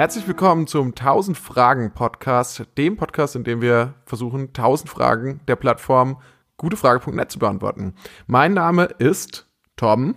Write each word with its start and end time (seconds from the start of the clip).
Herzlich 0.00 0.26
willkommen 0.26 0.66
zum 0.66 0.94
1000 0.94 1.36
Fragen 1.36 1.90
Podcast, 1.92 2.64
dem 2.78 2.96
Podcast, 2.96 3.36
in 3.36 3.44
dem 3.44 3.60
wir 3.60 3.92
versuchen, 4.06 4.46
1000 4.46 4.88
Fragen 4.88 5.40
der 5.46 5.56
Plattform 5.56 6.16
gutefrage.net 6.56 7.30
zu 7.30 7.38
beantworten. 7.38 7.92
Mein 8.26 8.54
Name 8.54 8.84
ist 8.84 9.46
Tom. 9.76 10.14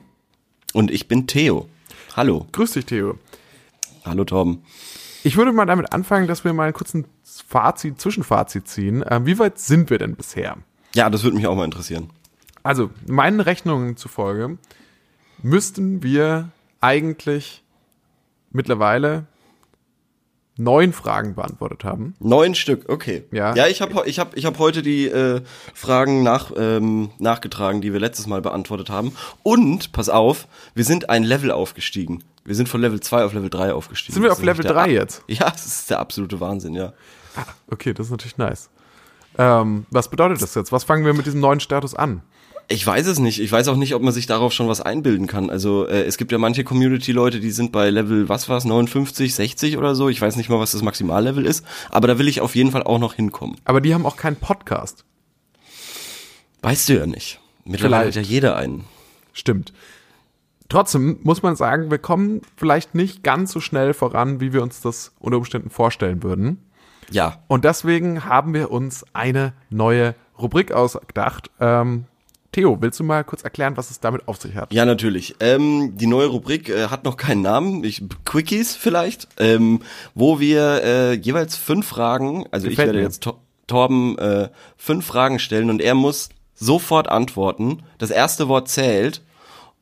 Und 0.72 0.90
ich 0.90 1.10
bin 1.10 1.28
Theo. 1.28 1.68
Hallo. 2.16 2.48
Grüß 2.54 2.72
dich, 2.72 2.86
Theo. 2.86 3.20
Hallo, 4.06 4.24
Tom. 4.24 4.64
Ich 5.22 5.36
würde 5.36 5.52
mal 5.52 5.66
damit 5.66 5.92
anfangen, 5.92 6.28
dass 6.30 6.46
wir 6.46 6.54
mal 6.54 6.64
einen 6.64 6.74
kurzen 6.74 7.06
Fazit, 7.22 8.00
Zwischenfazit 8.00 8.70
ziehen. 8.70 9.04
Ähm, 9.10 9.26
wie 9.26 9.38
weit 9.38 9.60
sind 9.60 9.90
wir 9.90 9.98
denn 9.98 10.16
bisher? 10.16 10.56
Ja, 10.96 11.10
das 11.10 11.26
würde 11.26 11.36
mich 11.36 11.46
auch 11.46 11.58
mal 11.58 11.66
interessieren. 11.66 12.10
Also, 12.64 12.90
meinen 13.06 13.42
Rechnungen 13.42 13.98
zufolge 13.98 14.58
müssten 15.42 16.04
wir 16.04 16.52
eigentlich 16.80 17.66
mittlerweile 18.50 19.28
neun 20.56 20.94
Fragen 20.94 21.36
beantwortet 21.36 21.84
haben. 21.84 22.16
Neun 22.20 22.54
Stück, 22.56 22.90
okay. 22.90 23.24
Ja. 23.32 23.56
Ja, 23.56 23.68
ich 23.68 23.82
habe 23.82 24.04
ich 24.08 24.20
hab, 24.20 24.36
ich 24.38 24.46
hab 24.46 24.60
heute 24.60 24.82
die 24.82 25.08
äh, 25.08 25.42
Fragen 25.74 26.22
nach, 26.24 26.52
ähm, 26.56 27.10
nachgetragen, 27.18 27.82
die 27.82 27.92
wir 27.94 28.00
letztes 28.00 28.28
Mal 28.28 28.42
beantwortet 28.42 28.90
haben. 28.90 29.14
Und, 29.42 29.92
pass 29.92 30.10
auf, 30.10 30.48
wir 30.76 30.84
sind 30.84 31.10
ein 31.10 31.24
Level 31.24 31.52
aufgestiegen. 31.52 32.24
Wir 32.46 32.56
sind 32.56 32.68
von 32.70 32.82
Level 32.82 33.00
2 33.00 33.24
auf 33.26 33.34
Level 33.34 33.50
3 33.50 33.74
aufgestiegen. 33.74 34.14
Sind 34.14 34.24
wir 34.24 34.32
auf 34.32 34.44
Level 34.44 34.64
der- 34.64 34.74
3 34.74 34.90
jetzt? 34.92 35.24
Ja, 35.28 35.50
das 35.50 35.66
ist 35.66 35.90
der 35.90 36.00
absolute 36.00 36.40
Wahnsinn, 36.40 36.76
ja. 36.76 36.94
Okay, 37.72 37.94
das 37.94 38.08
ist 38.08 38.12
natürlich 38.12 38.38
nice. 38.38 38.70
Ähm, 39.38 39.86
was 39.90 40.10
bedeutet 40.10 40.42
das 40.42 40.54
jetzt? 40.54 40.72
Was 40.72 40.84
fangen 40.84 41.06
wir 41.06 41.14
mit 41.14 41.26
diesem 41.26 41.40
neuen 41.40 41.60
Status 41.60 41.96
an? 41.96 42.22
Ich 42.70 42.86
weiß 42.86 43.08
es 43.08 43.20
nicht. 43.20 43.40
Ich 43.40 43.52
weiß 43.52 43.68
auch 43.68 43.76
nicht, 43.76 43.94
ob 43.94 44.02
man 44.02 44.14
sich 44.14 44.26
darauf 44.26 44.54
schon 44.54 44.68
was 44.68 44.82
einbilden 44.82 45.28
kann. 45.28 45.50
Also 45.50 45.88
äh, 45.88 46.04
es 46.04 46.18
gibt 46.18 46.32
ja 46.32 46.38
manche 46.38 46.64
Community-Leute, 46.64 47.40
die 47.40 47.52
sind 47.52 47.72
bei 47.72 47.90
Level, 47.90 48.30
was 48.30 48.48
war's, 48.50 48.66
59, 48.66 49.36
60 49.36 49.78
oder 49.78 49.96
so. 49.96 50.10
Ich 50.10 50.22
weiß 50.22 50.36
nicht 50.38 50.50
mal, 50.50 50.60
was 50.60 50.72
das 50.72 50.82
Maximallevel 50.82 51.46
ist. 51.46 51.66
Aber 51.92 52.08
da 52.08 52.18
will 52.18 52.28
ich 52.28 52.42
auf 52.42 52.56
jeden 52.56 52.72
Fall 52.72 52.84
auch 52.84 53.00
noch 53.00 53.14
hinkommen. 53.14 53.58
Aber 53.66 53.82
die 53.82 53.94
haben 53.94 54.06
auch 54.06 54.16
keinen 54.16 54.38
Podcast. 54.38 55.06
Weißt 56.62 56.88
du 56.90 56.94
ja 56.94 57.06
nicht. 57.06 57.40
Mittlerweile 57.66 58.08
hat 58.08 58.14
Vielleicht. 58.14 58.30
ja 58.30 58.34
jeder 58.34 58.56
einen. 58.56 58.86
Stimmt. 59.34 59.74
Trotzdem 60.70 61.20
muss 61.24 61.44
man 61.44 61.56
sagen, 61.56 61.92
wir 61.92 62.00
kommen 62.00 62.42
vielleicht 62.56 62.96
nicht 62.96 63.24
ganz 63.24 63.52
so 63.52 63.60
schnell 63.60 63.94
voran, 63.94 64.40
wie 64.40 64.54
wir 64.54 64.64
uns 64.64 64.82
das 64.82 65.12
unter 65.20 65.38
Umständen 65.38 65.70
vorstellen 65.70 66.24
würden. 66.24 66.64
Ja. 67.12 67.44
Und 67.48 67.66
deswegen 67.66 68.26
haben 68.26 68.54
wir 68.54 68.72
uns 68.72 69.06
eine 69.14 69.54
neue 69.70 70.16
Rubrik 70.40 70.72
ausgedacht. 70.72 71.52
Ähm, 71.60 72.06
Theo, 72.54 72.78
willst 72.80 73.00
du 73.00 73.04
mal 73.04 73.24
kurz 73.24 73.42
erklären, 73.44 73.76
was 73.78 73.90
es 73.90 74.00
damit 74.00 74.28
auf 74.28 74.38
sich 74.40 74.56
hat? 74.56 74.72
Ja, 74.72 74.86
natürlich. 74.86 75.36
Ähm, 75.40 75.98
die 75.98 76.06
neue 76.06 76.28
Rubrik 76.28 76.70
äh, 76.70 76.88
hat 76.88 77.04
noch 77.04 77.18
keinen 77.18 77.42
Namen. 77.42 77.84
Ich, 77.84 78.04
Quickies 78.26 78.76
vielleicht. 78.76 79.28
Ähm, 79.40 79.82
wo 80.14 80.40
wir 80.40 80.84
äh, 80.84 81.14
jeweils 81.14 81.58
fünf 81.58 81.88
Fragen, 81.88 82.46
also 82.52 82.68
ich 82.68 82.72
Gefällt 82.72 82.90
werde 82.90 83.00
mir. 83.00 83.06
jetzt 83.06 83.24
Tor 83.24 83.40
Torben 83.66 84.18
äh, 84.20 84.50
fünf 84.76 85.06
Fragen 85.06 85.40
stellen 85.40 85.70
und 85.70 85.82
er 85.82 85.96
muss 85.96 86.30
sofort 86.54 87.08
antworten. 87.08 87.82
Das 87.98 88.12
erste 88.12 88.48
Wort 88.50 88.70
zählt. 88.70 89.22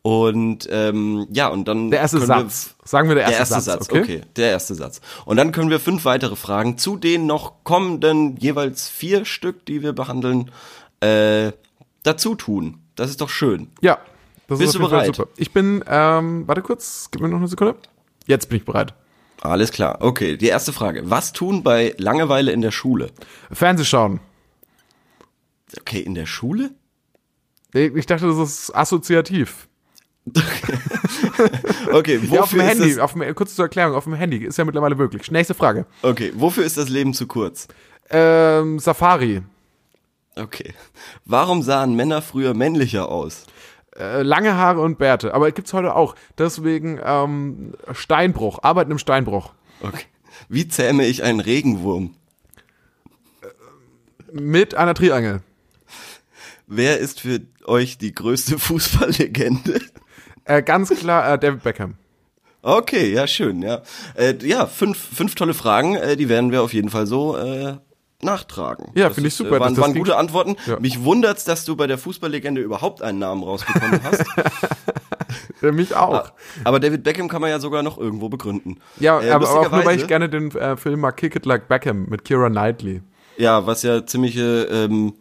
Und 0.03 0.67
ähm, 0.71 1.27
ja, 1.31 1.47
und 1.47 1.67
dann 1.67 1.91
Der 1.91 1.99
erste 1.99 2.21
Satz. 2.21 2.75
Sagen 2.85 3.09
wir 3.09 3.15
der 3.15 3.27
Wir, 3.27 3.33
erste, 3.33 3.53
der 3.53 3.57
erste 3.57 3.71
Satz, 3.71 3.87
Satz, 3.87 3.99
okay? 3.99 4.21
Der 4.35 4.49
erste 4.51 4.75
Satz. 4.75 5.01
Und 5.25 5.37
dann 5.37 5.51
können 5.51 5.69
wir 5.69 5.79
fünf 5.79 6.05
weitere 6.05 6.35
Fragen 6.35 6.77
zu 6.77 6.95
den 6.95 7.25
noch 7.25 7.63
kommenden 7.63 8.37
jeweils 8.37 8.87
vier 8.87 9.25
Stück, 9.25 9.65
die 9.65 9.81
wir 9.83 9.93
behandeln, 9.93 10.51
äh, 11.01 11.51
dazu 12.03 12.35
tun. 12.35 12.79
Das 12.95 13.09
ist 13.09 13.21
doch 13.21 13.29
schön. 13.29 13.69
Ja. 13.81 13.99
Das 14.47 14.59
Bist 14.59 14.69
ist 14.69 14.75
du 14.75 14.79
Fall 14.79 14.89
bereit? 14.89 15.15
Super. 15.15 15.29
Ich 15.37 15.51
bin, 15.53 15.83
ähm, 15.87 16.47
warte 16.47 16.61
kurz, 16.61 17.07
gib 17.11 17.21
mir 17.21 17.29
noch 17.29 17.37
eine 17.37 17.47
Sekunde. 17.47 17.75
Jetzt 18.27 18.49
bin 18.49 18.57
ich 18.57 18.65
bereit. 18.65 18.93
Alles 19.41 19.71
klar. 19.71 19.97
Okay, 20.01 20.37
die 20.37 20.47
erste 20.47 20.73
Frage. 20.73 21.09
Was 21.09 21.33
tun 21.33 21.63
bei 21.63 21.95
Langeweile 21.97 22.51
in 22.51 22.61
der 22.61 22.71
Schule? 22.71 23.11
Fernsehschauen. 23.51 24.19
Okay, 25.79 25.99
in 25.99 26.13
der 26.15 26.25
Schule? 26.25 26.71
Ich 27.73 28.05
dachte, 28.05 28.27
das 28.27 28.37
ist 28.37 28.75
assoziativ. 28.75 29.67
Okay, 31.91 32.21
wofür 32.21 32.35
Ja, 32.35 32.41
auf 32.43 32.49
dem 32.51 32.59
ist 32.59 32.67
Handy, 32.67 32.89
Das, 32.89 32.99
auf 32.99 33.13
dem, 33.13 33.35
kurz 33.35 33.55
zur 33.55 33.65
Erklärung, 33.65 33.95
auf 33.95 34.03
dem 34.03 34.13
Handy 34.13 34.37
ist 34.45 34.57
ja 34.57 34.65
mittlerweile 34.65 34.97
wirklich. 34.97 35.31
Nächste 35.31 35.53
Frage. 35.53 35.85
okay, 36.03 36.31
wofür 36.35 36.63
ist 36.63 36.77
das 36.77 36.89
Leben 36.89 37.13
zu 37.13 37.25
kurz? 37.27 37.67
Ähm, 38.09 38.77
Safari. 38.79 39.41
Okay. 40.41 40.73
Warum 41.25 41.61
sahen 41.61 41.95
Männer 41.95 42.21
früher 42.21 42.53
männlicher 42.53 43.09
aus? 43.09 43.45
Äh, 43.97 44.21
lange 44.23 44.55
Haare 44.55 44.81
und 44.81 44.97
Bärte. 44.97 45.33
Aber 45.33 45.51
gibt's 45.51 45.73
heute 45.73 45.95
auch. 45.95 46.15
Deswegen 46.37 46.99
ähm, 47.03 47.73
Steinbruch. 47.91 48.59
Arbeiten 48.63 48.91
im 48.91 48.97
Steinbruch. 48.97 49.53
Okay. 49.81 50.05
Wie 50.49 50.67
zähme 50.67 51.05
ich 51.05 51.23
einen 51.23 51.39
Regenwurm? 51.39 52.15
Mit 54.31 54.75
einer 54.75 54.93
Triangel. 54.93 55.41
Wer 56.67 56.99
ist 56.99 57.19
für 57.19 57.41
euch 57.65 57.97
die 57.97 58.15
größte 58.15 58.57
Fußballlegende? 58.57 59.81
Äh, 60.45 60.63
ganz 60.63 60.89
klar 60.89 61.33
äh, 61.33 61.37
David 61.37 61.63
Beckham. 61.63 61.95
Okay, 62.61 63.11
ja, 63.11 63.27
schön, 63.27 63.61
ja. 63.61 63.81
Äh, 64.15 64.35
ja, 64.43 64.67
fünf, 64.67 64.97
fünf 64.97 65.35
tolle 65.35 65.53
Fragen, 65.53 65.95
äh, 65.95 66.15
die 66.15 66.29
werden 66.29 66.51
wir 66.51 66.61
auf 66.61 66.73
jeden 66.73 66.89
Fall 66.89 67.07
so 67.07 67.35
äh, 67.35 67.77
nachtragen. 68.23 68.91
Ja, 68.95 69.07
Das 69.07 69.15
finde 69.15 69.27
ich 69.29 69.35
super, 69.35 69.57
Äh, 69.57 69.59
waren 69.59 69.73
dass 69.73 69.73
das 69.73 69.81
waren 69.81 69.93
gute 69.97 70.15
Antworten. 70.17 70.55
Ja. 70.65 70.79
Mich 70.79 71.03
wundert's, 71.03 71.43
dass 71.43 71.65
du 71.65 71.75
bei 71.75 71.87
der 71.87 71.97
Fußballlegende 71.97 72.61
überhaupt 72.61 73.01
einen 73.01 73.19
Namen 73.19 73.43
rausbekommen 73.43 73.99
hast. 74.03 74.23
Äh, 75.61 75.71
mich 75.71 75.95
auch. 75.95 76.31
Aber 76.63 76.79
David 76.79 77.03
Beckham 77.03 77.27
kann 77.29 77.41
man 77.41 77.49
ja 77.49 77.59
sogar 77.59 77.83
noch 77.83 77.97
irgendwo 77.97 78.29
begründen. 78.29 78.77
Ja, 78.99 79.21
Äh, 79.21 79.31
aber 79.31 79.49
auch 79.49 79.71
nur, 79.71 79.85
weil 79.85 79.97
ich 79.97 80.07
gerne 80.07 80.27
den 80.29 80.51
äh, 80.51 80.75
Film 80.77 81.01
mag 81.01 81.17
Kick 81.17 81.35
It 81.35 81.45
Like 81.45 81.67
Beckham 81.67 82.05
mit 82.09 82.25
Kira 82.25 82.49
Knightley. 82.49 83.01
Ja, 83.37 83.65
was 83.65 83.83
ja 83.83 84.05
ziemliche, 84.05 84.63
ähm, 84.71 85.13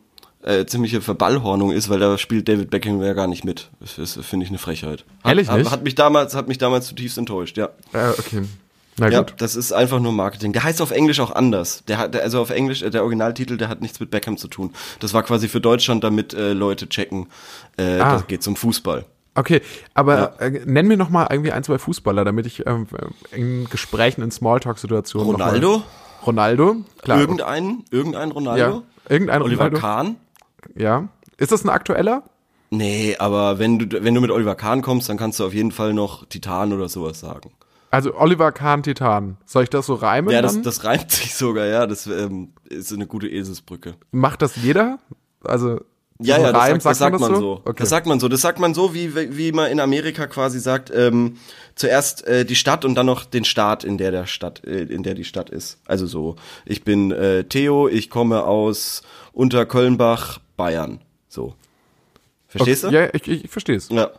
äh, 0.42 0.64
ziemliche 0.66 1.00
Verballhornung 1.00 1.70
ist, 1.70 1.88
weil 1.90 2.00
da 2.00 2.16
spielt 2.18 2.48
David 2.48 2.70
Beckham 2.70 3.02
ja 3.02 3.12
gar 3.12 3.26
nicht 3.26 3.44
mit. 3.44 3.70
Das 3.80 3.98
ist, 3.98 4.24
finde 4.24 4.44
ich, 4.44 4.50
eine 4.50 4.58
Frechheit. 4.58 5.04
Hat, 5.22 5.30
Ehrlich 5.32 5.48
hat, 5.48 5.58
nicht? 5.58 5.70
Hat 5.70 5.84
mich 5.84 5.94
damals, 5.94 6.34
hat 6.34 6.48
mich 6.48 6.58
damals 6.58 6.86
zutiefst 6.86 7.18
enttäuscht, 7.18 7.56
ja. 7.58 7.66
Äh, 7.92 8.10
okay. 8.18 8.42
Na 9.00 9.08
Ja, 9.08 9.18
gut. 9.22 9.34
das 9.38 9.56
ist 9.56 9.72
einfach 9.72 9.98
nur 9.98 10.12
Marketing. 10.12 10.52
Der 10.52 10.62
heißt 10.62 10.80
auf 10.82 10.90
Englisch 10.90 11.20
auch 11.20 11.32
anders. 11.32 11.82
Der 11.88 11.98
hat, 11.98 12.14
der, 12.14 12.22
also 12.22 12.40
auf 12.40 12.50
Englisch, 12.50 12.82
äh, 12.82 12.90
der 12.90 13.02
Originaltitel, 13.02 13.56
der 13.56 13.68
hat 13.68 13.80
nichts 13.80 13.98
mit 14.00 14.10
Beckham 14.10 14.36
zu 14.36 14.46
tun. 14.48 14.72
Das 15.00 15.14
war 15.14 15.22
quasi 15.22 15.48
für 15.48 15.60
Deutschland, 15.60 16.04
damit 16.04 16.34
äh, 16.34 16.52
Leute 16.52 16.88
checken, 16.88 17.26
äh, 17.78 17.98
Ah. 17.98 18.12
das 18.14 18.26
geht 18.26 18.42
zum 18.42 18.56
Fußball. 18.56 19.04
Okay, 19.34 19.62
aber 19.94 20.40
äh, 20.40 20.50
nenn 20.66 20.86
mir 20.88 20.96
noch 20.96 21.08
mal 21.08 21.26
irgendwie 21.30 21.52
ein, 21.52 21.62
zwei 21.62 21.78
Fußballer, 21.78 22.24
damit 22.24 22.46
ich 22.46 22.66
ähm, 22.66 22.86
in 23.32 23.68
Gesprächen, 23.70 24.22
in 24.22 24.30
Smalltalk-Situationen 24.30 25.30
Ronaldo? 25.30 25.82
Ronaldo? 26.26 26.76
Klar. 27.02 27.20
Irgendein, 27.20 27.84
irgendein 27.90 28.32
Ronaldo? 28.32 28.60
Ja, 28.62 28.82
irgendein 29.08 29.40
Oliver 29.42 29.64
Ronaldo. 29.66 29.78
Kahn? 29.80 30.16
Ja. 30.76 31.08
Ist 31.38 31.52
das 31.52 31.64
ein 31.64 31.70
aktueller? 31.70 32.24
Nee, 32.70 33.16
aber 33.18 33.58
wenn 33.58 33.78
du, 33.78 34.04
wenn 34.04 34.14
du 34.14 34.20
mit 34.20 34.30
Oliver 34.30 34.54
Kahn 34.56 34.82
kommst, 34.82 35.08
dann 35.08 35.16
kannst 35.16 35.40
du 35.40 35.46
auf 35.46 35.54
jeden 35.54 35.72
Fall 35.72 35.94
noch 35.94 36.26
Titan 36.26 36.72
oder 36.72 36.88
sowas 36.88 37.18
sagen. 37.20 37.50
Also 37.90 38.14
Oliver 38.14 38.52
Kahn 38.52 38.82
Titan. 38.82 39.36
Soll 39.46 39.64
ich 39.64 39.70
das 39.70 39.86
so 39.86 39.94
reimen? 39.94 40.32
Ja, 40.32 40.42
das, 40.42 40.62
das 40.62 40.84
reimt 40.84 41.10
sich 41.10 41.34
sogar, 41.34 41.66
ja. 41.66 41.86
Das 41.86 42.06
ähm, 42.06 42.52
ist 42.68 42.92
eine 42.92 43.06
gute 43.06 43.28
Eselsbrücke. 43.28 43.94
Macht 44.12 44.42
das 44.42 44.56
jeder? 44.56 44.98
Also 45.42 45.80
Ja, 46.20 46.36
so 46.36 46.42
ja, 46.42 46.52
das, 46.52 46.62
Reim, 46.62 46.80
sagt, 46.80 46.84
das 46.92 46.98
sagt 46.98 47.20
man, 47.20 47.30
das 47.32 47.40
so. 47.40 47.60
Okay. 47.64 47.74
Das 47.78 47.88
sagt 47.88 48.06
man 48.06 48.20
so. 48.20 48.28
Das 48.28 48.40
sagt 48.42 48.60
man 48.60 48.74
so, 48.74 48.94
wie, 48.94 49.36
wie 49.36 49.52
man 49.52 49.70
in 49.72 49.80
Amerika 49.80 50.26
quasi 50.28 50.60
sagt, 50.60 50.92
ähm, 50.94 51.38
zuerst 51.74 52.26
äh, 52.26 52.44
die 52.44 52.56
Stadt 52.56 52.84
und 52.84 52.94
dann 52.94 53.06
noch 53.06 53.24
den 53.24 53.44
Staat, 53.44 53.82
in 53.82 53.98
der 53.98 54.12
der 54.12 54.26
Stadt, 54.26 54.62
äh, 54.64 54.82
in 54.82 55.02
der 55.02 55.14
die 55.14 55.24
Stadt 55.24 55.50
ist. 55.50 55.78
Also 55.86 56.06
so, 56.06 56.36
ich 56.66 56.84
bin 56.84 57.10
äh, 57.10 57.44
Theo, 57.44 57.88
ich 57.88 58.08
komme 58.08 58.44
aus 58.44 59.02
Unterkölnbach, 59.32 60.38
Bayern. 60.56 61.00
So. 61.28 61.54
Verstehst 62.46 62.84
okay. 62.84 62.94
du? 62.94 63.02
Ja, 63.02 63.08
ich, 63.14 63.28
ich, 63.28 63.44
ich 63.44 63.50
verstehe 63.50 63.76
es. 63.76 63.88
Ja, 63.88 64.10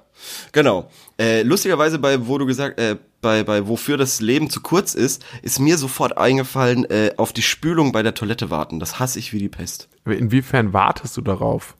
genau. 0.52 0.90
Äh, 1.20 1.44
lustigerweise 1.44 2.00
bei, 2.00 2.28
wo 2.28 2.38
du 2.38 2.46
gesagt, 2.46 2.80
äh, 2.80 2.98
bei, 3.22 3.44
bei 3.44 3.68
wofür 3.68 3.98
das 3.98 4.22
Leben 4.22 4.50
zu 4.50 4.62
kurz 4.62 4.96
ist, 4.96 5.24
ist 5.42 5.60
mir 5.60 5.78
sofort 5.78 6.18
eingefallen, 6.18 6.86
äh, 6.86 7.14
auf 7.18 7.34
die 7.34 7.42
Spülung 7.42 7.92
bei 7.92 8.04
der 8.04 8.14
Toilette 8.14 8.50
warten. 8.50 8.80
Das 8.80 9.00
hasse 9.00 9.20
ich 9.20 9.34
wie 9.34 9.40
die 9.40 9.50
Pest. 9.50 9.90
Inwiefern 10.06 10.74
wartest 10.74 11.18
du 11.18 11.22
darauf? 11.22 11.76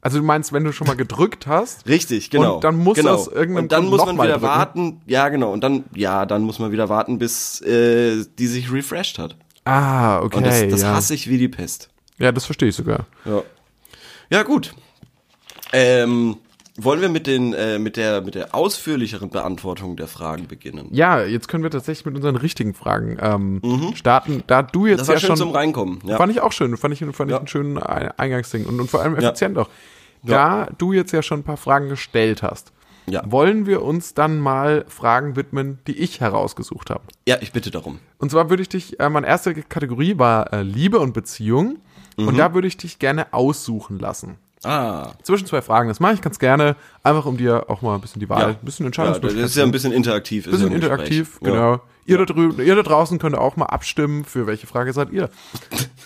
Also 0.00 0.18
du 0.18 0.24
meinst, 0.24 0.52
wenn 0.52 0.64
du 0.64 0.72
schon 0.72 0.88
mal 0.88 0.96
gedrückt 0.96 1.46
hast? 1.46 1.86
Richtig, 1.88 2.30
genau. 2.30 2.56
Und 2.56 2.64
dann 2.64 2.76
muss 2.76 2.96
genau. 2.96 3.14
aus 3.14 3.28
irgendeinem 3.28 3.64
Und 3.64 3.72
dann 3.72 3.86
Grund 3.86 3.96
muss 3.96 4.06
man 4.06 4.16
wieder 4.16 4.38
drücken. 4.38 4.42
warten. 4.42 5.00
Ja, 5.06 5.28
genau. 5.28 5.52
Und 5.52 5.62
dann, 5.62 5.84
ja, 5.94 6.26
dann 6.26 6.42
muss 6.42 6.58
man 6.58 6.72
wieder 6.72 6.88
warten, 6.88 7.18
bis 7.18 7.60
äh, 7.60 8.24
die 8.36 8.48
sich 8.48 8.72
refreshed 8.72 9.20
hat. 9.20 9.36
Ah, 9.64 10.20
okay. 10.20 10.38
Und 10.38 10.46
das, 10.46 10.68
das 10.68 10.82
ja. 10.82 10.94
hasse 10.94 11.14
ich 11.14 11.30
wie 11.30 11.38
die 11.38 11.48
Pest. 11.48 11.88
ja, 12.18 12.32
das 12.32 12.46
verstehe 12.46 12.68
ich 12.68 12.74
sogar. 12.74 13.06
Ja. 13.24 13.42
Ja, 14.28 14.42
gut. 14.42 14.74
Ähm, 15.72 16.38
wollen 16.78 17.00
wir 17.00 17.08
mit 17.08 17.26
den 17.26 17.52
äh, 17.52 17.78
mit 17.78 17.96
der 17.96 18.22
mit 18.22 18.34
der 18.34 18.54
ausführlicheren 18.54 19.30
Beantwortung 19.30 19.96
der 19.96 20.06
Fragen 20.08 20.46
beginnen? 20.48 20.88
Ja, 20.90 21.22
jetzt 21.22 21.48
können 21.48 21.62
wir 21.62 21.70
tatsächlich 21.70 22.06
mit 22.06 22.14
unseren 22.16 22.36
richtigen 22.36 22.74
Fragen 22.74 23.18
ähm, 23.20 23.92
starten. 23.94 24.42
Da 24.46 24.62
du 24.62 24.86
jetzt 24.86 24.94
Mhm. 24.94 24.98
Das 24.98 25.08
war 25.08 25.14
ja 25.16 25.20
schön 25.20 25.26
schon 25.28 25.36
zum 25.36 25.50
Reinkommen. 25.50 25.98
Ja. 26.04 26.16
Fand 26.16 26.32
ich 26.32 26.40
auch 26.40 26.52
schön. 26.52 26.76
Fand 26.76 26.94
ich, 26.94 27.00
fand 27.00 27.30
ich 27.30 27.32
Ja. 27.32 27.38
einen 27.38 27.48
schönen 27.48 27.78
Ein- 27.78 28.12
Eingangsding 28.16 28.64
und, 28.66 28.80
und 28.80 28.90
vor 28.90 29.02
allem 29.02 29.16
effizient 29.16 29.58
auch. 29.58 29.68
Da 30.22 30.68
du 30.78 30.92
jetzt 30.92 31.12
ja 31.12 31.22
schon 31.22 31.40
ein 31.40 31.44
paar 31.44 31.56
Fragen 31.56 31.88
gestellt 31.88 32.42
hast, 32.42 32.72
Ja. 33.06 33.22
wollen 33.26 33.66
wir 33.66 33.82
uns 33.82 34.14
dann 34.14 34.38
mal 34.38 34.84
Fragen 34.88 35.34
widmen, 35.36 35.78
die 35.88 35.98
ich 35.98 36.20
herausgesucht 36.20 36.90
habe. 36.90 37.02
Ja, 37.26 37.36
ich 37.40 37.52
bitte 37.52 37.70
darum. 37.72 37.98
Und 38.18 38.30
zwar 38.30 38.48
würde 38.48 38.62
ich 38.62 38.68
dich, 38.68 39.00
äh, 39.00 39.08
meine 39.10 39.26
erste 39.26 39.52
Kategorie 39.54 40.18
war 40.18 40.52
äh, 40.52 40.62
Liebe 40.62 41.00
und 41.00 41.12
Beziehung. 41.12 41.78
Und 42.16 42.36
da 42.38 42.52
würde 42.54 42.68
ich 42.68 42.76
dich 42.76 42.98
gerne 42.98 43.32
aussuchen 43.32 43.98
lassen. 43.98 44.36
Ah. 44.64 45.12
Zwischen 45.22 45.46
zwei 45.46 45.60
Fragen. 45.62 45.88
Das 45.88 45.98
mache 46.00 46.14
ich 46.14 46.20
ganz 46.22 46.38
gerne, 46.38 46.76
einfach 47.02 47.26
um 47.26 47.36
dir 47.36 47.68
auch 47.68 47.82
mal 47.82 47.94
ein 47.96 48.00
bisschen 48.00 48.20
die 48.20 48.28
Wahl, 48.28 48.50
ein 48.50 48.56
bisschen 48.62 48.84
Ja, 48.84 48.88
Entscheidungsmöglichkeit 48.88 49.42
das 49.44 49.50
ist 49.50 49.56
ja 49.56 49.64
ein 49.64 49.72
bisschen 49.72 49.92
interaktiv. 49.92 50.46
ist 50.46 50.52
bisschen 50.52 50.68
ja 50.68 50.74
ein 50.76 50.82
interaktiv, 50.82 51.30
Gespräch. 51.32 51.52
genau. 51.52 51.80
Ihr, 52.04 52.18
da 52.18 52.24
drüben, 52.24 52.60
ihr 52.64 52.74
da 52.74 52.82
draußen 52.82 53.18
könnt 53.18 53.36
auch 53.36 53.56
mal 53.56 53.66
abstimmen, 53.66 54.24
für 54.24 54.46
welche 54.46 54.66
Frage 54.66 54.92
seid 54.92 55.10
ihr. 55.10 55.28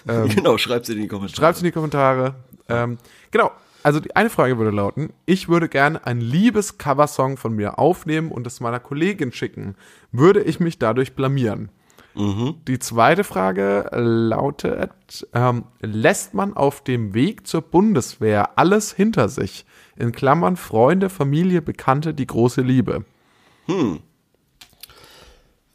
Ja. 0.07 0.25
Genau, 0.27 0.57
schreibt's 0.57 0.89
in 0.89 0.99
die 1.01 1.09
Kommentare. 1.09 1.37
Schreibt 1.37 1.57
es 1.57 1.63
in 1.63 1.67
die 1.67 1.73
Kommentare. 1.73 2.35
Ähm, 2.69 2.99
genau. 3.31 3.51
Also 3.83 4.01
die 4.01 4.15
eine 4.17 4.31
Frage 4.31 4.59
würde 4.59 4.71
lauten, 4.75 5.13
ich 5.27 5.49
würde 5.49 5.69
gerne 5.69 6.05
ein 6.07 6.21
liebes 6.21 6.77
Coversong 6.79 7.37
von 7.37 7.55
mir 7.55 7.79
aufnehmen 7.79 8.31
und 8.33 8.47
es 8.47 8.61
meiner 8.61 8.81
Kollegin 8.81 9.33
schicken. 9.33 9.77
Würde 10.13 10.43
ich 10.43 10.59
mich 10.61 10.79
dadurch 10.79 11.15
blamieren? 11.15 11.69
Die 12.17 12.79
zweite 12.79 13.25
Frage 13.25 13.91
lautet, 13.93 15.27
ähm, 15.35 15.65
lässt 15.83 16.33
man 16.33 16.55
auf 16.57 16.83
dem 16.83 17.13
Weg 17.13 17.47
zur 17.47 17.61
Bundeswehr 17.61 18.59
alles 18.59 18.93
hinter 18.93 19.29
sich? 19.29 19.67
In 19.97 20.13
Klammern 20.13 20.57
Freunde, 20.57 21.11
Familie, 21.11 21.61
Bekannte, 21.61 22.15
die 22.15 22.27
große 22.27 22.63
Liebe. 22.63 23.05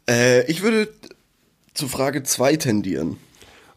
Äh, 0.08 0.50
ich 0.50 0.62
würde 0.62 0.88
zu 1.74 1.86
Frage 1.88 2.22
2 2.24 2.56
tendieren. 2.56 3.18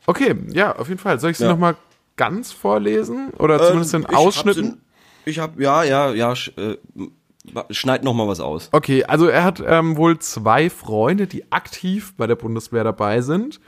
Okay, 0.07 0.35
ja, 0.51 0.75
auf 0.75 0.87
jeden 0.87 0.99
Fall. 0.99 1.19
Soll 1.19 1.31
ich 1.31 1.37
sie 1.37 1.43
Ja. 1.43 1.51
noch 1.51 1.59
mal 1.59 1.75
ganz 2.15 2.51
vorlesen? 2.51 3.29
Oder 3.37 3.61
zumindest 3.63 3.93
in 3.93 4.01
Ähm, 4.01 4.07
ich 4.09 4.15
hab 4.15 4.21
Ausschnitten? 4.25 4.81
Ich 5.25 5.39
habe, 5.39 5.61
ja, 5.61 5.83
ja, 5.83 6.11
ja, 6.13 6.33
äh, 6.33 6.77
schneid 7.69 8.03
noch 8.03 8.13
mal 8.13 8.27
was 8.27 8.39
aus. 8.39 8.69
Okay, 8.71 9.03
also 9.03 9.27
er 9.27 9.43
hat 9.43 9.63
ähm, 9.65 9.97
wohl 9.97 10.19
zwei 10.19 10.69
Freunde, 10.69 11.27
die 11.27 11.51
aktiv 11.51 12.13
bei 12.17 12.27
der 12.27 12.35
Bundeswehr 12.35 12.83
dabei 12.83 13.21
sind 13.21 13.59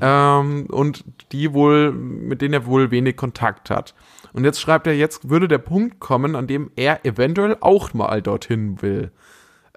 ähm, 0.00 0.66
und 0.70 1.04
die 1.32 1.52
wohl, 1.52 1.92
mit 1.92 2.42
denen 2.42 2.54
er 2.54 2.66
wohl 2.66 2.90
wenig 2.90 3.16
Kontakt 3.16 3.70
hat. 3.70 3.94
Und 4.32 4.44
jetzt 4.44 4.60
schreibt 4.60 4.86
er, 4.86 4.94
jetzt 4.94 5.28
würde 5.28 5.48
der 5.48 5.58
Punkt 5.58 6.00
kommen, 6.00 6.36
an 6.36 6.46
dem 6.46 6.70
er 6.76 7.04
eventuell 7.04 7.56
auch 7.60 7.92
mal 7.94 8.22
dorthin 8.22 8.80
will. 8.82 9.10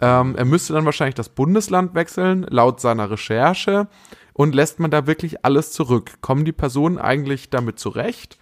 Ähm, 0.02 0.36
er 0.36 0.46
müsste 0.46 0.74
dann 0.74 0.86
wahrscheinlich 0.86 1.16
das 1.16 1.30
Bundesland 1.30 1.96
wechseln, 1.96 2.46
laut 2.50 2.80
seiner 2.80 3.10
Recherche. 3.10 3.88
Und 4.34 4.56
lässt 4.56 4.80
man 4.80 4.90
da 4.90 5.06
wirklich 5.06 5.46
alles 5.46 5.72
zurück? 5.72 6.14
Kommen 6.22 6.44
die 6.44 6.52
Personen 6.52 6.98
eigentlich 6.98 7.52
damit 7.52 7.78
zurecht, 7.78 8.40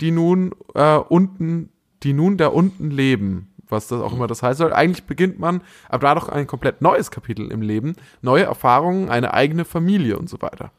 die 0.00 0.12
nun 0.12 0.54
äh, 0.74 0.96
unten, 0.96 1.70
die 2.04 2.12
nun 2.12 2.36
da 2.36 2.46
unten 2.46 2.90
leben? 2.90 3.51
Was 3.72 3.88
das 3.88 4.00
auch 4.00 4.12
immer 4.12 4.26
das 4.26 4.42
heißt 4.42 4.58
soll. 4.58 4.72
Eigentlich 4.72 5.04
beginnt 5.04 5.38
man 5.38 5.62
ab 5.88 6.02
da 6.02 6.14
doch 6.14 6.28
ein 6.28 6.46
komplett 6.46 6.82
neues 6.82 7.10
Kapitel 7.10 7.50
im 7.50 7.62
Leben, 7.62 7.96
neue 8.20 8.44
Erfahrungen, 8.44 9.08
eine 9.08 9.34
eigene 9.34 9.64
Familie 9.64 10.18
und 10.18 10.28
so 10.28 10.40
weiter. 10.40 10.70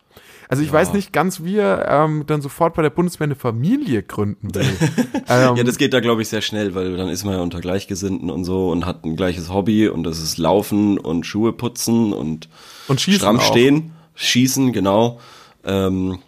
Also 0.49 0.61
ich 0.61 0.71
weiß 0.71 0.93
nicht 0.93 1.11
ganz, 1.13 1.43
wie 1.43 1.57
er 1.57 1.87
ähm, 1.89 2.25
dann 2.27 2.41
sofort 2.41 2.75
bei 2.75 2.83
der 2.83 2.91
Bundeswehr 2.91 3.25
eine 3.25 3.35
Familie 3.35 4.03
gründen 4.03 4.53
will. 4.53 4.61
ähm, 5.27 5.55
Ja, 5.55 5.63
das 5.63 5.77
geht 5.77 5.93
da, 5.93 5.99
glaube 5.99 6.21
ich, 6.21 6.29
sehr 6.29 6.41
schnell, 6.41 6.75
weil 6.75 6.95
dann 6.95 7.09
ist 7.09 7.23
man 7.23 7.33
ja 7.33 7.41
unter 7.41 7.59
Gleichgesinnten 7.59 8.29
und 8.29 8.43
so 8.43 8.69
und 8.69 8.85
hat 8.85 9.03
ein 9.03 9.15
gleiches 9.15 9.51
Hobby 9.51 9.87
und 9.87 10.03
das 10.03 10.19
ist 10.19 10.37
Laufen 10.37 10.99
und 10.99 11.25
Schuhe 11.25 11.53
putzen 11.53 12.13
und, 12.13 12.49
Und 12.87 13.01
schießen 13.01 13.19
stramm 13.19 13.39
auch. 13.39 13.41
stehen, 13.41 13.93
schießen, 14.15 14.73
genau. 14.73 15.19
Ähm, 15.65 16.19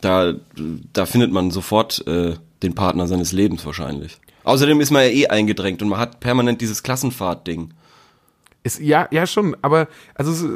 da, 0.00 0.34
da 0.92 1.06
findet 1.06 1.32
man 1.32 1.50
sofort 1.50 2.06
äh, 2.06 2.34
den 2.62 2.74
Partner 2.74 3.08
seines 3.08 3.32
Lebens 3.32 3.64
wahrscheinlich. 3.66 4.18
Außerdem 4.44 4.80
ist 4.80 4.90
man 4.90 5.02
ja 5.02 5.08
eh 5.08 5.26
eingedrängt 5.28 5.82
und 5.82 5.88
man 5.88 5.98
hat 5.98 6.20
permanent 6.20 6.60
dieses 6.60 6.82
Klassenfahrt-Ding. 6.82 7.72
Ist, 8.62 8.80
ja, 8.80 9.08
ja, 9.10 9.26
schon, 9.26 9.54
aber 9.60 9.88
also 10.14 10.32
so, 10.32 10.48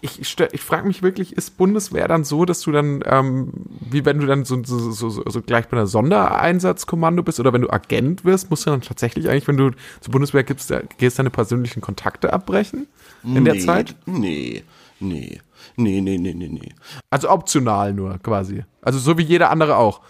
ich, 0.00 0.20
ich, 0.20 0.62
frage 0.62 0.86
mich 0.86 1.02
wirklich, 1.02 1.32
ist 1.32 1.56
Bundeswehr 1.56 2.06
dann 2.06 2.22
so, 2.22 2.44
dass 2.44 2.60
du 2.60 2.70
dann, 2.70 3.02
ähm, 3.04 3.52
wie 3.80 4.04
wenn 4.04 4.20
du 4.20 4.26
dann 4.26 4.44
so, 4.44 4.62
so, 4.62 4.92
so, 4.92 5.10
so, 5.10 5.42
gleich 5.42 5.66
bei 5.66 5.76
einer 5.76 5.88
Sondereinsatzkommando 5.88 7.24
bist 7.24 7.40
oder 7.40 7.52
wenn 7.52 7.62
du 7.62 7.70
Agent 7.70 8.24
wirst, 8.24 8.50
musst 8.50 8.66
du 8.66 8.70
dann 8.70 8.82
tatsächlich 8.82 9.28
eigentlich, 9.28 9.48
wenn 9.48 9.56
du 9.56 9.72
zur 10.00 10.12
Bundeswehr 10.12 10.44
gibst, 10.44 10.72
gehst, 10.98 11.18
deine 11.18 11.30
persönlichen 11.30 11.80
Kontakte 11.80 12.32
abbrechen 12.32 12.86
in 13.24 13.44
der 13.44 13.54
nee, 13.54 13.60
Zeit? 13.60 13.96
Nee, 14.06 14.62
nee, 15.00 15.40
nee, 15.76 16.00
nee, 16.00 16.18
nee, 16.18 16.34
nee, 16.34 16.48
nee. 16.48 16.72
Also 17.10 17.30
optional 17.30 17.92
nur 17.94 18.18
quasi. 18.18 18.64
Also 18.80 19.00
so 19.00 19.18
wie 19.18 19.24
jeder 19.24 19.50
andere 19.50 19.76
auch. 19.76 20.02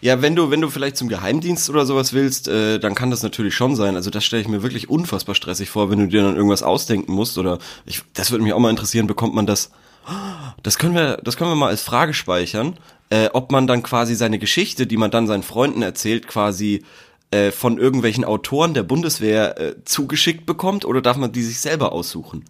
Ja, 0.00 0.22
wenn 0.22 0.34
du, 0.34 0.50
wenn 0.50 0.60
du 0.60 0.70
vielleicht 0.70 0.96
zum 0.96 1.08
Geheimdienst 1.08 1.68
oder 1.68 1.84
sowas 1.84 2.12
willst, 2.12 2.48
äh, 2.48 2.78
dann 2.78 2.94
kann 2.94 3.10
das 3.10 3.22
natürlich 3.22 3.54
schon 3.54 3.76
sein. 3.76 3.96
Also 3.96 4.10
das 4.10 4.24
stelle 4.24 4.42
ich 4.42 4.48
mir 4.48 4.62
wirklich 4.62 4.88
unfassbar 4.88 5.34
stressig 5.34 5.70
vor, 5.70 5.90
wenn 5.90 5.98
du 5.98 6.08
dir 6.08 6.22
dann 6.22 6.36
irgendwas 6.36 6.62
ausdenken 6.62 7.12
musst 7.12 7.36
oder 7.38 7.58
ich, 7.84 8.02
das 8.14 8.30
würde 8.30 8.44
mich 8.44 8.52
auch 8.52 8.58
mal 8.58 8.70
interessieren, 8.70 9.06
bekommt 9.06 9.34
man 9.34 9.46
das? 9.46 9.70
Das 10.62 10.78
können 10.78 10.94
wir, 10.94 11.18
das 11.18 11.36
können 11.36 11.50
wir 11.50 11.54
mal 11.54 11.68
als 11.68 11.82
Frage 11.82 12.14
speichern, 12.14 12.78
äh, 13.10 13.28
ob 13.32 13.52
man 13.52 13.66
dann 13.66 13.82
quasi 13.82 14.14
seine 14.14 14.38
Geschichte, 14.38 14.86
die 14.86 14.96
man 14.96 15.10
dann 15.10 15.26
seinen 15.26 15.42
Freunden 15.42 15.82
erzählt, 15.82 16.26
quasi 16.26 16.82
äh, 17.30 17.50
von 17.50 17.78
irgendwelchen 17.78 18.24
Autoren 18.24 18.74
der 18.74 18.82
Bundeswehr 18.82 19.60
äh, 19.60 19.84
zugeschickt 19.84 20.46
bekommt 20.46 20.84
oder 20.84 21.02
darf 21.02 21.16
man 21.16 21.30
die 21.30 21.42
sich 21.42 21.60
selber 21.60 21.92
aussuchen? 21.92 22.44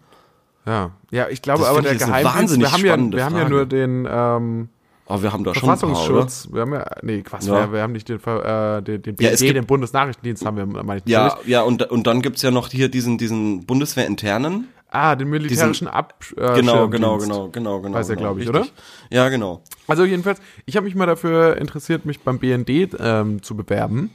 Ja, 0.66 0.92
ja, 1.10 1.28
ich 1.28 1.42
glaube 1.42 1.60
Das 1.60 1.68
aber 1.68 1.82
der 1.82 1.96
Geheimdienst, 1.96 2.34
wahnsinnig 2.36 2.66
wir 2.66 2.92
haben 2.92 3.10
ja, 3.12 3.16
wir 3.16 3.24
haben 3.24 3.36
ja 3.36 3.48
nur 3.48 3.66
den 3.66 4.06
ähm, 4.10 4.68
Aber 5.10 5.22
wir 5.22 5.32
haben 5.32 5.44
da 5.44 5.54
schon 5.54 5.68
ein 5.68 5.78
paar, 5.78 5.88
oder? 5.90 5.96
Verfassungsschutz. 5.98 6.48
wir 6.52 6.60
haben 6.62 6.72
ja, 6.72 6.86
nee, 7.02 7.22
was, 7.30 7.46
Ja. 7.46 7.54
wir, 7.66 7.72
wir 7.72 7.82
haben 7.82 7.92
nicht 7.92 8.08
den, 8.08 8.18
äh, 8.24 8.82
den, 8.82 9.02
den 9.02 9.16
Ja, 9.18 9.30
BND, 9.30 9.38
gibt- 9.40 9.56
den 9.56 9.66
Bundesnachrichtendienst 9.66 10.44
haben 10.46 10.56
wir, 10.56 10.66
meine 10.66 11.00
ich 11.04 11.10
Ja, 11.10 11.24
natürlich. 11.28 11.48
ja, 11.48 11.62
und, 11.62 11.82
und 11.90 12.06
dann 12.06 12.22
gibt's 12.22 12.42
ja 12.42 12.50
noch 12.50 12.68
hier 12.68 12.88
diesen, 12.88 13.18
diesen 13.18 13.66
Bundeswehr-internen. 13.66 14.68
Ah, 14.92 15.14
den 15.14 15.28
militärischen 15.30 15.86
Ab 15.86 16.14
äh, 16.36 16.54
Genau, 16.54 16.88
genau, 16.88 17.18
Schirmdienst. 17.20 17.26
genau, 17.28 17.48
genau, 17.50 17.80
genau. 17.80 17.94
Weiß 17.96 18.08
er, 18.08 18.16
genau, 18.16 18.34
glaub 18.34 18.40
ich, 18.42 18.52
richtig. 18.52 18.72
Ja, 19.10 19.28
genau. 19.28 19.62
Also 19.86 20.04
jedenfalls, 20.04 20.40
ich 20.66 20.76
habe 20.76 20.84
mich 20.86 20.96
mal 20.96 21.06
dafür 21.06 21.56
interessiert, 21.58 22.06
mich 22.06 22.20
beim 22.20 22.38
BND 22.40 22.88
ähm, 22.98 23.40
zu 23.42 23.56
bewerben. 23.56 24.10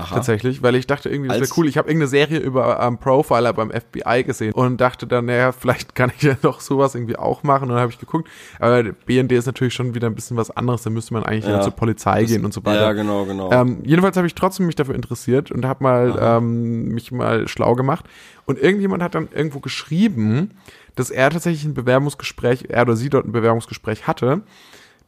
Aha. 0.00 0.14
Tatsächlich, 0.16 0.62
weil 0.62 0.74
ich 0.74 0.86
dachte 0.86 1.08
irgendwie, 1.08 1.28
das 1.28 1.40
wäre 1.40 1.50
cool. 1.56 1.68
Ich 1.68 1.78
habe 1.78 1.88
irgendeine 1.88 2.08
Serie 2.08 2.38
über 2.38 2.80
ähm, 2.80 2.98
Profiler 2.98 3.52
beim 3.52 3.70
FBI 3.70 4.24
gesehen 4.24 4.52
und 4.52 4.80
dachte 4.80 5.06
dann, 5.06 5.26
naja, 5.26 5.52
vielleicht 5.52 5.94
kann 5.94 6.10
ich 6.16 6.22
ja 6.22 6.34
doch 6.42 6.60
sowas 6.60 6.94
irgendwie 6.94 7.16
auch 7.16 7.42
machen. 7.42 7.64
Und 7.64 7.70
dann 7.70 7.80
habe 7.80 7.92
ich 7.92 7.98
geguckt. 7.98 8.28
Aber 8.58 8.82
BND 8.82 9.32
ist 9.32 9.46
natürlich 9.46 9.74
schon 9.74 9.94
wieder 9.94 10.08
ein 10.08 10.14
bisschen 10.14 10.36
was 10.36 10.50
anderes. 10.50 10.82
Da 10.82 10.90
müsste 10.90 11.14
man 11.14 11.24
eigentlich 11.24 11.46
Ja. 11.46 11.60
zur 11.60 11.72
Polizei 11.72 12.24
gehen 12.24 12.44
und 12.44 12.52
so 12.54 12.64
weiter. 12.64 12.80
Ja, 12.82 12.92
genau, 12.92 13.24
genau. 13.24 13.50
Ähm, 13.52 13.78
jedenfalls 13.84 14.16
habe 14.16 14.26
ich 14.26 14.34
trotzdem 14.34 14.66
mich 14.66 14.76
dafür 14.76 14.94
interessiert 14.94 15.50
und 15.50 15.64
habe 15.64 15.82
mal 15.82 16.18
ähm, 16.20 16.88
mich 16.88 17.12
mal 17.12 17.48
schlau 17.48 17.74
gemacht. 17.74 18.04
Und 18.46 18.58
irgendjemand 18.58 19.02
hat 19.02 19.14
dann 19.14 19.28
irgendwo 19.34 19.60
geschrieben, 19.60 20.50
dass 20.96 21.10
er 21.10 21.30
tatsächlich 21.30 21.64
ein 21.64 21.74
Bewerbungsgespräch, 21.74 22.66
er 22.68 22.82
oder 22.82 22.96
sie 22.96 23.08
dort 23.10 23.26
ein 23.26 23.32
Bewerbungsgespräch 23.32 24.06
hatte, 24.06 24.42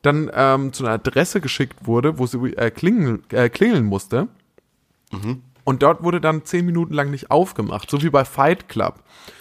dann 0.02 0.30
ähm, 0.34 0.72
zu 0.72 0.84
einer 0.84 0.94
Adresse 0.94 1.40
geschickt 1.40 1.86
wurde, 1.86 2.18
wo 2.18 2.26
sie 2.26 2.38
äh, 2.56 2.70
klingeln, 2.70 3.22
äh, 3.30 3.48
klingeln 3.48 3.84
musste. 3.84 4.28
Und 5.64 5.82
dort 5.84 6.02
wurde 6.02 6.20
dann 6.20 6.44
zehn 6.44 6.66
Minuten 6.66 6.92
lang 6.92 7.10
nicht 7.10 7.30
aufgemacht, 7.30 7.88
so 7.88 8.02
wie 8.02 8.10
bei 8.10 8.24
Fight 8.24 8.68
Club. 8.68 8.94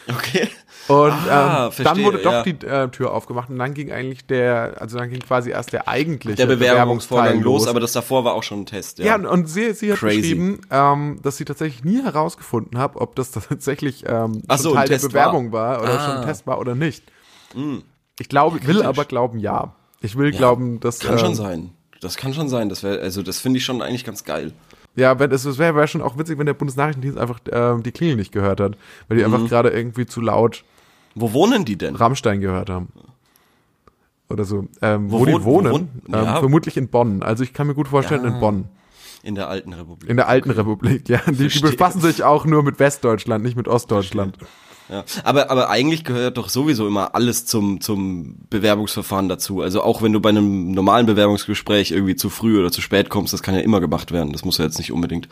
okay. 0.08 0.50
Und 0.88 1.12
Ah, 1.12 1.66
ähm, 1.68 1.72
verstehe, 1.72 1.84
dann 1.86 2.04
wurde 2.04 2.18
doch 2.20 2.32
ja. 2.32 2.44
die 2.44 2.66
äh, 2.66 2.90
Tür 2.90 3.14
aufgemacht 3.14 3.50
und 3.50 3.58
dann 3.60 3.74
ging 3.74 3.92
eigentlich 3.92 4.26
der, 4.26 4.76
also 4.80 4.98
dann 4.98 5.10
ging 5.10 5.20
quasi 5.20 5.52
erst 5.52 5.74
der 5.74 5.88
eigentliche 5.88 6.38
Der 6.38 6.48
Bewerbungsvorgang 6.48 7.38
Bewerbungsteil 7.40 7.44
los, 7.44 7.68
aber 7.68 7.80
das 7.80 7.92
davor 7.94 8.24
war 8.26 8.34
auch 8.34 8.44
schon 8.44 8.62
ein 8.62 8.66
Test, 8.66 9.00
ja. 9.00 9.06
ja, 9.06 9.16
und- 9.16 9.26
und 9.28 9.46
sie, 9.48 9.74
sie 9.74 9.92
hat 9.92 10.00
Crazy. 10.00 10.22
geschrieben, 10.22 10.62
ähm, 10.72 11.20
dass 11.22 11.38
sie 11.38 11.46
tatsächlich 11.46 11.84
nie 11.84 12.04
herausgefunden 12.04 12.78
hat, 12.80 12.96
ob 12.96 13.16
das 13.16 13.32
tatsächlich 13.50 14.04
ähm, 14.08 14.42
so, 14.58 14.74
Teil 14.74 14.88
der 14.90 14.98
Bewerbung 15.00 15.52
war, 15.52 15.82
oder 15.82 16.00
Ah. 16.00 16.06
schon 16.06 16.18
ein 16.18 16.26
Test 16.28 16.46
war 16.48 16.60
oder 16.60 16.74
nicht. 16.76 17.04
Ich 18.20 18.30
glaube, 18.30 18.56
will 18.56 18.74
kritisch. 18.76 18.86
aber 18.86 19.06
glauben, 19.06 19.40
ja. 19.40 19.76
Ich 20.02 20.16
will 20.18 20.32
glauben, 20.32 20.80
dass 20.80 21.00
kann 21.00 21.14
ähm, 21.14 21.20
schon 21.20 21.36
sein. 21.36 21.70
Das 22.02 22.18
kann 22.18 22.34
schon 22.34 22.50
sein. 22.50 22.70
Das 22.70 22.82
wäre, 22.82 23.00
also 23.02 23.22
das 23.22 23.40
finde 23.40 23.58
ich 23.60 23.66
schon 23.66 23.82
eigentlich 23.84 24.04
ganz 24.04 24.24
geil. 24.24 24.52
Ja, 24.96 25.18
wenn 25.20 25.32
es 25.32 25.46
wäre 25.58 25.76
wär 25.76 25.88
schon 25.88 26.02
auch 26.02 26.18
witzig, 26.18 26.38
wenn 26.38 26.46
der 26.46 26.54
Bundesnachrichtendienst 26.54 27.18
einfach 27.18 27.40
ähm, 27.52 27.82
die 27.84 27.92
Klingel 27.92 28.18
nicht 28.18 28.32
gehört 28.32 28.60
hat, 28.60 28.78
weil 29.08 29.18
die 29.18 29.26
Mhm. 29.26 29.34
einfach 29.34 29.48
gerade 29.50 29.70
irgendwie 29.70 30.06
zu 30.06 30.20
laut 30.22 30.64
Wo 31.16 31.32
wohnen 31.34 31.64
die 31.66 31.78
denn? 31.78 31.96
Rammstein 31.96 32.42
gehört 32.42 32.70
haben. 32.70 32.90
Oder 34.30 34.46
so. 34.46 34.66
Ähm, 34.82 35.12
wo, 35.12 35.20
Wo 35.20 35.26
die 35.26 35.34
wohnen- 35.34 35.46
wo 35.46 35.72
wohnen, 35.74 35.90
ähm, 36.08 36.14
ja. 36.14 36.40
vermutlich 36.40 36.78
in 36.78 36.88
Bonn. 36.88 37.22
Also 37.24 37.44
ich 37.44 37.54
kann 37.54 37.68
mir 37.68 37.74
gut 37.76 37.88
vorstellen, 37.90 38.24
in 38.26 38.40
Bonn. 38.40 38.66
In 39.24 39.36
der 39.36 39.50
alten 39.50 39.74
Republik. 39.74 40.10
In 40.10 40.18
der 40.18 40.28
alten 40.30 40.52
Republik, 40.52 41.08
ja. 41.10 41.20
Die, 41.28 41.32
die 41.34 41.50
Verstehe. 41.50 41.72
befassen 41.72 42.02
sich 42.02 42.24
auch 42.24 42.46
nur 42.46 42.64
mit 42.64 42.80
Westdeutschland, 42.80 43.44
nicht 43.44 43.56
mit 43.58 43.68
Ostdeutschland. 43.68 44.38
Ja. 44.92 45.06
Aber, 45.24 45.50
aber 45.50 45.70
eigentlich 45.70 46.04
gehört 46.04 46.38
doch 46.38 46.50
sowieso 46.50 46.86
immer 46.86 47.16
alles 47.16 47.46
zum, 47.46 47.80
zum 47.80 48.36
Bewerbungsverfahren 48.50 49.30
dazu. 49.30 49.62
Also 49.62 49.82
auch 49.82 50.02
wenn 50.02 50.12
du 50.12 50.20
bei 50.20 50.30
einem 50.30 50.72
normalen 50.72 51.06
Bewerbungsgespräch 51.06 51.92
irgendwie 51.92 52.18
zu 52.18 52.30
früh 52.30 52.60
oder 52.60 52.72
zu 52.72 52.82
spät 52.82 53.10
kommst, 53.10 53.32
das 53.32 53.42
kann 53.42 53.56
ja 53.56 53.62
immer 53.62 53.80
gemacht 53.80 54.12
werden. 54.12 54.34
Das 54.34 54.44
muss 54.44 54.58
ja 54.58 54.66
jetzt 54.66 54.78
nicht 54.78 54.92
unbedingt 54.92 55.30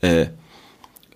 äh, 0.00 0.26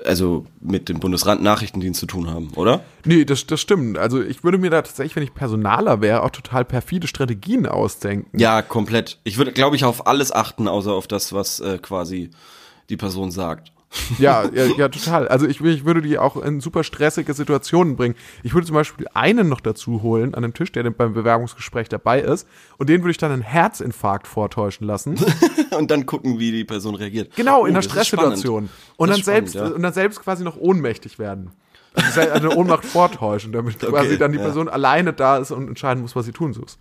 also 0.05 0.47
mit 0.61 0.89
dem 0.89 1.01
Bundesnachrichtendienst 1.01 2.01
zu 2.01 2.07
tun 2.07 2.31
haben, 2.31 2.51
oder? 2.57 2.83
Nee, 3.05 3.25
das, 3.25 3.47
das 3.47 3.61
stimmt. 3.61 3.99
Also 3.99 4.23
ich 4.23 4.45
würde 4.45 4.59
mir 4.59 4.71
da 4.71 4.83
tatsächlich, 4.83 5.17
wenn 5.17 5.23
ich 5.23 5.35
Personaler 5.35 6.01
wäre, 6.01 6.23
auch 6.23 6.31
total 6.31 6.65
perfide 6.65 7.07
Strategien 7.07 7.67
ausdenken. 7.67 8.39
Ja, 8.39 8.63
komplett. 8.63 9.19
Ich 9.25 9.39
würde, 9.39 9.53
glaube 9.53 9.77
ich, 9.77 9.85
auf 9.85 10.07
alles 10.07 10.33
achten, 10.33 10.69
außer 10.69 10.93
auf 10.93 11.07
das, 11.07 11.33
was 11.33 11.61
äh, 11.61 11.79
quasi 11.79 12.31
die 12.89 12.97
Person 12.97 13.31
sagt. 13.31 13.73
Ja, 14.19 14.45
ja, 14.53 14.67
ja, 14.67 14.89
total. 14.89 15.27
Also 15.27 15.47
ich, 15.47 15.61
ich 15.61 15.85
würde 15.85 16.01
die 16.01 16.17
auch 16.19 16.37
in 16.37 16.61
super 16.61 16.85
stressige 16.85 17.35
Situationen 17.35 17.97
bringen. 17.97 18.15
Ich 18.45 18.55
würde 18.55 18.67
zum 18.67 18.75
Beispiel 18.75 19.07
einen 19.15 19.49
noch 19.49 19.61
dazu 19.61 20.03
holen 20.03 20.35
an 20.35 20.43
dem 20.43 20.55
Tisch, 20.55 20.71
der 20.71 20.89
beim 20.91 21.13
Bewerbungsgespräch 21.13 21.89
dabei 21.89 22.21
ist, 22.21 22.47
und 22.79 22.89
den 22.89 23.03
würde 23.03 23.11
ich 23.11 23.19
dann 23.19 23.33
einen 23.33 23.43
Herzinfarkt 23.43 24.29
vortäuschen 24.29 24.87
lassen. 24.87 25.17
und 25.77 25.91
dann 25.91 26.07
gucken, 26.07 26.39
wie 26.39 26.53
die 26.53 26.65
Person 26.65 26.95
reagiert. 26.95 27.35
Genau, 27.35 27.61
in 27.61 27.63
Oh, 27.63 27.65
einer 27.67 27.75
das 27.79 27.87
ist 27.87 27.93
Stresssituation. 27.93 28.69
Und 28.97 29.09
dann 29.09 29.19
spannend, 29.19 29.51
selbst 29.51 29.55
ja. 29.55 29.75
und 29.75 29.83
dann 29.83 29.93
selbst 29.93 30.21
quasi 30.21 30.45
noch 30.45 30.57
ohnmächtig 30.57 31.19
werden. 31.19 31.51
Das 31.95 32.11
ist 32.11 32.17
halt 32.17 32.31
eine 32.31 32.55
Ohnmacht 32.55 32.85
vortäuschen, 32.85 33.53
damit 33.53 33.81
quasi 33.81 34.17
dann 34.17 34.31
die 34.31 34.39
ja. 34.39 34.45
Person 34.45 34.69
alleine 34.69 35.13
da 35.13 35.39
ist 35.39 35.51
und 35.51 35.67
entscheiden 35.67 36.03
muss, 36.03 36.15
was 36.15 36.27
sie 36.27 36.33
tun 36.33 36.55
muss. 36.59 36.79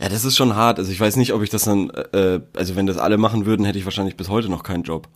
Ja, 0.00 0.08
das 0.08 0.24
ist 0.24 0.36
schon 0.36 0.54
hart. 0.54 0.78
Also 0.78 0.92
ich 0.92 1.00
weiß 1.00 1.16
nicht, 1.16 1.32
ob 1.32 1.42
ich 1.42 1.50
das 1.50 1.64
dann, 1.64 1.90
äh, 2.12 2.40
also 2.56 2.76
wenn 2.76 2.86
das 2.86 2.96
alle 2.96 3.18
machen 3.18 3.46
würden, 3.46 3.66
hätte 3.66 3.78
ich 3.78 3.84
wahrscheinlich 3.84 4.16
bis 4.16 4.28
heute 4.28 4.48
noch 4.48 4.62
keinen 4.62 4.84
Job. 4.84 5.08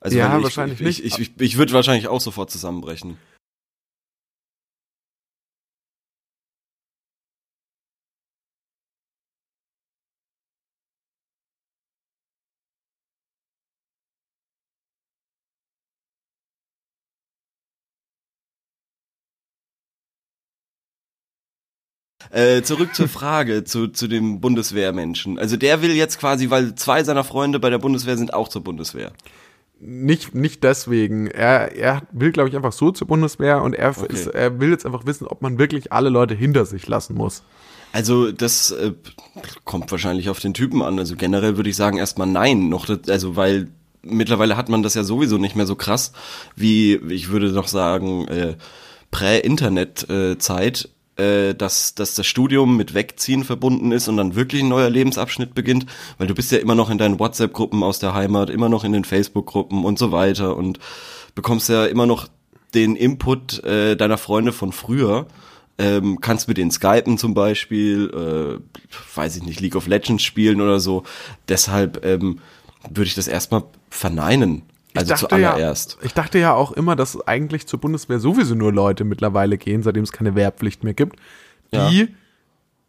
Also 0.00 0.16
Ja, 0.16 0.36
ich, 0.36 0.44
wahrscheinlich 0.44 0.80
ich, 0.80 0.86
nicht. 0.86 1.04
Ich, 1.04 1.18
ich, 1.18 1.32
ich, 1.36 1.40
ich 1.40 1.58
würde 1.58 1.72
wahrscheinlich 1.72 2.08
auch 2.08 2.20
sofort 2.20 2.50
zusammenbrechen. 2.50 3.18
Äh, 22.30 22.62
zurück 22.62 22.94
zur 22.94 23.08
Frage, 23.08 23.64
zu, 23.64 23.88
zu 23.88 24.06
dem 24.06 24.40
Bundeswehrmenschen. 24.40 25.38
Also 25.38 25.56
der 25.56 25.82
will 25.82 25.92
jetzt 25.92 26.18
quasi, 26.18 26.50
weil 26.50 26.74
zwei 26.74 27.02
seiner 27.04 27.24
Freunde 27.24 27.58
bei 27.58 27.70
der 27.70 27.78
Bundeswehr 27.78 28.16
sind, 28.16 28.34
auch 28.34 28.48
zur 28.48 28.62
Bundeswehr. 28.62 29.12
Nicht, 29.80 30.34
nicht 30.34 30.64
deswegen. 30.64 31.28
Er, 31.28 31.76
er 31.76 32.02
will, 32.12 32.32
glaube 32.32 32.48
ich, 32.48 32.56
einfach 32.56 32.72
so 32.72 32.90
zur 32.90 33.06
Bundeswehr 33.06 33.62
und 33.62 33.74
er, 33.74 33.90
Okay. 33.90 34.12
ist, 34.12 34.26
er 34.26 34.58
will 34.60 34.70
jetzt 34.70 34.84
einfach 34.84 35.06
wissen, 35.06 35.26
ob 35.26 35.40
man 35.40 35.58
wirklich 35.58 35.92
alle 35.92 36.08
Leute 36.08 36.34
hinter 36.34 36.64
sich 36.66 36.86
lassen 36.88 37.14
muss. 37.14 37.42
Also 37.92 38.32
das 38.32 38.70
äh, 38.72 38.92
kommt 39.64 39.90
wahrscheinlich 39.90 40.28
auf 40.30 40.40
den 40.40 40.52
Typen 40.52 40.82
an. 40.82 40.98
Also 40.98 41.14
generell 41.16 41.56
würde 41.56 41.70
ich 41.70 41.76
sagen 41.76 41.96
erstmal 41.96 42.26
nein, 42.26 42.68
noch 42.68 42.86
das- 42.86 43.08
also 43.08 43.36
weil 43.36 43.68
mittlerweile 44.02 44.56
hat 44.56 44.68
man 44.68 44.82
das 44.82 44.94
ja 44.94 45.04
sowieso 45.04 45.38
nicht 45.38 45.56
mehr 45.56 45.66
so 45.66 45.74
krass 45.74 46.12
wie 46.56 46.94
ich 46.96 47.30
würde 47.30 47.52
doch 47.52 47.66
sagen 47.68 48.26
äh, 48.28 48.56
Prä-Internet-Zeit, 49.10 50.88
äh, 51.18 51.54
dass 51.54 51.94
dass 51.94 52.14
das 52.14 52.26
Studium 52.26 52.76
mit 52.76 52.94
Wegziehen 52.94 53.44
verbunden 53.44 53.92
ist 53.92 54.08
und 54.08 54.16
dann 54.16 54.34
wirklich 54.34 54.62
ein 54.62 54.68
neuer 54.68 54.90
Lebensabschnitt 54.90 55.54
beginnt, 55.54 55.86
weil 56.16 56.26
du 56.26 56.34
bist 56.34 56.52
ja 56.52 56.58
immer 56.58 56.74
noch 56.74 56.90
in 56.90 56.98
deinen 56.98 57.18
WhatsApp-Gruppen 57.18 57.82
aus 57.82 57.98
der 57.98 58.14
Heimat, 58.14 58.50
immer 58.50 58.68
noch 58.68 58.84
in 58.84 58.92
den 58.92 59.04
Facebook-Gruppen 59.04 59.84
und 59.84 59.98
so 59.98 60.12
weiter 60.12 60.56
und 60.56 60.78
bekommst 61.34 61.68
ja 61.68 61.86
immer 61.86 62.06
noch 62.06 62.28
den 62.74 62.96
Input 62.96 63.62
äh, 63.64 63.96
deiner 63.96 64.18
Freunde 64.18 64.52
von 64.52 64.72
früher 64.72 65.26
ähm, 65.78 66.20
kannst 66.20 66.48
mit 66.48 66.58
denen 66.58 66.70
skypen 66.70 67.18
zum 67.18 67.34
Beispiel, 67.34 68.10
äh, 68.10 69.16
weiß 69.16 69.36
ich 69.36 69.44
nicht, 69.44 69.60
League 69.60 69.76
of 69.76 69.86
Legends 69.86 70.24
spielen 70.24 70.60
oder 70.60 70.80
so. 70.80 71.04
Deshalb 71.48 72.04
ähm, 72.04 72.40
würde 72.90 73.08
ich 73.08 73.14
das 73.14 73.28
erstmal 73.28 73.62
verneinen. 73.88 74.62
Also 74.94 75.14
zuallererst. 75.14 75.98
Ja, 76.00 76.06
ich 76.06 76.14
dachte 76.14 76.38
ja 76.38 76.54
auch 76.54 76.72
immer, 76.72 76.96
dass 76.96 77.20
eigentlich 77.28 77.66
zur 77.66 77.78
Bundeswehr 77.80 78.18
sowieso 78.18 78.54
nur 78.54 78.72
Leute 78.72 79.04
mittlerweile 79.04 79.58
gehen, 79.58 79.82
seitdem 79.82 80.02
es 80.02 80.12
keine 80.12 80.34
Wehrpflicht 80.34 80.82
mehr 80.84 80.94
gibt, 80.94 81.18
die 81.72 82.08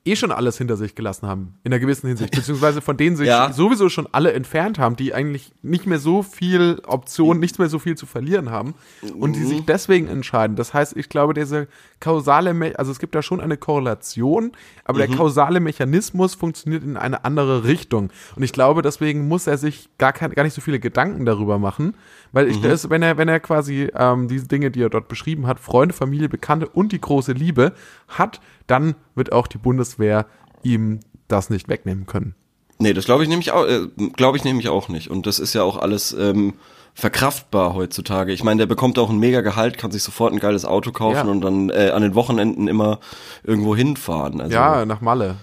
eh 0.06 0.16
schon 0.16 0.32
alles 0.32 0.58
hinter 0.58 0.78
sich 0.78 0.96
gelassen 0.96 1.28
haben, 1.28 1.56
in 1.64 1.72
einer 1.74 1.80
gewissen 1.80 2.08
Hinsicht, 2.08 2.32
beziehungsweise 2.34 2.82
von 2.82 2.96
denen 2.98 3.16
sich 3.18 3.28
Ja. 3.28 3.52
sowieso 3.52 3.90
schon 3.90 4.08
alle 4.12 4.32
entfernt 4.34 4.80
haben, 4.80 4.96
die 4.96 5.14
eigentlich 5.14 5.52
nicht 5.62 5.86
mehr 5.86 6.00
so 6.00 6.24
viel 6.24 6.82
Option, 6.88 7.40
nichts 7.40 7.60
mehr 7.60 7.70
so 7.70 7.78
viel 7.80 7.96
zu 7.96 8.06
verlieren 8.06 8.50
haben 8.50 8.74
und 9.18 9.36
die 9.36 9.42
Mhm. 9.42 9.48
sich 9.48 9.62
deswegen 9.66 10.08
entscheiden. 10.08 10.56
Das 10.56 10.74
heißt, 10.74 10.96
ich 10.96 11.10
glaube, 11.10 11.34
diese 11.34 11.68
kausale, 12.00 12.54
Me 12.54 12.74
also 12.78 12.92
es 12.92 13.00
gibt 13.00 13.14
da 13.16 13.22
schon 13.22 13.42
eine 13.42 13.58
Korrelation, 13.58 14.52
aber 14.86 15.00
Mhm. 15.00 15.08
der 15.10 15.18
kausale 15.18 15.60
Mechanismus 15.60 16.36
funktioniert 16.36 16.84
in 16.84 16.98
eine 16.98 17.26
andere 17.26 17.64
Richtung. 17.64 18.10
Und 18.36 18.44
ich 18.44 18.54
glaube, 18.54 18.82
deswegen 18.82 19.28
muss 19.28 19.48
er 19.48 19.58
sich 19.58 19.90
gar, 19.98 20.14
kein, 20.14 20.32
gar 20.32 20.44
nicht 20.44 20.54
so 20.54 20.62
viele 20.62 20.80
Gedanken 20.80 21.26
darüber 21.26 21.60
machen, 21.60 21.96
weil 22.32 22.48
ich 22.48 22.58
Mhm. 22.60 22.64
das, 22.64 22.90
wenn 22.90 23.02
er, 23.02 23.18
wenn 23.18 23.28
er 23.28 23.40
quasi 23.40 23.90
ähm, 23.96 24.28
diese 24.28 24.48
Dinge, 24.48 24.72
die 24.72 24.82
er 24.82 24.90
dort 24.90 25.08
beschrieben 25.08 25.48
hat, 25.48 25.60
Freunde, 25.60 25.94
Familie, 25.94 26.30
Bekannte 26.30 26.68
und 26.70 26.92
die 26.92 27.02
große 27.02 27.34
Liebe 27.34 27.74
hat, 28.08 28.40
dann 28.68 28.96
wird 29.16 29.32
auch 29.32 29.48
die 29.48 29.58
Bundeswehr 29.58 30.26
ihm 30.64 31.00
das 31.28 31.50
nicht 31.50 31.70
wegnehmen 31.70 32.06
können. 32.06 32.36
Nee, 32.80 32.94
das 32.94 33.06
glaube 33.06 33.24
ich 33.24 33.30
nämlich 33.30 33.52
auch, 33.52 33.66
äh, 33.68 33.88
glaube 34.16 34.38
ich 34.38 34.44
nämlich 34.46 34.70
auch 34.70 34.88
nicht. 34.88 35.10
Und 35.12 35.28
das 35.28 35.40
ist 35.40 35.54
ja 35.54 35.64
auch 35.64 35.78
alles 35.78 36.14
ähm, 36.14 36.54
verkraftbar 37.00 37.74
heutzutage. 37.74 38.32
Ich 38.34 38.44
meine, 38.44 38.60
der 38.60 38.66
bekommt 38.68 39.00
auch 39.00 39.10
ein 39.10 39.18
mega 39.20 39.42
Gehalt, 39.42 39.78
kann 39.78 39.92
sich 39.92 40.04
sofort 40.04 40.34
ein 40.34 40.40
geiles 40.40 40.66
Auto 40.66 40.92
kaufen 40.92 41.16
Ja. 41.16 41.24
und 41.24 41.42
dann 41.42 41.70
äh, 41.70 41.92
an 41.94 42.02
den 42.02 42.16
Wochenenden 42.16 42.68
immer 42.68 43.00
irgendwo 43.44 43.76
hinfahren. 43.76 44.42
Also 44.42 44.54
Ja, 44.54 44.86
nach 44.86 45.02
Malle. 45.02 45.38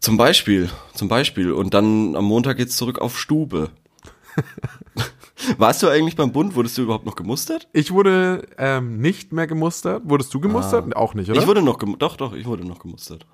zum 0.00 0.16
Beispiel, 0.16 0.68
zum 0.94 1.08
Beispiel. 1.08 1.52
Und 1.52 1.74
dann 1.74 2.16
am 2.16 2.24
Montag 2.24 2.56
geht's 2.56 2.76
zurück 2.76 2.98
auf 3.00 3.18
Stube. 3.18 3.70
Warst 5.56 5.82
du 5.82 5.88
eigentlich 5.88 6.16
beim 6.16 6.32
Bund? 6.32 6.56
Wurdest 6.56 6.76
du 6.78 6.82
überhaupt 6.82 7.06
noch 7.06 7.14
gemustert? 7.16 7.68
Ich 7.72 7.92
wurde 7.92 8.42
ähm, 8.58 8.98
nicht 9.00 9.32
mehr 9.32 9.46
gemustert. 9.46 10.02
Wurdest 10.04 10.34
du 10.34 10.40
gemustert? 10.40 10.94
Auch 10.96 11.14
nicht, 11.14 11.30
oder? 11.30 11.38
Ah. 11.38 11.42
Ich 11.42 11.48
wurde 11.48 11.62
noch 11.62 11.78
gem 11.78 11.96
doch, 11.98 12.16
doch, 12.16 12.32
ich 12.34 12.46
wurde 12.46 12.66
noch 12.66 12.80
gemustert. 12.80 13.24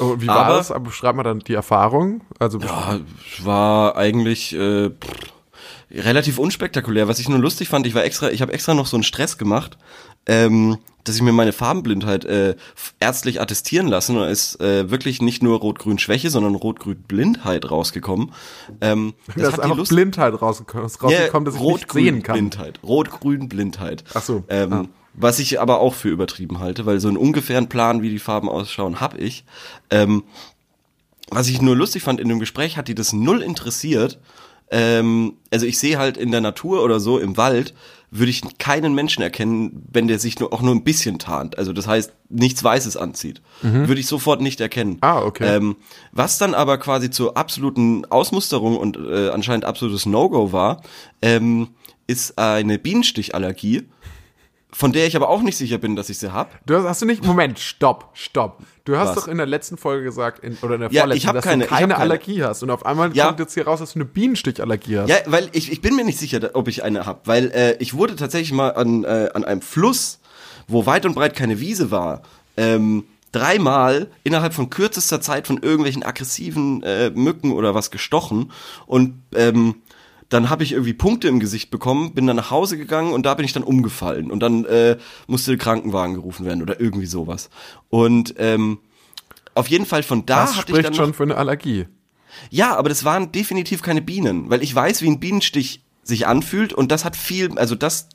oh, 0.00 0.16
wie 0.18 0.26
war 0.26 0.46
aber- 0.46 0.56
das? 0.56 0.72
Beschreib 0.82 1.14
mal 1.14 1.22
dann 1.22 1.38
die 1.40 1.54
Erfahrung. 1.54 2.22
Also 2.40 2.58
Ja, 2.58 2.98
war 3.44 3.96
eigentlich 3.96 4.52
äh, 4.54 4.90
pff, 4.90 5.32
relativ 5.92 6.38
unspektakulär. 6.38 7.08
Was 7.08 7.18
ich 7.18 7.28
nur 7.28 7.38
lustig 7.38 7.68
fand, 7.68 7.86
ich 7.86 7.94
war 7.94 8.04
extra, 8.04 8.30
ich 8.30 8.42
habe 8.42 8.52
extra 8.52 8.74
noch 8.74 8.86
so 8.86 8.96
einen 8.96 9.02
Stress 9.04 9.38
gemacht, 9.38 9.76
ähm, 10.26 10.78
dass 11.04 11.16
ich 11.16 11.22
mir 11.22 11.32
meine 11.32 11.52
Farbenblindheit 11.52 12.24
äh, 12.26 12.56
ärztlich 13.00 13.40
attestieren 13.40 13.88
lassen. 13.88 14.16
Und 14.16 14.22
da 14.22 14.28
ist 14.28 14.60
äh, 14.60 14.90
wirklich 14.90 15.22
nicht 15.22 15.42
nur 15.42 15.58
Rot-Grün-Schwäche, 15.58 16.30
sondern 16.30 16.54
Rot-Grün-Blindheit 16.54 17.70
rausgekommen. 17.70 18.32
Ähm, 18.80 19.14
da 19.36 19.48
ist 19.48 19.58
einfach 19.60 19.76
Lust- 19.76 19.90
Blindheit 19.90 20.40
rausgekommen, 20.40 20.86
rausgekommen 20.86 21.44
dass 21.46 21.54
ich 21.54 21.60
nicht 21.60 21.92
sehen 21.92 22.22
kann. 22.22 22.36
Rot-Grün-Blindheit. 22.36 22.80
Rot-Grün-Blindheit. 22.82 24.04
Ach 24.14 24.22
so, 24.22 24.44
Ähm, 24.48 24.72
ah. 24.72 24.84
Was 25.14 25.40
ich 25.40 25.60
aber 25.60 25.80
auch 25.80 25.94
für 25.94 26.08
übertrieben 26.08 26.60
halte, 26.60 26.86
weil 26.86 27.00
so 27.00 27.08
einen 27.08 27.16
ungefähren 27.16 27.68
Plan, 27.68 28.00
wie 28.00 28.10
die 28.10 28.20
Farben 28.20 28.48
ausschauen, 28.48 29.00
hab 29.00 29.18
ich. 29.18 29.44
Ähm, 29.90 30.22
was 31.30 31.48
ich 31.48 31.60
nur 31.60 31.76
lustig 31.76 32.02
fand 32.02 32.20
in 32.20 32.28
dem 32.28 32.38
Gespräch, 32.38 32.76
hat 32.76 32.88
die 32.88 32.94
das 32.94 33.12
null 33.12 33.42
interessiert. 33.42 34.18
Ähm, 34.70 35.34
also 35.50 35.66
ich 35.66 35.78
sehe 35.78 35.98
halt 35.98 36.16
in 36.16 36.30
der 36.30 36.40
Natur 36.40 36.82
oder 36.82 37.00
so 37.00 37.18
im 37.18 37.36
Wald, 37.36 37.74
würde 38.12 38.30
ich 38.30 38.42
keinen 38.58 38.94
Menschen 38.94 39.22
erkennen, 39.22 39.86
wenn 39.92 40.08
der 40.08 40.18
sich 40.18 40.38
nur, 40.40 40.52
auch 40.52 40.62
nur 40.62 40.74
ein 40.74 40.82
bisschen 40.82 41.18
tarnt. 41.18 41.58
Also 41.58 41.72
das 41.72 41.86
heißt, 41.86 42.12
nichts 42.28 42.62
Weißes 42.62 42.96
anzieht. 42.96 43.40
Würde 43.86 44.00
ich 44.00 44.06
sofort 44.06 44.40
nicht 44.40 44.60
erkennen. 44.60 44.92
Mhm. 44.92 44.98
Ah, 45.02 45.22
okay. 45.22 45.56
Ähm, 45.56 45.76
was 46.12 46.38
dann 46.38 46.54
aber 46.54 46.78
quasi 46.78 47.10
zur 47.10 47.36
absoluten 47.36 48.04
Ausmusterung 48.06 48.76
und 48.76 48.96
äh, 48.96 49.28
anscheinend 49.28 49.64
absolutes 49.64 50.06
No-Go 50.06 50.52
war, 50.52 50.82
ähm, 51.22 51.68
ist 52.08 52.38
eine 52.38 52.78
Bienenstichallergie, 52.78 53.84
von 54.72 54.92
der 54.92 55.06
ich 55.06 55.16
aber 55.16 55.28
auch 55.28 55.42
nicht 55.42 55.56
sicher 55.56 55.78
bin, 55.78 55.96
dass 55.96 56.08
ich 56.10 56.18
sie 56.18 56.32
hab. 56.32 56.64
Du 56.66 56.76
hast, 56.76 56.84
hast 56.84 57.02
du 57.02 57.06
nicht, 57.06 57.24
Moment, 57.24 57.58
stopp, 57.58 58.10
stopp. 58.14 58.58
Du 58.84 58.96
hast 58.96 59.10
Was? 59.10 59.14
doch 59.24 59.28
in 59.28 59.36
der 59.36 59.46
letzten 59.46 59.76
Folge 59.76 60.04
gesagt, 60.04 60.42
in, 60.44 60.56
oder 60.62 60.74
in 60.76 60.80
der 60.82 60.90
Ja, 60.92 61.02
vorletzten, 61.02 61.26
ich 61.28 61.32
dass 61.32 61.44
keine- 61.44 61.64
du 61.64 61.68
keine 61.70 61.80
keine. 61.94 61.98
Allergie 61.98 62.42
hast. 62.44 62.62
Und 62.62 62.70
auf 62.70 62.86
einmal 62.86 63.14
Ja. 63.14 63.26
kommt 63.26 63.40
jetzt 63.40 63.54
hier 63.54 63.66
raus, 63.66 63.80
dass 63.80 63.92
du 63.92 63.98
eine 63.98 64.04
Bienenstichallergie 64.06 64.98
hast. 64.98 65.08
Ja, 65.08 65.16
weil 65.26 65.48
ich, 65.52 65.70
ich 65.72 65.80
bin 65.80 65.96
mir 65.96 66.04
nicht 66.04 66.18
sicher, 66.18 66.50
ob 66.54 66.68
ich 66.68 66.82
eine 66.84 67.06
hab, 67.06 67.26
weil 67.26 67.50
äh, 67.50 67.76
ich 67.78 67.94
wurde 67.94 68.16
tatsächlich 68.16 68.52
mal 68.52 68.70
an, 68.70 69.04
äh, 69.04 69.28
an 69.34 69.44
einem 69.44 69.60
Fluss, 69.62 70.18
wo 70.68 70.86
weit 70.86 71.04
und 71.06 71.14
breit 71.14 71.34
keine 71.36 71.58
Wiese 71.60 71.90
war, 71.90 72.22
ähm, 72.56 73.04
dreimal 73.32 74.08
innerhalb 74.24 74.54
von 74.54 74.70
kürzester 74.70 75.20
Zeit 75.20 75.46
von 75.46 75.58
irgendwelchen 75.62 76.02
aggressiven 76.02 76.82
äh, 76.82 77.10
Mücken 77.10 77.52
oder 77.52 77.74
was 77.74 77.90
gestochen 77.90 78.50
und 78.86 79.22
ähm, 79.34 79.76
dann 80.30 80.48
habe 80.48 80.62
ich 80.62 80.72
irgendwie 80.72 80.94
Punkte 80.94 81.28
im 81.28 81.40
Gesicht 81.40 81.70
bekommen, 81.70 82.14
bin 82.14 82.26
dann 82.26 82.36
nach 82.36 82.50
Hause 82.50 82.78
gegangen 82.78 83.12
und 83.12 83.26
da 83.26 83.34
bin 83.34 83.44
ich 83.44 83.52
dann 83.52 83.64
umgefallen 83.64 84.30
und 84.30 84.40
dann 84.40 84.64
äh, 84.64 84.96
musste 85.26 85.50
der 85.50 85.58
Krankenwagen 85.58 86.14
gerufen 86.14 86.46
werden 86.46 86.62
oder 86.62 86.80
irgendwie 86.80 87.06
sowas. 87.06 87.50
Und 87.90 88.34
ähm, 88.38 88.78
auf 89.54 89.66
jeden 89.66 89.86
Fall 89.86 90.02
von 90.02 90.24
da 90.24 90.42
das 90.42 90.56
hatte 90.56 90.72
ich 90.72 90.78
spricht 90.78 90.86
dann 90.86 90.94
schon 90.94 91.14
für 91.14 91.24
eine 91.24 91.36
Allergie. 91.36 91.86
ja, 92.48 92.76
aber 92.76 92.88
das 92.88 93.04
waren 93.04 93.32
definitiv 93.32 93.82
keine 93.82 94.00
Bienen, 94.00 94.48
weil 94.48 94.62
ich 94.62 94.74
weiß, 94.74 95.02
wie 95.02 95.08
ein 95.08 95.20
Bienenstich 95.20 95.82
sich 96.04 96.28
anfühlt 96.28 96.72
und 96.72 96.92
das 96.92 97.04
hat 97.04 97.16
viel, 97.16 97.58
also 97.58 97.74
das, 97.74 98.08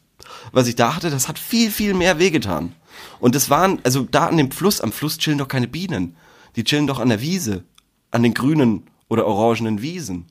was 0.54 0.68
ich 0.68 0.76
da 0.76 0.96
hatte, 0.96 1.10
das 1.10 1.28
hat 1.28 1.38
viel, 1.38 1.70
viel 1.70 1.94
mehr 1.94 2.18
wehgetan. 2.18 2.74
Und 3.20 3.36
das 3.36 3.50
waren, 3.50 3.80
also 3.84 4.08
da 4.10 4.28
an 4.28 4.38
dem 4.38 4.52
Fluss, 4.52 4.80
am 4.80 4.94
Fluss 4.94 5.18
chillen 5.18 5.38
doch 5.38 5.50
keine 5.50 5.68
Bienen. 5.68 6.16
Die 6.56 6.64
chillen 6.64 6.88
doch 6.88 7.00
an 7.00 7.10
der 7.10 7.20
Wiese, 7.22 7.66
an 8.12 8.24
den 8.24 8.34
grünen 8.34 8.90
oder 9.10 9.26
orangenen 9.26 9.82
Wiesen. 9.82 10.28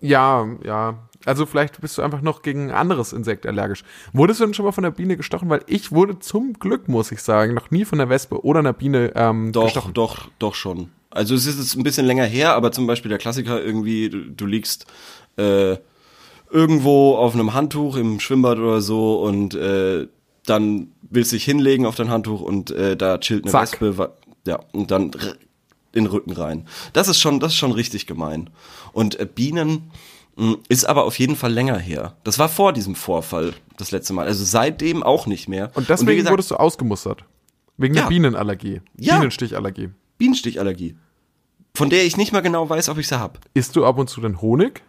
Ja, 0.00 0.46
ja. 0.64 1.07
Also 1.28 1.46
vielleicht 1.46 1.80
bist 1.80 1.98
du 1.98 2.02
einfach 2.02 2.22
noch 2.22 2.42
gegen 2.42 2.70
ein 2.70 2.74
anderes 2.74 3.12
Insekt 3.12 3.46
allergisch. 3.46 3.84
Wurdest 4.12 4.40
du 4.40 4.44
denn 4.44 4.54
schon 4.54 4.64
mal 4.64 4.72
von 4.72 4.82
der 4.84 4.90
Biene 4.90 5.16
gestochen? 5.16 5.48
Weil 5.50 5.62
ich 5.66 5.92
wurde 5.92 6.18
zum 6.18 6.54
Glück, 6.54 6.88
muss 6.88 7.12
ich 7.12 7.22
sagen, 7.22 7.54
noch 7.54 7.70
nie 7.70 7.84
von 7.84 7.98
der 7.98 8.08
Wespe 8.08 8.42
oder 8.42 8.60
einer 8.60 8.72
Biene 8.72 9.12
ähm, 9.14 9.52
Doch, 9.52 9.64
gestochen. 9.64 9.92
doch, 9.94 10.28
doch 10.38 10.54
schon. 10.54 10.90
Also 11.10 11.34
es 11.34 11.46
ist 11.46 11.58
jetzt 11.58 11.76
ein 11.76 11.82
bisschen 11.82 12.06
länger 12.06 12.24
her, 12.24 12.54
aber 12.54 12.72
zum 12.72 12.86
Beispiel 12.86 13.08
der 13.10 13.18
Klassiker 13.18 13.62
irgendwie, 13.62 14.08
du, 14.08 14.30
du 14.30 14.46
liegst 14.46 14.86
äh, 15.36 15.76
irgendwo 16.50 17.16
auf 17.16 17.34
einem 17.34 17.54
Handtuch 17.54 17.96
im 17.96 18.20
Schwimmbad 18.20 18.58
oder 18.58 18.80
so 18.80 19.20
und 19.22 19.54
äh, 19.54 20.06
dann 20.46 20.92
willst 21.02 21.32
du 21.32 21.36
dich 21.36 21.44
hinlegen 21.44 21.84
auf 21.86 21.94
dein 21.94 22.10
Handtuch 22.10 22.40
und 22.40 22.70
äh, 22.70 22.96
da 22.96 23.18
chillt 23.18 23.44
eine 23.44 23.52
Zack. 23.52 23.80
Wespe, 23.80 24.12
ja, 24.46 24.60
und 24.72 24.90
dann 24.90 25.10
in 25.92 26.04
den 26.04 26.06
Rücken 26.06 26.32
rein. 26.32 26.66
Das 26.92 27.08
ist 27.08 27.20
schon, 27.20 27.40
das 27.40 27.52
ist 27.52 27.58
schon 27.58 27.72
richtig 27.72 28.06
gemein. 28.06 28.50
Und 28.92 29.18
äh, 29.20 29.26
Bienen 29.26 29.90
ist 30.68 30.84
aber 30.84 31.04
auf 31.04 31.18
jeden 31.18 31.36
Fall 31.36 31.52
länger 31.52 31.78
her. 31.78 32.16
Das 32.24 32.38
war 32.38 32.48
vor 32.48 32.72
diesem 32.72 32.94
Vorfall 32.94 33.54
das 33.76 33.90
letzte 33.90 34.12
Mal. 34.12 34.26
Also 34.26 34.44
seitdem 34.44 35.02
auch 35.02 35.26
nicht 35.26 35.48
mehr. 35.48 35.70
Und 35.74 35.88
deswegen 35.88 36.10
wie 36.10 36.16
gesagt, 36.16 36.30
wurdest 36.32 36.50
du 36.50 36.56
ausgemustert. 36.56 37.24
Wegen 37.76 37.94
der 37.94 38.04
Ja. 38.04 38.08
Bienenallergie. 38.08 38.80
Ja. 38.96 39.16
Bienenstichallergie. 39.16 39.90
Bienenstichallergie. 40.18 40.96
Von 41.74 41.90
der 41.90 42.04
ich 42.04 42.16
nicht 42.16 42.32
mal 42.32 42.40
genau 42.40 42.68
weiß, 42.68 42.88
ob 42.88 42.98
ich 42.98 43.06
sie 43.08 43.18
hab. 43.20 43.38
Isst 43.54 43.76
du 43.76 43.84
ab 43.84 43.98
und 43.98 44.08
zu 44.10 44.20
denn 44.20 44.40
Honig? 44.40 44.82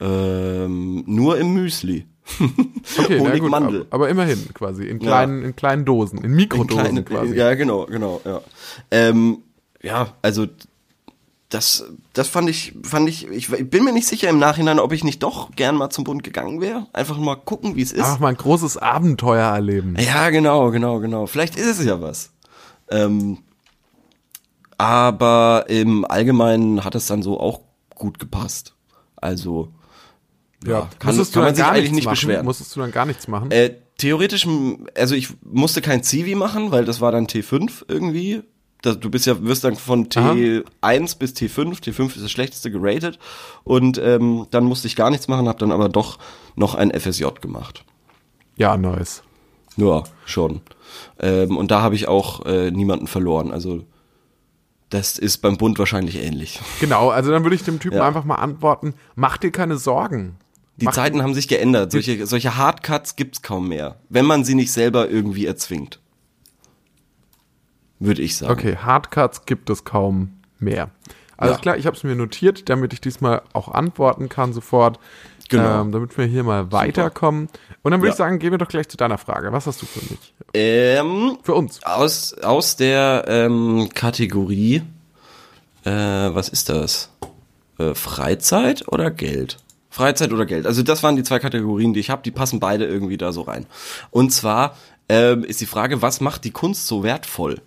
Ähm, 0.00 1.04
nur 1.06 1.38
im 1.38 1.52
Müsli. 1.54 2.06
Okay, 2.98 3.18
na 3.18 3.28
Honig, 3.30 3.40
gut, 3.40 3.50
Mandel. 3.50 3.80
aber, 3.90 3.94
aber 3.94 4.08
immerhin 4.08 4.52
quasi. 4.54 4.84
In 4.86 4.98
kleinen, 5.00 5.42
in 5.42 5.56
kleinen 5.56 5.84
Dosen, 5.84 6.22
in 6.24 6.32
Mikrodosen 6.32 6.84
Kleine- 6.84 7.02
quasi. 7.02 7.34
Ja, 7.36 7.54
genau, 7.54 7.86
genau, 7.86 8.20
ja. 8.24 8.40
Ähm, 8.90 9.38
ja, 9.82 10.14
also 10.22 10.46
das, 11.50 11.84
das 12.12 12.28
fand 12.28 12.48
ich, 12.48 12.74
fand 12.84 13.08
ich, 13.08 13.26
ich 13.26 13.48
bin 13.48 13.84
mir 13.84 13.92
nicht 13.92 14.06
sicher 14.06 14.28
im 14.28 14.38
Nachhinein, 14.38 14.78
ob 14.78 14.92
ich 14.92 15.02
nicht 15.02 15.22
doch 15.24 15.50
gern 15.50 15.74
mal 15.74 15.90
zum 15.90 16.04
Bund 16.04 16.22
gegangen 16.22 16.60
wäre. 16.60 16.86
Einfach 16.92 17.18
mal 17.18 17.34
gucken, 17.34 17.74
wie 17.74 17.82
es 17.82 17.90
ist. 17.90 18.04
Einfach 18.04 18.20
mal 18.20 18.28
ein 18.28 18.36
großes 18.36 18.76
Abenteuer 18.76 19.52
erleben. 19.52 19.96
Ja, 19.98 20.30
genau, 20.30 20.70
genau, 20.70 21.00
genau. 21.00 21.26
Vielleicht 21.26 21.56
ist 21.56 21.80
es 21.80 21.84
ja 21.84 22.00
was. 22.00 22.30
Ähm, 22.88 23.38
aber 24.78 25.64
im 25.68 26.04
Allgemeinen 26.04 26.84
hat 26.84 26.94
es 26.94 27.06
dann 27.06 27.22
so 27.22 27.38
auch 27.40 27.60
gut 27.96 28.20
gepasst. 28.20 28.74
Also, 29.16 29.72
ja, 30.64 30.88
kann, 31.00 31.16
Musstest 31.16 31.34
kann 31.34 31.42
du 31.42 31.46
man 31.48 31.54
sich 31.56 31.64
eigentlich 31.64 31.92
nicht 31.92 32.04
machen? 32.04 32.14
beschweren. 32.14 32.46
Musstest 32.46 32.76
du 32.76 32.80
dann 32.80 32.92
gar 32.92 33.06
nichts 33.06 33.26
machen? 33.26 33.50
Äh, 33.50 33.74
theoretisch, 33.98 34.46
also 34.96 35.16
ich 35.16 35.30
musste 35.42 35.82
kein 35.82 36.04
Zivi 36.04 36.36
machen, 36.36 36.70
weil 36.70 36.84
das 36.84 37.00
war 37.00 37.10
dann 37.10 37.26
T5 37.26 37.86
irgendwie. 37.88 38.44
Du 38.82 39.10
bist 39.10 39.26
ja, 39.26 39.42
wirst 39.42 39.64
dann 39.64 39.76
von 39.76 40.08
T1 40.08 41.18
bis 41.18 41.32
T5, 41.34 41.82
T5 41.82 42.06
ist 42.16 42.22
das 42.24 42.30
schlechteste 42.30 42.70
geratet. 42.70 43.18
Und 43.64 43.98
ähm, 43.98 44.46
dann 44.50 44.64
musste 44.64 44.86
ich 44.86 44.96
gar 44.96 45.10
nichts 45.10 45.28
machen, 45.28 45.48
habe 45.48 45.58
dann 45.58 45.72
aber 45.72 45.88
doch 45.88 46.18
noch 46.56 46.74
ein 46.74 46.90
FSJ 46.98 47.26
gemacht. 47.40 47.84
ja, 48.56 48.76
nice. 48.76 49.22
Ja, 49.76 50.02
schon. 50.26 50.60
Ähm, 51.20 51.56
und 51.56 51.70
da 51.70 51.80
habe 51.80 51.94
ich 51.94 52.08
auch 52.08 52.44
äh, 52.44 52.70
niemanden 52.70 53.06
verloren. 53.06 53.52
Also 53.52 53.84
das 54.90 55.16
ist 55.16 55.38
beim 55.38 55.56
Bund 55.56 55.78
wahrscheinlich 55.78 56.16
ähnlich. 56.22 56.58
Genau, 56.80 57.10
also 57.10 57.30
dann 57.30 57.44
würde 57.44 57.54
ich 57.56 57.62
dem 57.62 57.78
Typen 57.78 57.98
Ja. 57.98 58.06
einfach 58.06 58.24
mal 58.24 58.34
antworten, 58.34 58.94
mach 59.14 59.36
dir 59.38 59.52
keine 59.52 59.76
Sorgen. 59.78 60.36
Die 60.78 60.86
Mach- 60.86 60.92
Zeiten 60.94 61.22
haben 61.22 61.34
sich 61.34 61.46
geändert. 61.48 61.92
Solche, 61.92 62.26
solche 62.26 62.56
Hardcuts 62.56 63.14
gibt's 63.14 63.42
kaum 63.42 63.68
mehr, 63.68 63.96
wenn 64.08 64.26
man 64.26 64.44
sie 64.44 64.54
nicht 64.56 64.72
selber 64.72 65.08
irgendwie 65.08 65.46
erzwingt. 65.46 66.00
Würde 68.00 68.22
ich 68.22 68.36
sagen. 68.36 68.52
Okay, 68.52 68.76
Hardcuts 68.76 69.46
gibt 69.46 69.70
es 69.70 69.84
kaum 69.84 70.32
mehr. 70.58 70.90
Alles 71.36 71.56
Ja. 71.56 71.60
klar, 71.62 71.76
ich 71.76 71.86
habe 71.86 71.96
es 71.96 72.02
mir 72.02 72.14
notiert, 72.16 72.68
damit 72.68 72.92
ich 72.92 73.00
diesmal 73.00 73.42
auch 73.52 73.68
antworten 73.68 74.28
kann 74.28 74.52
sofort. 74.52 74.98
Genau. 75.48 75.80
Ähm, 75.82 75.90
damit 75.92 76.16
wir 76.16 76.26
hier 76.26 76.44
mal 76.44 76.70
weiterkommen. 76.70 77.48
Und 77.82 77.90
dann 77.90 78.00
würde 78.00 78.08
Ja. 78.08 78.12
ich 78.12 78.18
sagen, 78.18 78.38
gehen 78.38 78.52
wir 78.52 78.58
doch 78.58 78.68
gleich 78.68 78.88
zu 78.88 78.96
deiner 78.96 79.18
Frage. 79.18 79.50
Was 79.52 79.66
hast 79.66 79.82
du 79.82 79.86
für 79.86 79.98
mich? 80.12 80.32
Ähm, 80.54 81.38
Für 81.42 81.54
uns. 81.54 81.82
aus, 81.82 82.34
aus 82.34 82.76
der 82.76 83.24
ähm, 83.26 83.88
Kategorie, 83.94 84.82
äh, 85.84 85.90
was 85.90 86.48
ist 86.48 86.68
das? 86.68 87.10
Äh, 87.78 87.94
Freizeit 87.94 88.86
oder 88.88 89.10
Geld? 89.10 89.56
Freizeit 89.88 90.32
oder 90.32 90.46
Geld. 90.46 90.66
Also 90.66 90.82
das 90.84 91.02
waren 91.02 91.16
die 91.16 91.24
zwei 91.24 91.40
Kategorien, 91.40 91.94
die 91.94 92.00
ich 92.00 92.10
habe. 92.10 92.22
Die 92.22 92.30
passen 92.30 92.60
beide 92.60 92.84
irgendwie 92.86 93.16
da 93.16 93.32
so 93.32 93.42
rein. 93.42 93.66
Und 94.12 94.30
zwar 94.32 94.76
ähm, 95.08 95.42
ist 95.42 95.60
die 95.60 95.66
Frage, 95.66 96.00
was 96.00 96.20
macht 96.20 96.44
die 96.44 96.52
Kunst 96.52 96.86
so 96.86 97.02
wertvoll? 97.02 97.60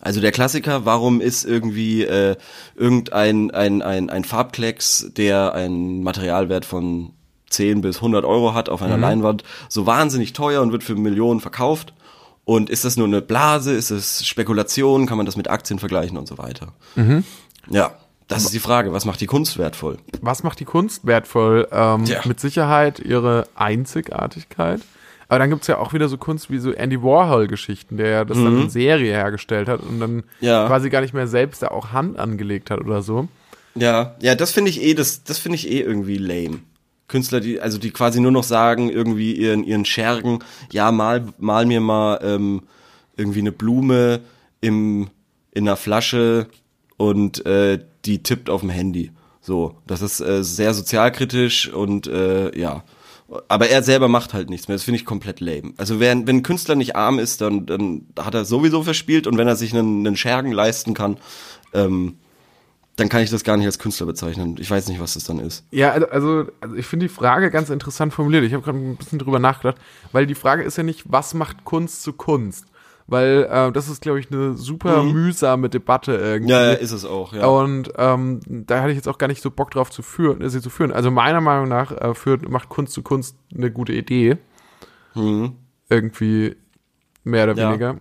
Also 0.00 0.20
der 0.20 0.32
Klassiker, 0.32 0.84
warum 0.84 1.20
ist 1.20 1.44
irgendwie 1.44 2.04
äh, 2.04 2.36
irgendein 2.74 3.50
ein, 3.50 3.82
ein, 3.82 4.10
ein 4.10 4.24
Farbklecks, 4.24 5.10
der 5.16 5.54
einen 5.54 6.02
Materialwert 6.02 6.64
von 6.64 7.12
10 7.50 7.80
bis 7.80 7.96
100 7.96 8.24
Euro 8.24 8.54
hat 8.54 8.68
auf 8.68 8.82
einer 8.82 8.98
Leinwand, 8.98 9.42
so 9.68 9.86
wahnsinnig 9.86 10.32
teuer 10.32 10.60
und 10.62 10.72
wird 10.72 10.84
für 10.84 10.96
Millionen 10.96 11.40
verkauft? 11.40 11.94
Und 12.44 12.70
ist 12.70 12.84
das 12.84 12.96
nur 12.96 13.06
eine 13.06 13.22
Blase? 13.22 13.72
Ist 13.72 13.90
es 13.90 14.24
Spekulation? 14.24 15.06
Kann 15.06 15.16
man 15.16 15.26
das 15.26 15.36
mit 15.36 15.48
Aktien 15.48 15.78
vergleichen 15.78 16.16
und 16.16 16.28
so 16.28 16.38
weiter? 16.38 16.74
Ja, 17.68 17.92
das 18.28 18.44
ist 18.44 18.54
die 18.54 18.60
Frage. 18.60 18.92
Was 18.92 19.04
macht 19.04 19.20
die 19.20 19.26
Kunst 19.26 19.58
wertvoll? 19.58 19.98
Was 20.20 20.42
macht 20.42 20.60
die 20.60 20.64
Kunst 20.64 21.06
wertvoll? 21.06 21.66
Ähm, 21.72 22.04
Tja. 22.04 22.20
Mit 22.24 22.38
Sicherheit 22.38 23.00
ihre 23.00 23.48
Einzigartigkeit. 23.54 24.80
Aber 25.28 25.38
dann 25.40 25.50
gibt's 25.50 25.66
ja 25.66 25.78
auch 25.78 25.92
wieder 25.92 26.08
so 26.08 26.18
Kunst 26.18 26.50
wie 26.50 26.58
so 26.58 26.70
Andy 26.72 27.02
Warhol-Geschichten, 27.02 27.96
der 27.96 28.08
ja 28.08 28.24
das 28.24 28.38
dann 28.38 28.60
in 28.62 28.70
Serie 28.70 29.12
hergestellt 29.12 29.68
hat 29.68 29.80
und 29.80 29.98
dann 29.98 30.14
Mhm. 30.16 30.22
Ja. 30.40 30.66
quasi 30.66 30.88
gar 30.90 31.00
nicht 31.00 31.14
mehr 31.14 31.26
selbst 31.26 31.62
da 31.62 31.68
auch 31.68 31.92
Hand 31.92 32.18
angelegt 32.18 32.70
hat 32.70 32.80
oder 32.80 33.02
so. 33.02 33.28
Ja, 33.74 34.14
ja, 34.20 34.34
das 34.34 34.52
finde 34.52 34.70
ich 34.70 34.82
eh, 34.82 34.94
das, 34.94 35.24
das 35.24 35.38
finde 35.38 35.56
ich 35.56 35.68
eh 35.70 35.80
irgendwie 35.80 36.16
lame. 36.18 36.60
Künstler, 37.08 37.40
die, 37.40 37.60
also 37.60 37.78
die 37.78 37.90
quasi 37.90 38.20
nur 38.20 38.30
noch 38.32 38.42
sagen, 38.44 38.88
irgendwie 38.90 39.32
ihren, 39.32 39.62
ihren 39.64 39.84
Schergen, 39.84 40.40
ja, 40.72 40.90
mal, 40.92 41.24
mal 41.38 41.66
mir 41.66 41.80
mal 41.80 42.18
ähm, 42.22 42.62
irgendwie 43.16 43.40
eine 43.40 43.52
Blume 43.52 44.20
im, 44.60 45.08
in 45.52 45.68
einer 45.68 45.76
Flasche 45.76 46.46
und 46.96 47.44
äh, 47.46 47.78
die 48.04 48.22
tippt 48.22 48.48
auf 48.50 48.60
dem 48.62 48.70
Handy. 48.70 49.10
So, 49.40 49.76
das 49.86 50.02
ist 50.02 50.20
äh, 50.20 50.42
sehr 50.42 50.72
sozialkritisch 50.74 51.68
und 51.72 52.06
äh, 52.06 52.56
ja. 52.58 52.82
Aber 53.48 53.68
er 53.68 53.82
selber 53.82 54.08
macht 54.08 54.34
halt 54.34 54.50
nichts 54.50 54.68
mehr. 54.68 54.76
Das 54.76 54.84
finde 54.84 55.00
ich 55.00 55.04
komplett 55.04 55.40
lame. 55.40 55.72
Also 55.76 55.98
wenn, 55.98 56.26
wenn 56.26 56.36
ein 56.36 56.42
Künstler 56.42 56.76
nicht 56.76 56.94
arm 56.94 57.18
ist, 57.18 57.40
dann, 57.40 57.66
dann 57.66 58.06
hat 58.18 58.34
er 58.34 58.44
sowieso 58.44 58.82
verspielt 58.82 59.26
und 59.26 59.36
wenn 59.36 59.48
er 59.48 59.56
sich 59.56 59.72
einen, 59.72 60.06
einen 60.06 60.16
Schergen 60.16 60.52
leisten 60.52 60.94
kann, 60.94 61.16
ähm, 61.74 62.16
dann 62.96 63.08
kann 63.10 63.22
ich 63.22 63.30
das 63.30 63.44
gar 63.44 63.56
nicht 63.56 63.66
als 63.66 63.78
Künstler 63.78 64.06
bezeichnen. 64.06 64.56
Ich 64.58 64.70
weiß 64.70 64.88
nicht, 64.88 65.00
was 65.00 65.14
das 65.14 65.24
dann 65.24 65.38
ist. 65.38 65.64
Ja, 65.70 65.90
also, 65.90 66.46
also 66.60 66.74
ich 66.76 66.86
finde 66.86 67.06
die 67.06 67.12
Frage 67.12 67.50
ganz 67.50 67.68
interessant 67.68 68.14
formuliert. 68.14 68.44
Ich 68.44 68.54
habe 68.54 68.62
gerade 68.62 68.78
ein 68.78 68.96
bisschen 68.96 69.18
drüber 69.18 69.38
nachgedacht, 69.38 69.76
weil 70.12 70.26
die 70.26 70.34
Frage 70.34 70.62
ist 70.62 70.78
ja 70.78 70.82
nicht, 70.82 71.02
was 71.04 71.34
macht 71.34 71.64
Kunst 71.64 72.02
zu 72.02 72.14
Kunst? 72.14 72.66
Weil 73.08 73.46
äh, 73.50 73.70
das 73.72 73.88
ist, 73.88 74.02
glaube 74.02 74.18
ich, 74.18 74.32
eine 74.32 74.56
super 74.56 75.02
mühsame 75.04 75.68
Debatte 75.68 76.16
irgendwie. 76.16 76.52
Mhm. 76.52 76.58
Ja, 76.58 76.64
ja, 76.66 76.72
ist 76.72 76.90
es 76.90 77.04
auch, 77.04 77.32
ja. 77.32 77.46
Und 77.46 77.92
ähm, 77.98 78.40
da 78.46 78.80
hatte 78.80 78.90
ich 78.90 78.96
jetzt 78.96 79.06
auch 79.08 79.18
gar 79.18 79.28
nicht 79.28 79.42
so 79.42 79.50
Bock 79.52 79.70
drauf 79.70 79.90
zu 79.90 80.02
führen, 80.02 80.40
äh, 80.40 80.50
sie 80.50 80.60
zu 80.60 80.70
führen. 80.70 80.90
Also 80.90 81.10
meiner 81.12 81.40
Meinung 81.40 81.68
nach 81.68 81.92
äh, 81.92 82.14
führt, 82.14 82.48
macht 82.48 82.68
Kunst 82.68 82.92
zu 82.94 83.02
Kunst 83.02 83.36
eine 83.54 83.70
gute 83.70 83.92
Idee. 83.92 84.38
Irgendwie 85.88 86.56
mehr 87.24 87.44
oder 87.44 87.52
Mhm. 87.54 87.58
Ja. 87.58 87.68
weniger. 87.70 87.96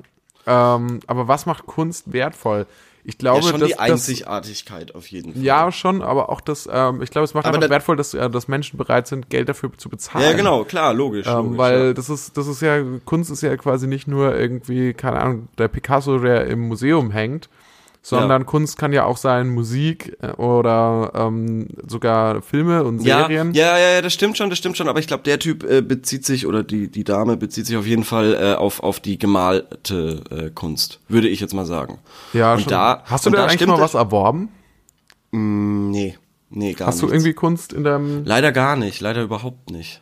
Ähm, 0.47 0.99
aber 1.07 1.27
was 1.27 1.45
macht 1.45 1.65
Kunst 1.65 2.11
wertvoll? 2.13 2.65
Ich 3.07 3.19
glaube, 3.19 3.45
ja, 3.45 3.51
schon 3.51 3.59
dass, 3.59 3.69
die 3.69 3.77
Einzigartigkeit 3.77 4.95
auf 4.95 5.07
jeden 5.07 5.33
Fall. 5.33 5.43
ja, 5.43 5.71
schon, 5.71 6.01
aber 6.01 6.29
auch 6.29 6.41
das, 6.41 6.67
ähm, 6.71 7.03
ich 7.03 7.11
glaube, 7.11 7.25
es 7.25 7.35
macht 7.35 7.45
Aber 7.45 7.55
einfach 7.55 7.67
da- 7.67 7.73
wertvoll, 7.73 7.95
dass, 7.95 8.15
äh, 8.15 8.29
dass 8.31 8.47
Menschen 8.47 8.77
bereit 8.77 9.07
sind, 9.07 9.29
Geld 9.29 9.47
dafür 9.47 9.71
zu 9.77 9.89
bezahlen. 9.89 10.25
Ja, 10.25 10.33
genau, 10.33 10.63
klar, 10.63 10.93
logisch. 10.93 11.27
Ähm, 11.27 11.35
logisch 11.35 11.57
weil 11.57 11.85
ja. 11.87 11.93
das 11.93 12.09
ist, 12.09 12.35
das 12.35 12.47
ist 12.47 12.61
ja, 12.61 12.81
Kunst 13.05 13.29
ist 13.29 13.41
ja 13.41 13.55
quasi 13.57 13.85
nicht 13.87 14.07
nur 14.07 14.35
irgendwie, 14.35 14.93
keine 14.93 15.21
Ahnung, 15.21 15.47
der 15.59 15.67
Picasso, 15.67 16.17
der 16.17 16.47
im 16.47 16.67
Museum 16.67 17.11
hängt, 17.11 17.47
sondern 18.07 18.45
Kunst 18.45 18.77
kann 18.77 18.93
ja 18.93 19.03
auch 19.05 19.17
sein 19.17 19.49
Musik 19.49 20.15
äh, 20.21 20.27
oder 20.33 21.11
ähm, 21.15 21.67
sogar 21.87 22.41
Filme 22.43 22.83
und 22.83 23.01
ja, 23.03 23.21
Serien. 23.21 23.53
ja, 23.53 23.77
ja, 23.77 23.89
ja, 23.95 24.01
das 24.01 24.13
stimmt 24.13 24.37
schon, 24.37 24.49
das 24.49 24.59
stimmt 24.59 24.77
schon. 24.77 24.87
Aber 24.87 24.99
ich 24.99 25.07
glaube, 25.07 25.23
der 25.23 25.39
Typ 25.39 25.63
äh, 25.63 25.81
bezieht 25.81 26.25
sich 26.25 26.45
oder 26.45 26.63
die 26.63 26.87
die 26.89 27.03
Dame 27.03 27.35
bezieht 27.37 27.65
sich 27.65 27.75
auf 27.77 27.87
jeden 27.87 28.03
Fall 28.03 28.33
äh, 28.35 28.53
auf 28.53 28.81
auf 28.83 28.99
die 28.99 29.17
gemalte 29.17 30.21
äh, 30.29 30.49
Kunst, 30.51 30.99
würde 31.07 31.27
ich 31.29 31.39
jetzt 31.39 31.53
mal 31.53 31.65
sagen. 31.65 31.99
Ja, 32.33 32.53
Und 32.53 32.61
schon. 32.61 32.69
da- 32.69 33.01
Hast 33.05 33.25
du 33.25 33.31
denn 33.31 33.39
da 33.39 33.45
eigentlich 33.47 33.67
mal 33.67 33.79
was 33.79 33.95
erworben? 33.95 34.49
Nee, 35.31 36.17
nee, 36.49 36.73
gar 36.73 36.87
Hast 36.87 37.01
du 37.01 37.07
irgendwie 37.07 37.33
Kunst 37.33 37.73
in 37.73 37.83
deinem. 37.83 38.23
Leider 38.25 38.51
gar 38.51 38.75
nicht, 38.75 39.01
leider 39.01 39.21
überhaupt 39.23 39.71
nicht. 39.71 40.01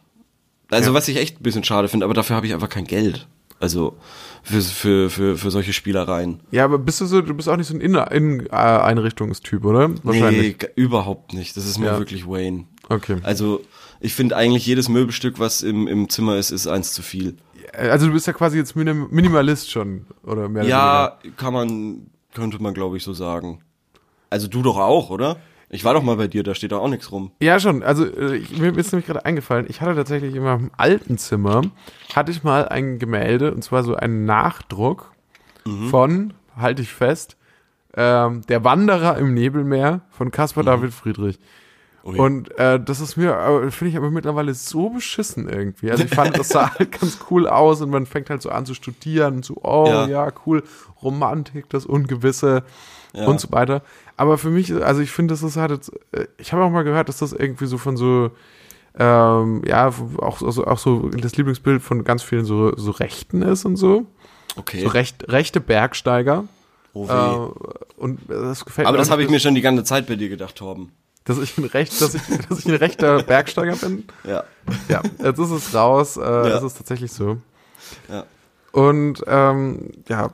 Also 0.69 0.89
Ja. 0.89 0.93
was 0.93 1.07
ich 1.07 1.17
echt 1.17 1.39
ein 1.39 1.43
bisschen 1.43 1.63
schade 1.63 1.87
finde, 1.87 2.05
aber 2.05 2.13
dafür 2.13 2.35
habe 2.35 2.45
ich 2.47 2.53
einfach 2.53 2.69
kein 2.69 2.85
Geld. 2.85 3.27
Also 3.63 3.95
für, 4.43 4.61
für, 4.61 5.09
für, 5.09 5.37
für 5.37 5.49
solche 5.49 5.71
Spielereien. 5.71 6.41
Ja, 6.51 6.65
aber 6.65 6.77
bist 6.77 6.99
du 6.99 7.05
so, 7.05 7.21
du 7.21 7.33
bist 7.33 7.47
auch 7.47 7.55
nicht 7.55 7.67
so 7.67 7.73
ein 7.73 7.79
Inner- 7.79 8.11
In-Einrichtungstyp, 8.11 9.63
oder? 9.63 9.89
Wahrscheinlich. 10.03 10.57
Nee, 10.61 10.67
überhaupt 10.75 11.33
nicht. 11.33 11.55
Das 11.55 11.65
ist 11.65 11.77
mir 11.79 11.85
Ja. 11.87 11.97
wirklich 11.97 12.27
Wayne. 12.27 12.65
Okay. 12.89 13.17
Also 13.23 13.61
ich 14.01 14.13
finde 14.13 14.35
eigentlich 14.35 14.65
jedes 14.65 14.89
Möbelstück, 14.89 15.39
was 15.39 15.61
im, 15.61 15.87
im 15.87 16.09
Zimmer 16.09 16.35
ist, 16.35 16.51
ist 16.51 16.67
eins 16.67 16.91
zu 16.91 17.01
viel. 17.01 17.37
Also 17.71 18.07
du 18.07 18.11
bist 18.13 18.27
ja 18.27 18.33
quasi 18.33 18.57
jetzt 18.57 18.75
Minim 18.75 19.07
Minimalist 19.11 19.71
schon, 19.71 20.05
oder 20.23 20.49
mehr 20.49 20.63
oder 20.63 20.69
Ja, 20.69 21.17
kann 21.37 21.53
man, 21.53 22.07
könnte 22.33 22.61
man 22.61 22.73
glaube 22.73 22.97
ich 22.97 23.03
so 23.03 23.13
sagen. 23.13 23.61
Also 24.29 24.47
du 24.47 24.61
doch 24.61 24.77
auch, 24.77 25.09
oder? 25.09 25.37
Ich 25.73 25.83
war 25.83 25.93
doch 25.93 26.03
mal 26.03 26.15
bei 26.17 26.27
dir, 26.27 26.43
da 26.43 26.53
steht 26.53 26.71
doch 26.71 26.81
auch 26.81 26.87
nichts 26.87 27.11
rum. 27.11 27.31
Ja, 27.41 27.59
schon. 27.59 27.81
Also 27.83 28.05
äh, 28.05 28.35
ich, 28.37 28.57
mir 28.57 28.75
ist 28.77 28.91
nämlich 28.91 29.07
gerade 29.07 29.25
eingefallen, 29.25 29.65
ich 29.67 29.81
hatte 29.81 29.95
tatsächlich 29.95 30.35
in 30.35 30.43
meinem 30.43 30.71
alten 30.77 31.17
Zimmer, 31.17 31.63
hatte 32.15 32.31
ich 32.31 32.43
mal 32.43 32.67
ein 32.67 32.99
Gemälde, 32.99 33.53
und 33.53 33.63
zwar 33.63 33.83
so 33.83 33.95
einen 33.95 34.25
Nachdruck 34.25 35.11
von, 35.89 36.33
halte 36.57 36.81
ich 36.81 36.91
fest, 36.93 37.37
ähm, 37.95 38.41
Der 38.49 38.63
Wanderer 38.63 39.17
im 39.17 39.33
Nebelmeer 39.33 40.01
von 40.11 40.29
Caspar 40.29 40.63
David 40.63 40.93
Friedrich. 40.93 41.39
Ui. 42.03 42.19
Und 42.19 42.51
äh, 42.57 42.79
das 42.83 42.99
ist 42.99 43.15
mir, 43.15 43.31
äh, 43.31 43.71
finde 43.71 43.91
ich 43.91 43.97
aber 43.97 44.11
mittlerweile 44.11 44.53
so 44.53 44.89
beschissen 44.89 45.47
irgendwie. 45.47 45.89
Also 45.89 46.03
ich 46.03 46.13
fand, 46.13 46.37
das 46.37 46.49
sah 46.49 46.77
halt 46.77 46.91
ganz 46.99 47.19
cool 47.31 47.47
aus 47.47 47.79
und 47.81 47.91
man 47.91 48.05
fängt 48.05 48.29
halt 48.29 48.41
so 48.41 48.49
an 48.49 48.65
zu 48.65 48.73
studieren 48.73 49.35
und 49.35 49.45
so, 49.45 49.55
oh 49.63 49.85
ja, 49.87 50.07
Ja. 50.07 50.31
cool, 50.45 50.63
Romantik, 51.01 51.69
das 51.69 51.85
Ungewisse 51.85 52.63
und 53.27 53.39
so 53.39 53.51
weiter. 53.51 53.83
Aber 54.23 54.37
für 54.37 54.49
mich, 54.49 54.73
also 54.73 55.01
ich 55.01 55.11
finde, 55.11 55.33
das 55.33 55.43
ist 55.43 55.57
halt, 55.57 55.71
jetzt, 55.71 55.91
äh, 56.13 56.27
ich 56.37 56.53
habe 56.53 56.63
auch 56.63 56.69
mal 56.69 56.83
gehört, 56.83 57.09
dass 57.09 57.17
das 57.17 57.33
irgendwie 57.33 57.65
so 57.65 57.77
von 57.77 57.97
so, 57.97 58.31
ähm, 58.97 59.61
ja, 59.67 59.91
auch, 60.17 60.41
also 60.41 60.65
auch 60.65 60.77
so 60.77 61.09
das 61.09 61.35
Lieblingsbild 61.35 61.81
von 61.81 62.05
ganz 62.05 62.23
vielen 62.23 62.45
so, 62.45 62.73
so 62.77 62.91
Rechten 62.91 63.41
ist 63.41 63.65
und 63.65 63.75
so. 63.75 64.05
Okay. 64.55 64.81
So 64.81 64.87
recht, 64.87 65.29
rechte 65.29 65.59
Bergsteiger. 65.59 66.45
oh. 66.93 67.05
Äh, 67.05 67.99
und 68.01 68.21
das 68.29 68.63
gefällt 68.63 68.87
Aber 68.87 68.95
mir 68.95 68.99
das 69.01 69.11
habe 69.11 69.23
ich 69.23 69.29
mir 69.29 69.41
schon 69.41 69.55
die 69.55 69.61
ganze 69.61 69.83
Zeit 69.83 70.07
bei 70.07 70.15
dir 70.15 70.29
gedacht, 70.29 70.55
Torben. 70.55 70.93
dass 71.25 71.37
ich 71.37 71.57
ein 71.57 71.65
recht, 71.65 71.99
dass 72.01 72.15
ich, 72.15 72.21
dass 72.49 72.59
ich 72.59 72.65
ein 72.65 72.75
rechter 72.75 73.23
Bergsteiger 73.23 73.75
bin. 73.75 74.05
Ja. 74.23 74.45
Ja, 74.87 75.01
jetzt 75.21 75.39
ist 75.39 75.51
es 75.51 75.73
raus. 75.75 76.15
Äh, 76.15 76.21
Ja. 76.21 76.47
Es 76.57 76.63
ist 76.63 76.77
tatsächlich 76.77 77.11
so. 77.11 77.39
Ja. 78.07 78.23
Und 78.71 79.21
ähm, 79.27 79.91
ja, 80.07 80.29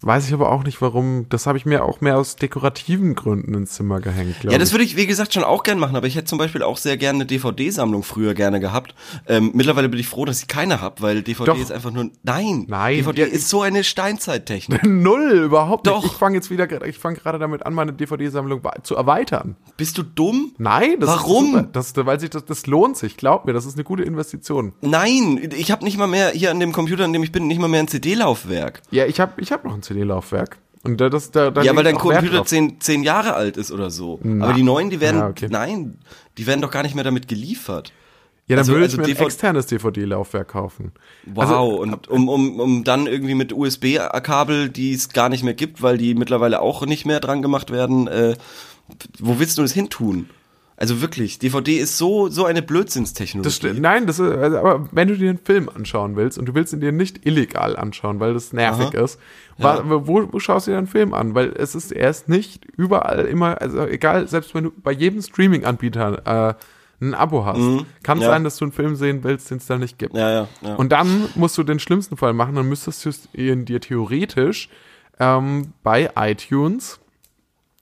weiß 0.00 0.26
ich 0.26 0.32
aber 0.32 0.50
auch 0.52 0.64
nicht, 0.64 0.80
warum. 0.80 1.26
Das 1.28 1.46
habe 1.46 1.58
ich 1.58 1.66
mir 1.66 1.84
auch 1.84 2.00
mehr 2.00 2.18
aus 2.18 2.36
dekorativen 2.36 3.14
Gründen 3.14 3.54
ins 3.54 3.72
Zimmer 3.72 4.00
gehängt, 4.00 4.36
Ja, 4.44 4.58
das 4.58 4.72
würde 4.72 4.84
ich, 4.84 4.96
wie 4.96 5.06
gesagt, 5.06 5.34
schon 5.34 5.44
auch 5.44 5.62
gern 5.62 5.78
machen, 5.78 5.96
aber 5.96 6.06
ich 6.06 6.14
hätte 6.14 6.26
zum 6.26 6.38
Beispiel 6.38 6.62
auch 6.62 6.76
sehr 6.76 6.96
gerne 6.96 7.18
eine 7.18 7.26
DVD-Sammlung 7.26 8.02
früher 8.02 8.34
gerne 8.34 8.60
gehabt. 8.60 8.94
Ähm, 9.26 9.50
mittlerweile 9.54 9.88
bin 9.88 9.98
ich 9.98 10.08
froh, 10.08 10.24
dass 10.24 10.40
ich 10.40 10.48
keine 10.48 10.80
habe, 10.80 11.02
weil 11.02 11.22
DVD 11.22 11.52
Doch. 11.52 11.58
ist 11.58 11.72
einfach 11.72 11.90
nur. 11.90 12.10
Nein, 12.22 12.64
Nein, 12.68 12.96
DVD 12.96 13.22
ja, 13.22 13.26
ist 13.26 13.48
so 13.48 13.62
eine 13.62 13.84
Steinzeittechnik. 13.84 14.84
Null, 14.86 15.30
überhaupt 15.44 15.86
Doch. 15.86 16.02
nicht. 16.02 16.12
Ich 16.12 16.18
fange 16.18 16.36
jetzt 16.36 16.50
wieder, 16.50 16.86
ich 16.86 16.98
fange 16.98 17.16
gerade 17.16 17.38
damit 17.38 17.66
an, 17.66 17.74
meine 17.74 17.92
DVD-Sammlung 17.92 18.62
zu 18.82 18.94
erweitern. 18.94 19.56
Bist 19.76 19.98
du 19.98 20.02
dumm? 20.02 20.52
Nein, 20.58 21.00
das 21.00 21.10
Warum? 21.10 21.68
Das, 21.72 21.94
weil 21.96 22.20
sich 22.20 22.30
das, 22.30 22.44
das 22.44 22.66
lohnt 22.66 22.96
sich. 22.96 23.16
Glaub 23.16 23.46
mir, 23.46 23.52
das 23.52 23.66
ist 23.66 23.74
eine 23.74 23.84
gute 23.84 24.02
Investition. 24.02 24.72
Nein, 24.80 25.50
ich 25.56 25.70
habe 25.70 25.84
nicht 25.84 25.98
mal 25.98 26.06
mehr 26.06 26.30
hier 26.30 26.50
an 26.50 26.60
dem 26.60 26.72
Computer, 26.72 27.04
an 27.04 27.12
dem 27.12 27.22
ich 27.22 27.32
bin, 27.32 27.46
nicht 27.46 27.60
mal 27.60 27.68
mehr 27.68 27.80
ein 27.80 27.88
CD-Laufwerk. 27.88 28.82
Ja, 28.90 29.06
ich 29.06 29.20
habe 29.20 29.40
ich 29.40 29.52
hab 29.52 29.64
noch 29.64 29.74
ein 29.74 29.82
CD-Laufwerk. 29.88 30.58
Und 30.84 31.00
da, 31.00 31.08
das, 31.08 31.30
da, 31.30 31.50
da 31.50 31.62
Ja, 31.62 31.74
weil 31.74 31.84
dein 31.84 31.96
Computer 31.96 32.44
zehn, 32.44 32.80
zehn 32.80 33.02
Jahre 33.02 33.34
alt 33.34 33.56
ist 33.56 33.72
oder 33.72 33.90
so. 33.90 34.20
Aber 34.40 34.52
die 34.52 34.62
neuen, 34.62 34.90
die 34.90 35.00
werden, 35.00 35.18
Ja, 35.20 35.28
okay. 35.28 35.48
nein, 35.50 35.98
die 36.38 36.46
werden 36.46 36.60
doch 36.62 36.70
gar 36.70 36.82
nicht 36.82 36.94
mehr 36.94 37.04
damit 37.04 37.26
geliefert. 37.28 37.92
Ja, 38.46 38.56
dann 38.56 38.60
also- 38.60 38.72
würde 38.72 38.84
also 38.84 39.02
ich 39.02 39.06
mir 39.08 39.18
ein 39.18 39.26
externes 39.26 39.66
DVD-Laufwerk 39.66 40.48
kaufen. 40.48 40.92
Wow, 41.26 41.42
Also, 41.42 41.82
und 41.82 42.08
um, 42.08 42.28
um, 42.28 42.60
um 42.60 42.84
dann 42.84 43.06
irgendwie 43.06 43.34
mit 43.34 43.52
USB-Kabel, 43.52 44.70
die 44.70 44.94
es 44.94 45.10
gar 45.10 45.28
nicht 45.28 45.42
mehr 45.44 45.52
gibt, 45.54 45.82
weil 45.82 45.98
die 45.98 46.14
mittlerweile 46.14 46.60
auch 46.62 46.86
nicht 46.86 47.04
mehr 47.04 47.20
dran 47.20 47.42
gemacht 47.42 47.70
werden, 47.70 48.06
äh, 48.08 48.36
wo 49.18 49.38
willst 49.38 49.58
du 49.58 49.62
das 49.62 49.72
hin 49.72 49.90
tun? 49.90 50.30
Also 50.80 51.00
wirklich, 51.00 51.40
DVD 51.40 51.76
ist 51.78 51.98
so, 51.98 52.28
so 52.28 52.44
eine 52.44 52.62
Blödsinnstechnologie. 52.62 53.44
Das 53.48 53.56
stimmt. 53.56 53.80
Nein, 53.80 54.06
das 54.06 54.20
ist, 54.20 54.30
also, 54.30 54.58
aber 54.58 54.88
wenn 54.92 55.08
du 55.08 55.16
dir 55.16 55.28
einen 55.30 55.40
Film 55.44 55.68
anschauen 55.68 56.14
willst 56.14 56.38
und 56.38 56.46
du 56.46 56.54
willst 56.54 56.72
ihn 56.72 56.80
dir 56.80 56.92
nicht 56.92 57.26
illegal 57.26 57.76
anschauen, 57.76 58.20
weil 58.20 58.32
das 58.32 58.52
nervig 58.52 58.96
Aha. 58.96 59.04
ist, 59.04 59.18
wa- 59.58 59.82
wo, 59.84 60.28
wo 60.32 60.38
schaust 60.38 60.68
du 60.68 60.70
dir 60.70 60.78
einen 60.78 60.86
Film 60.86 61.14
an? 61.14 61.34
Weil 61.34 61.48
es 61.56 61.74
ist, 61.74 61.90
er 61.90 62.10
ist 62.10 62.28
nicht 62.28 62.64
überall 62.76 63.24
immer, 63.24 63.60
also 63.60 63.84
egal, 63.86 64.28
selbst 64.28 64.54
wenn 64.54 64.64
du 64.64 64.70
bei 64.70 64.92
jedem 64.92 65.20
Streaming-Anbieter 65.20 66.54
äh, 66.54 67.04
ein 67.04 67.14
Abo 67.14 67.44
hast, 67.44 67.84
kann 68.04 68.18
es 68.18 68.24
ja. 68.24 68.30
sein, 68.30 68.44
dass 68.44 68.56
du 68.56 68.64
einen 68.66 68.72
Film 68.72 68.94
sehen 68.94 69.24
willst, 69.24 69.50
den 69.50 69.58
es 69.58 69.66
da 69.66 69.78
nicht 69.78 69.98
gibt. 69.98 70.14
Ja, 70.16 70.30
ja, 70.30 70.48
ja. 70.62 70.74
Und 70.76 70.92
dann 70.92 71.28
musst 71.34 71.58
du 71.58 71.64
den 71.64 71.80
schlimmsten 71.80 72.16
Fall 72.16 72.32
machen, 72.34 72.54
dann 72.54 72.68
müsstest 72.68 73.04
du 73.04 73.10
ihn 73.40 73.64
dir 73.64 73.80
theoretisch 73.80 74.68
ähm, 75.18 75.72
bei 75.82 76.10
iTunes 76.16 77.00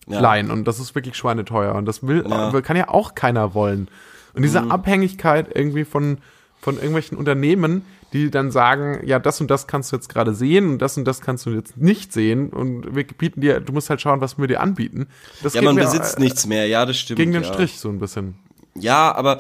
ja. 0.07 0.21
leihen 0.21 0.51
und 0.51 0.65
das 0.67 0.79
ist 0.81 0.95
wirklich 0.95 1.17
schweineteuer 1.17 1.75
und 1.75 1.87
das 1.87 2.07
will 2.07 2.25
Ja. 2.29 2.51
Mhm. 2.51 2.63
kann 2.63 2.77
ja 2.77 2.89
auch 2.89 3.15
keiner 3.15 3.55
wollen. 3.55 3.89
Und 4.35 4.43
diese 4.43 4.71
Abhängigkeit 4.71 5.49
irgendwie 5.55 5.85
von 5.85 6.19
von 6.61 6.77
irgendwelchen 6.77 7.17
Unternehmen, 7.17 7.83
die 8.13 8.31
dann 8.31 8.51
sagen, 8.51 9.01
ja, 9.07 9.19
das 9.19 9.41
und 9.41 9.51
das 9.51 9.67
kannst 9.67 9.93
du 9.93 9.97
jetzt 9.97 10.09
gerade 10.09 10.35
sehen 10.35 10.71
und 10.71 10.79
das 10.83 10.97
und 10.97 11.05
das 11.05 11.21
kannst 11.21 11.47
du 11.47 11.51
jetzt 11.51 11.77
nicht 11.77 12.13
sehen 12.13 12.51
und 12.51 12.95
wir 12.95 13.07
bieten 13.07 13.41
dir, 13.41 13.61
du 13.61 13.73
musst 13.73 13.91
halt 13.91 14.01
schauen, 14.01 14.21
was 14.21 14.39
wir 14.39 14.47
dir 14.49 14.61
anbieten. 14.61 15.07
Das 15.43 15.55
Ja, 15.55 15.63
man 15.63 15.75
mir, 15.77 15.83
besitzt 15.83 16.19
äh, 16.19 16.23
nichts 16.23 16.47
mehr, 16.47 16.67
ja, 16.67 16.85
das 16.87 16.99
stimmt. 16.99 17.19
gegen 17.19 17.33
den 17.33 17.43
ja. 17.43 17.53
Strich 17.53 17.79
so 17.79 17.89
ein 17.89 17.99
bisschen. 17.99 18.37
Ja, 18.75 19.15
aber, 19.15 19.39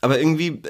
aber 0.00 0.18
irgendwie, 0.18 0.48
äh, 0.48 0.62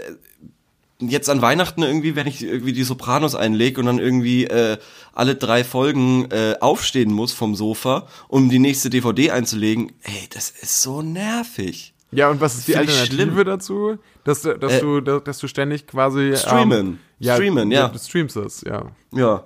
jetzt 1.00 1.28
an 1.28 1.42
Weihnachten 1.42 1.82
irgendwie, 1.82 2.16
wenn 2.16 2.26
ich 2.26 2.42
irgendwie 2.42 2.72
die 2.72 2.82
Sopranos 2.84 3.34
einlege 3.34 3.80
und 3.80 3.86
dann 3.86 3.98
irgendwie 3.98 4.44
äh, 4.44 4.78
alle 5.12 5.34
drei 5.36 5.62
Folgen 5.64 6.30
äh, 6.30 6.54
aufstehen 6.60 7.12
muss 7.12 7.32
vom 7.32 7.54
Sofa, 7.54 8.06
um 8.28 8.48
die 8.48 8.58
nächste 8.58 8.88
DVD 8.90 9.30
einzulegen, 9.32 9.92
ey, 10.02 10.28
das 10.32 10.50
ist 10.50 10.82
so 10.82 11.02
nervig. 11.02 11.92
Ja, 12.12 12.30
und 12.30 12.40
was 12.40 12.56
ist 12.56 12.68
die 12.68 12.76
Alternative 12.76 13.14
schlimm. 13.32 13.44
dazu? 13.44 13.98
Dass, 14.24 14.42
du- 14.42 14.56
dass, 14.58 14.74
Äh, 14.74 14.80
du, 14.80 15.00
dass 15.20 15.38
du 15.38 15.48
ständig 15.48 15.86
quasi 15.86 16.34
Streamen. 16.36 16.86
Ähm, 16.86 16.98
ja, 17.18 17.34
Streamen, 17.34 17.70
ja. 17.70 17.88
Du 17.88 17.98
streamst 17.98 18.36
es, 18.36 18.62
ja. 18.62 18.90
Ja. 19.12 19.44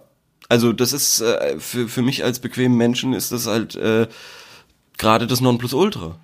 Also 0.48 0.72
das 0.72 0.92
ist 0.92 1.20
äh, 1.20 1.58
für, 1.58 1.88
für 1.88 2.02
mich 2.02 2.22
als 2.24 2.38
bequemen 2.40 2.76
Menschen 2.76 3.12
ist 3.12 3.32
das 3.32 3.46
halt 3.46 3.76
äh, 3.76 4.08
gerade 4.98 5.26
das 5.26 5.40
Nonplusultra. 5.40 6.18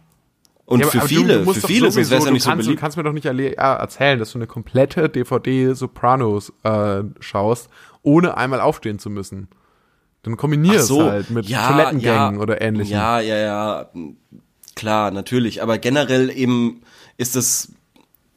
Und 0.66 0.80
Ja, 0.80 0.88
für 0.88 1.00
viele, 1.02 1.44
für 1.44 1.60
viele, 1.66 1.92
sonst 1.92 2.10
wäre 2.10 2.18
es 2.18 2.24
ja 2.24 2.30
du 2.30 2.32
nicht 2.32 2.42
so 2.42 2.50
kannst, 2.50 2.64
Du 2.64 2.66
beliebt. 2.66 2.80
kannst 2.80 2.96
mir 2.96 3.04
doch 3.04 3.12
nicht 3.12 3.24
ja, 3.24 3.74
erzählen, 3.76 4.18
dass 4.18 4.32
du 4.32 4.38
eine 4.38 4.46
komplette 4.48 5.08
DVD 5.08 5.72
Sopranos 5.74 6.52
äh, 6.64 7.02
schaust, 7.20 7.68
ohne 8.02 8.36
einmal 8.36 8.60
aufstehen 8.60 8.98
zu 8.98 9.08
müssen. 9.08 9.48
Dann 10.22 10.36
kombinier 10.36 10.80
es 10.80 10.90
halt 10.90 11.30
mit 11.30 11.48
Toilettengängen 11.48 12.38
oder 12.40 12.60
ähnlichem. 12.60 12.92
Ja, 12.92 13.20
ja, 13.20 13.36
ja, 13.36 13.90
klar, 14.74 15.12
natürlich. 15.12 15.62
Aber 15.62 15.78
generell 15.78 16.30
eben 16.36 16.82
ist 17.16 17.36
das, 17.36 17.72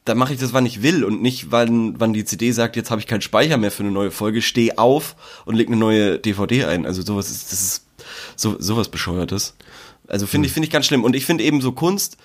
da 0.04 0.14
mache 0.14 0.32
ich 0.32 0.38
das, 0.38 0.52
wann 0.52 0.66
ich 0.66 0.82
will 0.84 1.02
und 1.02 1.20
nicht, 1.20 1.50
wann, 1.50 1.98
wann 1.98 2.12
die 2.12 2.24
CD 2.24 2.52
sagt, 2.52 2.76
jetzt 2.76 2.92
habe 2.92 3.00
ich 3.00 3.08
keinen 3.08 3.22
Speicher 3.22 3.56
mehr 3.56 3.72
für 3.72 3.82
eine 3.82 3.90
neue 3.90 4.12
Folge, 4.12 4.40
steh 4.40 4.76
auf 4.76 5.16
und 5.46 5.56
leg 5.56 5.66
eine 5.66 5.76
neue 5.76 6.20
DVD 6.20 6.66
ein. 6.66 6.86
Also 6.86 7.02
sowas 7.02 7.28
ist, 7.28 7.50
das 7.50 7.60
ist 7.60 7.86
so, 8.36 8.54
sowas 8.60 8.88
bescheuertes. 8.88 9.56
Also 10.10 10.26
finde 10.26 10.46
Hm. 10.46 10.48
ich, 10.48 10.52
finde 10.52 10.66
ich 10.66 10.72
ganz 10.72 10.86
schlimm. 10.86 11.04
Und 11.04 11.16
ich 11.16 11.24
finde 11.26 11.44
eben 11.44 11.60
so 11.60 11.72
Kunst 11.72 12.16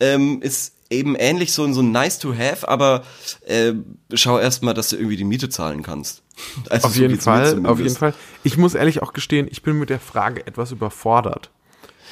ähm, 0.00 0.40
ist 0.42 0.74
eben 0.90 1.14
ähnlich 1.16 1.52
so, 1.52 1.70
so 1.72 1.80
ein 1.80 1.90
nice 1.92 2.18
to 2.18 2.34
have, 2.36 2.68
aber 2.68 3.02
äh, 3.46 3.72
schau 4.14 4.38
erst 4.38 4.62
mal, 4.62 4.74
dass 4.74 4.88
du 4.88 4.96
irgendwie 4.96 5.16
die 5.16 5.24
Miete 5.24 5.48
zahlen 5.48 5.82
kannst. 5.82 6.22
Also 6.70 6.88
Auf 6.88 6.94
so 6.94 7.00
jeden 7.02 7.20
Fall, 7.20 7.64
auf 7.66 7.78
jeden 7.78 7.94
Fall. 7.94 8.14
Ich 8.42 8.56
muss 8.56 8.74
ehrlich 8.74 9.02
auch 9.02 9.12
gestehen, 9.12 9.46
ich 9.50 9.62
bin 9.62 9.78
mit 9.78 9.90
der 9.90 10.00
Frage 10.00 10.46
etwas 10.46 10.70
überfordert. 10.72 11.50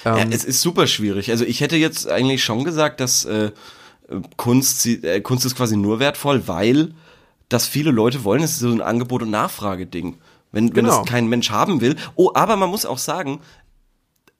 Ja, 0.05 0.17
Ähm, 0.19 0.31
es 0.33 0.45
ist 0.45 0.61
super 0.63 0.87
schwierig. 0.87 1.31
Also 1.31 1.45
ich 1.45 1.61
hätte 1.61 1.77
jetzt 1.77 2.09
eigentlich 2.09 2.43
schon 2.45 2.65
gesagt, 2.65 3.01
dass 3.01 3.25
äh, 3.25 3.51
Kunst, 4.37 4.87
äh, 4.87 5.21
Kunst 5.21 5.45
ist 5.47 5.57
quasi 5.57 5.77
nur 5.77 5.99
wertvoll, 6.01 6.47
weil 6.49 6.95
das 7.49 7.67
viele 7.67 7.91
Leute 7.91 8.25
wollen. 8.25 8.43
Es 8.43 8.53
ist 8.53 8.59
so 8.61 8.69
ein 8.71 8.81
Angebot- 8.83 9.23
und 9.23 9.31
Nachfrageding. 9.31 10.19
Wenn, 10.53 10.75
wenn 10.75 10.85
Genau. 10.85 11.03
es 11.03 11.09
kein 11.09 11.29
Mensch 11.29 11.51
haben 11.51 11.81
will. 11.81 11.97
Oh, 12.17 12.31
aber 12.35 12.57
man 12.57 12.71
muss 12.71 12.85
auch 12.87 12.99
sagen, 12.99 13.41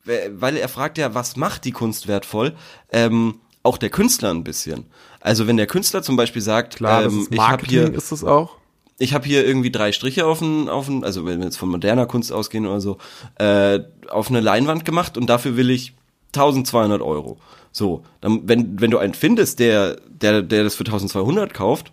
weil 0.05 0.57
er 0.57 0.69
fragt 0.69 0.99
ja, 0.99 1.15
was 1.15 1.37
macht 1.37 1.65
die 1.65 1.73
Kunst 1.73 2.09
wertvoll? 2.09 2.55
Ähm, 2.91 3.41
auch 3.63 3.77
der 3.79 3.91
Künstler 3.91 4.31
ein 4.31 4.45
bisschen. 4.45 4.87
Also 5.21 5.47
wenn 5.47 5.57
der 5.57 5.67
Künstler 5.67 6.03
zum 6.03 6.17
Beispiel 6.17 6.43
sagt, 6.43 6.77
Klar, 6.77 7.05
ähm, 7.05 7.29
ich 7.31 7.39
habe 7.39 7.67
hier 7.67 7.93
ist 7.93 8.11
es 8.11 8.25
auch. 8.25 8.57
ich 8.99 9.13
habe 9.13 9.27
hier 9.27 9.47
irgendwie 9.47 9.71
drei 9.71 9.93
Striche 9.93 10.27
auf 10.27 10.41
ein, 10.41 10.69
auf 10.69 10.89
ein, 10.89 11.05
also 11.05 11.27
wenn 11.27 11.39
wir 11.39 11.45
jetzt 11.45 11.59
von 11.59 11.69
moderner 11.69 12.07
Kunst 12.07 12.33
ausgehen 12.33 12.67
oder 12.67 12.81
so, 12.81 12.97
äh, 13.37 13.81
auf 14.09 14.31
eine 14.31 14.41
Leinwand 14.41 14.85
gemacht 14.85 15.19
und 15.19 15.27
dafür 15.27 15.57
will 15.57 15.71
ich 15.71 15.95
1200 16.35 17.03
Euro. 17.03 17.39
So, 17.73 18.03
dann, 18.21 18.49
wenn, 18.49 18.81
wenn 18.81 18.91
du 18.91 18.99
einen 18.99 19.15
findest, 19.15 19.59
der, 19.59 19.97
der, 20.09 20.43
der 20.43 20.65
das 20.65 20.75
für 20.75 20.85
1200 20.85 21.53
kauft, 21.53 21.93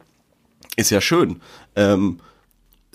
ist 0.76 0.90
ja 0.90 1.02
schön. 1.02 1.42
Ähm, 1.76 2.20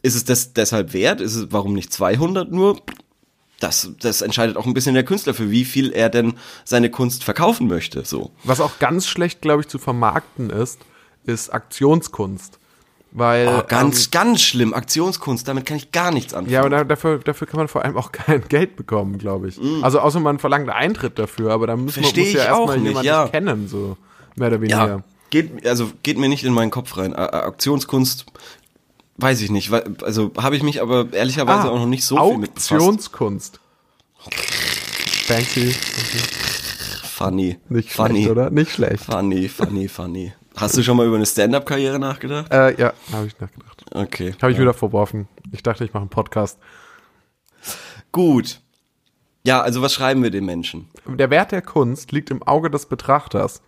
ist 0.03 0.15
es 0.15 0.25
das 0.25 0.53
deshalb 0.53 0.95
wert? 0.95 1.21
Ist 1.21 1.37
es, 1.37 1.47
warum 1.51 1.75
nicht 1.75 1.93
200 1.93 2.51
nur? 2.51 2.81
Das, 3.63 3.91
das 4.01 4.23
entscheidet 4.23 4.57
auch 4.57 4.67
ein 4.67 4.75
bisschen 4.75 4.95
der 4.95 5.05
Künstler, 5.05 5.35
für 5.35 5.51
wie 5.51 5.65
viel 5.65 5.93
er 5.93 6.09
denn 6.09 6.35
seine 6.65 6.91
Kunst 6.91 7.23
verkaufen 7.23 7.69
möchte, 7.69 8.05
so. 8.05 8.31
Was 8.45 8.61
auch 8.61 8.79
ganz 8.79 9.07
schlecht, 9.07 9.41
glaube 9.41 9.61
ich, 9.63 9.69
zu 9.69 9.79
vermarkten 9.79 10.51
ist, 10.51 10.81
ist 11.25 11.51
Aktionskunst. 11.51 12.59
Weil, 13.13 13.47
Oh, 13.47 13.63
ganz, 13.69 14.07
ähm, 14.07 14.11
ganz 14.11 14.41
schlimm. 14.41 14.73
Aktionskunst, 14.73 15.47
damit 15.47 15.67
kann 15.67 15.77
ich 15.77 15.93
gar 15.93 16.11
nichts 16.13 16.33
anfangen. 16.33 16.53
ja, 16.53 16.61
aber 16.61 16.71
da, 16.71 16.85
dafür, 16.85 17.19
dafür 17.19 17.47
kann 17.47 17.59
man 17.59 17.69
vor 17.69 17.85
allem 17.85 17.97
auch 17.97 18.11
kein 18.13 18.49
Geld 18.49 18.75
bekommen, 18.75 19.19
glaube 19.19 19.49
ich. 19.49 19.61
Also 19.83 20.01
außer 20.01 20.19
man 20.19 20.39
verlangt 20.39 20.71
Eintritt 20.71 21.19
dafür, 21.19 21.53
aber 21.53 21.67
da 21.67 21.77
muss 21.77 21.97
man 21.97 22.05
Mm. 22.05 22.19
Muss 22.19 22.33
ja 22.33 22.45
erstmal 22.45 22.79
nicht, 22.79 22.89
jemand 22.89 23.07
ja. 23.07 23.29
kennen, 23.29 23.69
so 23.69 23.97
mehr 24.35 24.49
oder 24.49 24.61
weniger. 24.61 24.87
Ja, 24.87 25.03
geht, 25.31 25.67
also 25.67 25.91
geht 26.03 26.19
mir 26.19 26.29
nicht 26.29 26.45
in 26.45 26.55
meinen 26.55 26.71
Kopf 26.71 26.97
rein. 26.97 27.15
Aktionskunst, 27.15 28.27
weiß 29.17 29.41
ich 29.41 29.51
nicht. 29.51 29.71
weil- 29.71 29.97
Also 30.03 30.33
habe 30.39 30.57
ich 30.57 30.63
mich 30.63 30.81
aber 30.83 31.13
ehrlicherweise 31.13 31.71
auch 31.71 31.79
noch 31.79 31.87
nicht 31.87 32.05
so 32.05 32.17
viel 32.31 32.39
mit 32.39 32.55
befasst. 32.55 32.73
Ah, 32.73 32.75
Auktionskunst. 32.77 33.61
Fancy. 35.27 35.73
Funny. 37.05 37.59
Nicht 37.69 37.93
funny. 37.93 38.11
schlecht, 38.23 38.31
oder? 38.31 38.51
Nicht 38.51 38.71
schlecht. 38.73 39.05
Funny, 39.05 39.49
funny, 39.49 39.89
funny. 39.89 40.33
Hast 40.57 40.77
du 40.77 40.83
schon 40.83 40.97
mal 40.97 41.07
über 41.07 41.17
eine 41.17 41.27
Stand-Up-Karriere 41.27 41.99
nachgedacht? 41.99 42.53
Äh, 42.53 42.79
ja, 42.81 42.93
habe 43.13 43.27
ich 43.27 43.39
nachgedacht. 43.41 43.85
Okay. 43.95 44.35
Habe 44.41 44.53
ich 44.53 44.59
ja. 44.59 44.63
wieder 44.63 44.75
verworfen. 44.75 45.29
Ich 45.53 45.63
dachte, 45.63 45.85
ich 45.85 45.93
mache 45.93 46.03
einen 46.03 46.11
Podcast. 46.11 46.59
Gut. 48.11 48.61
Ja, 49.45 49.61
also 49.63 49.83
was 49.83 49.93
schreiben 49.93 50.23
wir 50.23 50.31
den 50.31 50.45
Menschen? 50.45 50.89
Der 51.07 51.31
Wert 51.31 51.53
der 51.53 51.63
Kunst 51.63 52.13
liegt 52.13 52.31
im 52.31 52.43
Auge 52.43 52.71
des 52.71 52.87
Betrachters. 52.87 53.63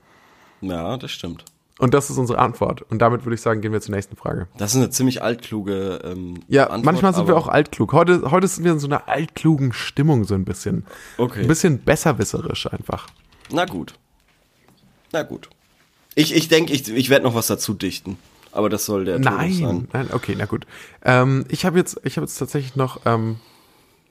Ja, 0.61 0.97
das 0.97 1.11
stimmt. 1.11 1.45
Und 1.79 1.93
das 1.93 2.09
ist 2.09 2.19
unsere 2.19 2.39
Antwort. 2.39 2.83
Und 2.83 3.01
damit 3.01 3.25
würde 3.25 3.35
ich 3.35 3.41
sagen, 3.41 3.61
gehen 3.61 3.73
wir 3.73 3.81
zur 3.81 3.95
nächsten 3.95 4.17
Frage. 4.17 4.47
Das 4.57 4.73
ist 4.73 4.77
eine 4.77 4.91
ziemlich 4.91 5.23
altkluge 5.23 6.01
ähm, 6.05 6.41
Ja, 6.47 6.65
Antwort, 6.65 6.85
manchmal 6.85 7.15
sind 7.15 7.27
wir 7.27 7.37
auch 7.37 7.49
altklug. 7.49 7.93
Heute, 7.93 8.31
heute 8.31 8.47
sind 8.47 8.65
wir 8.65 8.73
in 8.73 8.79
so 8.79 8.87
einer 8.87 9.09
altklugen 9.09 9.73
Stimmung 9.73 10.25
so 10.25 10.35
ein 10.35 10.45
bisschen. 10.45 10.87
Okay. 11.19 11.41
Ein 11.41 11.49
bisschen 11.49 11.83
besserwisserisch 11.83 12.73
einfach. 12.73 13.09
Na 13.51 13.65
gut. 13.65 13.95
Na 15.13 15.23
gut. 15.23 15.51
Ich, 16.15 16.35
ich 16.35 16.47
denke, 16.49 16.73
ich, 16.73 16.89
ich 16.89 17.11
werde 17.11 17.25
noch 17.25 17.35
was 17.35 17.49
dazu 17.49 17.75
dichten. 17.75 18.19
Aber 18.53 18.69
das 18.71 18.87
soll 18.87 19.05
der 19.05 19.17
Todus 19.17 19.33
Nein, 19.33 19.53
sein. 19.53 19.89
nein, 19.93 20.09
okay, 20.13 20.37
na 20.39 20.45
gut. 20.45 20.65
Ähm, 21.05 21.45
ich 21.49 21.65
habe 21.65 21.77
jetzt, 21.77 22.01
ich 22.05 22.17
habe 22.17 22.25
jetzt 22.25 22.37
tatsächlich 22.39 22.77
noch 22.77 23.01
ähm, 23.05 23.41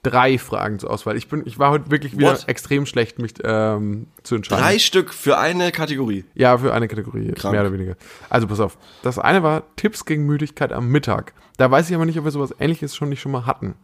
drei 0.03 0.37
Fragen 0.37 0.79
zur 0.79 0.91
Auswahl. 0.91 1.17
Ich 1.17 1.29
bin, 1.29 1.43
ich 1.45 1.57
war 1.57 1.71
heute 1.71 1.89
wirklich 1.89 2.17
wieder 2.17 2.33
What? 2.33 2.47
extrem 2.47 2.85
schlecht, 2.85 3.19
mich 3.19 3.33
ähm, 3.43 4.07
zu 4.21 4.35
entscheiden. 4.35 4.63
Drei 4.63 4.77
Stück 4.79 5.13
für 5.13 5.37
eine 5.37 5.71
Kategorie. 5.71 6.25
Ja, 6.35 6.57
für 6.57 6.73
eine 6.73 6.87
Kategorie, 6.87 7.31
Krank. 7.31 7.53
mehr 7.53 7.61
oder 7.61 7.73
weniger. 7.73 7.95
Also 8.29 8.47
pass 8.47 8.59
auf. 8.59 8.77
Das 9.01 9.17
eine 9.17 9.41
war 9.41 9.63
Tipps 9.77 10.05
gegen 10.05 10.25
Müdigkeit 10.25 10.73
am 10.73 10.89
Mittag. 10.89 11.33
Da 11.57 11.71
weiß 11.71 11.89
ich 11.89 11.95
aber 11.95 12.05
nicht, 12.05 12.19
ob 12.19 12.25
wir 12.25 12.31
sowas 12.31 12.53
ähnliches 12.59 12.95
schon 12.95 13.09
nicht 13.09 13.21
schon 13.21 13.31
mal 13.31 13.45
hatten. 13.45 13.75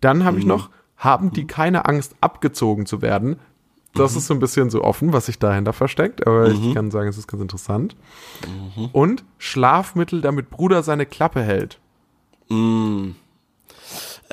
Dann 0.00 0.24
habe 0.24 0.38
ich 0.38 0.44
noch, 0.44 0.70
haben 0.96 1.30
die 1.32 1.46
keine 1.46 1.86
Angst, 1.86 2.16
abgezogen 2.20 2.84
zu 2.84 3.00
werden? 3.00 3.36
Das 3.94 4.16
ist 4.16 4.26
so 4.26 4.34
ein 4.34 4.40
bisschen 4.40 4.70
so 4.70 4.82
offen, 4.82 5.12
was 5.12 5.26
sich 5.26 5.38
dahinter 5.38 5.72
versteckt, 5.72 6.26
aber 6.26 6.48
ich 6.48 6.74
kann 6.74 6.90
sagen, 6.90 7.08
es 7.08 7.16
ist 7.16 7.28
ganz 7.28 7.40
interessant. 7.40 7.94
Und 8.92 9.24
Schlafmittel, 9.38 10.20
damit 10.20 10.50
Bruder 10.50 10.82
seine 10.82 11.06
Klappe 11.06 11.42
hält. 11.42 11.78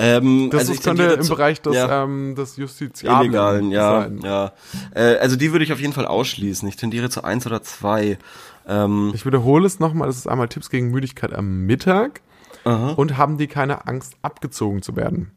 Ähm, 0.02 0.50
Das 0.52 0.62
also 0.62 0.74
ist, 0.74 0.84
könnte 0.84 1.04
im 1.04 1.28
Bereich 1.28 1.62
des, 1.62 1.76
ja, 1.76 2.04
ähm, 2.04 2.36
des 2.36 2.58
Justiziablen 2.58 3.22
illegalen, 3.26 3.72
ja, 3.72 4.02
sein. 4.02 4.20
ja. 4.24 4.54
Äh, 4.96 5.18
also 5.18 5.36
die 5.36 5.52
würde 5.52 5.64
ich 5.64 5.72
auf 5.72 5.80
jeden 5.80 5.94
Fall 5.94 6.06
ausschließen. 6.08 6.68
Ich 6.68 6.76
tendiere 6.76 7.10
zu 7.10 7.24
eins 7.24 7.46
oder 7.46 7.62
zwei. 7.62 8.18
Ähm, 8.68 9.12
Ich 9.14 9.26
wiederhole 9.26 9.66
es 9.68 9.80
nochmal, 9.80 10.08
das 10.08 10.18
ist 10.18 10.28
einmal 10.28 10.48
Tipps 10.48 10.70
gegen 10.70 10.90
Müdigkeit 10.92 11.34
am 11.34 11.66
Mittag 11.66 12.22
und 12.64 13.18
haben 13.18 13.40
die 13.40 13.48
keine 13.48 13.88
Angst, 13.88 14.14
abgezogen 14.22 14.84
zu 14.84 14.96
werden. 14.96 15.32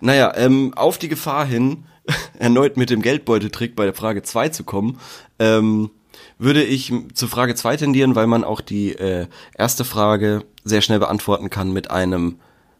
Naja, 0.00 0.32
ähm, 0.36 0.72
auf 0.74 0.96
die 0.96 1.08
Gefahr 1.08 1.44
hin, 1.44 1.84
erneut 2.38 2.78
mit 2.78 2.88
dem 2.88 3.02
Geldbeuteltrick 3.02 3.76
bei 3.76 3.84
der 3.84 3.92
Frage 3.92 4.22
2 4.22 4.48
zu 4.48 4.64
kommen, 4.64 4.98
ähm, 5.38 5.90
würde 6.38 6.62
ich 6.62 6.94
zu 7.12 7.28
Frage 7.28 7.54
2 7.54 7.76
tendieren, 7.76 8.14
weil 8.14 8.26
man 8.26 8.42
auch 8.42 8.62
die 8.62 8.92
äh, 8.92 9.26
erste 9.54 9.84
Frage 9.84 10.44
sehr 10.64 10.80
schnell 10.80 10.98
beantworten 10.98 11.50
kann 11.50 11.72
mit 11.72 11.90
einem 11.90 12.36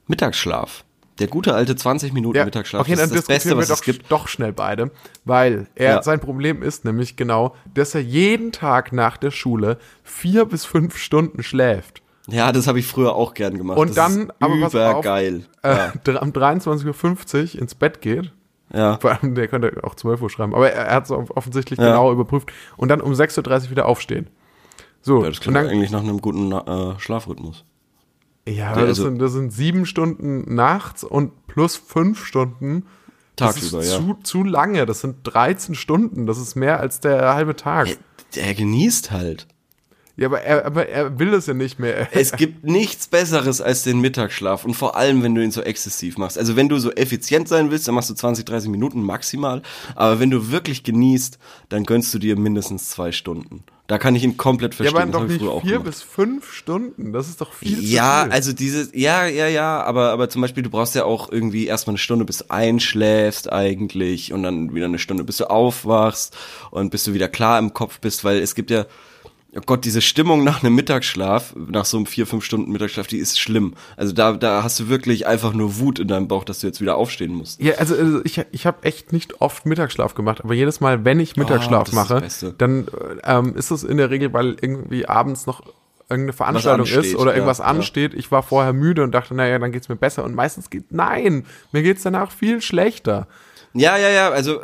Mittagsschlaf. 0.06 0.85
Der 1.18 1.28
gute 1.28 1.54
alte 1.54 1.74
20 1.76 2.12
Minuten 2.12 2.44
Mittagsschlaf 2.44 2.82
okay, 2.82 2.92
das 2.92 3.00
dann 3.00 3.08
ist 3.10 3.16
das 3.16 3.26
Beste, 3.26 3.56
was 3.56 3.70
es 3.70 3.78
doch, 3.78 3.84
gibt. 3.84 4.12
doch 4.12 4.28
schnell 4.28 4.52
beide, 4.52 4.90
weil 5.24 5.66
er, 5.74 5.94
Ja. 5.94 6.02
sein 6.02 6.20
Problem 6.20 6.62
ist 6.62 6.84
nämlich 6.84 7.16
genau, 7.16 7.54
dass 7.72 7.94
er 7.94 8.02
jeden 8.02 8.52
Tag 8.52 8.92
nach 8.92 9.16
der 9.16 9.30
Schule 9.30 9.78
vier 10.02 10.44
bis 10.44 10.64
fünf 10.66 10.98
Stunden 10.98 11.42
schläft. 11.42 12.02
Ja, 12.28 12.50
das 12.52 12.66
habe 12.66 12.78
ich 12.80 12.86
früher 12.86 13.14
auch 13.14 13.34
gern 13.34 13.56
gemacht. 13.56 13.78
Und 13.78 13.90
das 13.90 13.94
dann, 13.96 14.32
aber 14.40 14.56
pass 14.60 14.74
auf, 14.74 14.90
übergeil. 14.94 15.44
Äh, 15.62 15.88
um 16.20 16.32
23.50 16.32 17.54
Uhr 17.54 17.60
ins 17.62 17.74
Bett 17.74 18.00
geht. 18.00 18.32
Ja. 18.74 18.98
Vor 18.98 19.12
allem, 19.12 19.34
der 19.36 19.46
könnte 19.48 19.72
auch 19.84 19.94
12 19.94 20.22
Uhr 20.22 20.30
schreiben, 20.30 20.54
aber 20.54 20.70
er, 20.72 20.86
er 20.86 20.94
hat 20.96 21.04
es 21.04 21.10
offensichtlich 21.12 21.78
Ja. 21.78 21.86
genau 21.86 22.12
überprüft. 22.12 22.52
Und 22.76 22.88
dann 22.88 23.00
um 23.00 23.12
6.30 23.12 23.64
Uhr 23.66 23.70
wieder 23.70 23.86
aufstehen. 23.86 24.26
So, 25.02 25.22
ja, 25.22 25.28
das 25.28 25.38
klingt 25.40 25.56
dann, 25.56 25.68
eigentlich 25.68 25.92
nach 25.92 26.00
einem 26.02 26.20
guten 26.20 26.50
äh, 26.50 26.98
Schlafrhythmus. 26.98 27.64
Ja, 28.48 28.70
aber 28.70 28.82
das, 28.82 28.90
also- 28.90 29.04
sind, 29.04 29.18
das 29.18 29.32
sind 29.32 29.52
sieben 29.52 29.86
Stunden 29.86 30.54
nachts 30.54 31.04
und 31.04 31.46
plus 31.46 31.76
fünf 31.76 32.24
Stunden. 32.24 32.84
Tagsüber, 33.36 33.78
das 33.78 33.86
ist 33.86 33.92
ja. 33.92 33.98
zu, 33.98 34.14
zu 34.22 34.44
lange. 34.44 34.86
Das 34.86 35.00
sind 35.00 35.16
13 35.24 35.74
Stunden. 35.74 36.26
Das 36.26 36.38
ist 36.38 36.54
mehr 36.54 36.80
als 36.80 37.00
der 37.00 37.34
halbe 37.34 37.54
Tag. 37.54 37.88
Er 38.34 38.54
genießt 38.54 39.10
halt. 39.10 39.46
Ja, 40.16 40.28
aber 40.28 40.40
er, 40.40 40.64
aber 40.64 40.88
er 40.88 41.18
will 41.18 41.34
es 41.34 41.46
ja 41.46 41.52
nicht 41.52 41.78
mehr. 41.78 42.08
Es 42.12 42.32
gibt 42.32 42.64
nichts 42.64 43.06
Besseres 43.06 43.60
als 43.60 43.82
den 43.82 44.00
Mittagsschlaf 44.00 44.64
und 44.64 44.72
vor 44.72 44.96
allem, 44.96 45.22
wenn 45.22 45.34
du 45.34 45.44
ihn 45.44 45.50
so 45.50 45.60
exzessiv 45.60 46.16
machst. 46.16 46.38
Also 46.38 46.56
wenn 46.56 46.70
du 46.70 46.78
so 46.78 46.90
effizient 46.92 47.48
sein 47.48 47.70
willst, 47.70 47.86
dann 47.86 47.94
machst 47.94 48.08
du 48.08 48.14
20, 48.14 48.46
30 48.46 48.70
Minuten 48.70 49.02
maximal. 49.02 49.60
Aber 49.94 50.18
wenn 50.18 50.30
du 50.30 50.50
wirklich 50.50 50.84
genießt, 50.84 51.38
dann 51.68 51.84
gönnst 51.84 52.14
du 52.14 52.18
dir 52.18 52.38
mindestens 52.38 52.88
zwei 52.88 53.12
Stunden. 53.12 53.64
Da 53.88 53.98
kann 53.98 54.16
ich 54.16 54.24
ihn 54.24 54.36
komplett 54.36 54.72
Ja, 54.74 54.76
verstehen. 54.78 54.96
aber 54.96 55.06
das 55.12 55.38
doch 55.38 55.54
nicht 55.60 55.66
vier 55.68 55.78
bis 55.80 56.02
fünf 56.02 56.52
Stunden. 56.52 57.12
Das 57.12 57.28
ist 57.28 57.40
doch 57.40 57.52
viel 57.52 57.78
Ja, 57.84 58.20
zu 58.20 58.24
viel. 58.26 58.32
also 58.32 58.52
dieses, 58.52 58.90
ja, 58.94 59.26
ja, 59.26 59.46
ja, 59.46 59.82
aber, 59.84 60.10
aber 60.10 60.28
zum 60.28 60.42
Beispiel, 60.42 60.64
du 60.64 60.70
brauchst 60.70 60.94
ja 60.96 61.04
auch 61.04 61.30
irgendwie 61.30 61.66
erstmal 61.66 61.92
eine 61.92 61.98
Stunde, 61.98 62.24
bis 62.24 62.38
du 62.38 62.50
einschläfst 62.50 63.52
eigentlich 63.52 64.32
und 64.32 64.42
dann 64.42 64.74
wieder 64.74 64.86
eine 64.86 64.98
Stunde, 64.98 65.22
bis 65.22 65.36
du 65.36 65.48
aufwachst 65.50 66.36
und 66.72 66.90
bis 66.90 67.04
du 67.04 67.14
wieder 67.14 67.28
klar 67.28 67.58
im 67.60 67.74
Kopf 67.74 68.00
bist, 68.00 68.24
weil 68.24 68.38
es 68.38 68.54
gibt 68.56 68.70
ja, 68.70 68.86
oh 69.56 69.62
Gott, 69.66 69.84
diese 69.84 70.00
Stimmung 70.00 70.44
nach 70.44 70.62
einem 70.62 70.74
Mittagsschlaf, 70.74 71.54
nach 71.56 71.84
so 71.84 71.96
einem 71.96 72.06
vier, 72.06 72.26
fünf 72.26 72.44
Stunden 72.44 72.72
Mittagsschlaf, 72.72 73.06
die 73.06 73.18
ist 73.18 73.40
schlimm. 73.40 73.74
Also 73.96 74.12
da, 74.12 74.32
da 74.32 74.62
hast 74.62 74.78
du 74.80 74.88
wirklich 74.88 75.26
einfach 75.26 75.52
nur 75.52 75.78
Wut 75.78 75.98
in 75.98 76.08
deinem 76.08 76.28
Bauch, 76.28 76.44
dass 76.44 76.60
du 76.60 76.66
jetzt 76.66 76.80
wieder 76.80 76.96
aufstehen 76.96 77.32
musst. 77.32 77.60
Ja, 77.60 77.74
also, 77.74 77.94
also 77.94 78.20
ich, 78.24 78.40
ich 78.52 78.66
habe 78.66 78.82
echt 78.84 79.12
nicht 79.12 79.40
oft 79.40 79.66
Mittagsschlaf 79.66 80.14
gemacht, 80.14 80.42
aber 80.44 80.54
jedes 80.54 80.80
Mal, 80.80 81.04
wenn 81.04 81.20
ich 81.20 81.36
Mittagsschlaf 81.36 81.88
Oh, 81.92 81.94
mache, 81.94 82.22
dann 82.58 82.86
ähm, 83.24 83.54
ist 83.54 83.70
es 83.70 83.84
in 83.84 83.96
der 83.96 84.10
Regel, 84.10 84.32
weil 84.32 84.56
irgendwie 84.60 85.06
abends 85.06 85.46
noch 85.46 85.62
irgendeine 86.08 86.32
Veranstaltung 86.32 86.80
ansteht, 86.82 87.04
ist 87.04 87.16
oder 87.16 87.34
irgendwas 87.34 87.58
ja. 87.58 87.64
ansteht. 87.64 88.14
Ich 88.14 88.30
war 88.30 88.42
vorher 88.42 88.72
müde 88.72 89.02
und 89.02 89.12
dachte, 89.12 89.34
naja, 89.34 89.58
dann 89.58 89.72
geht's 89.72 89.88
mir 89.88 89.96
besser. 89.96 90.24
Und 90.24 90.34
meistens 90.34 90.70
geht, 90.70 90.92
nein, 90.92 91.44
mir 91.72 91.82
geht's 91.82 92.02
danach 92.02 92.30
viel 92.30 92.60
schlechter. 92.60 93.26
Ja, 93.74 93.96
ja, 93.96 94.08
ja, 94.08 94.30
also, 94.30 94.60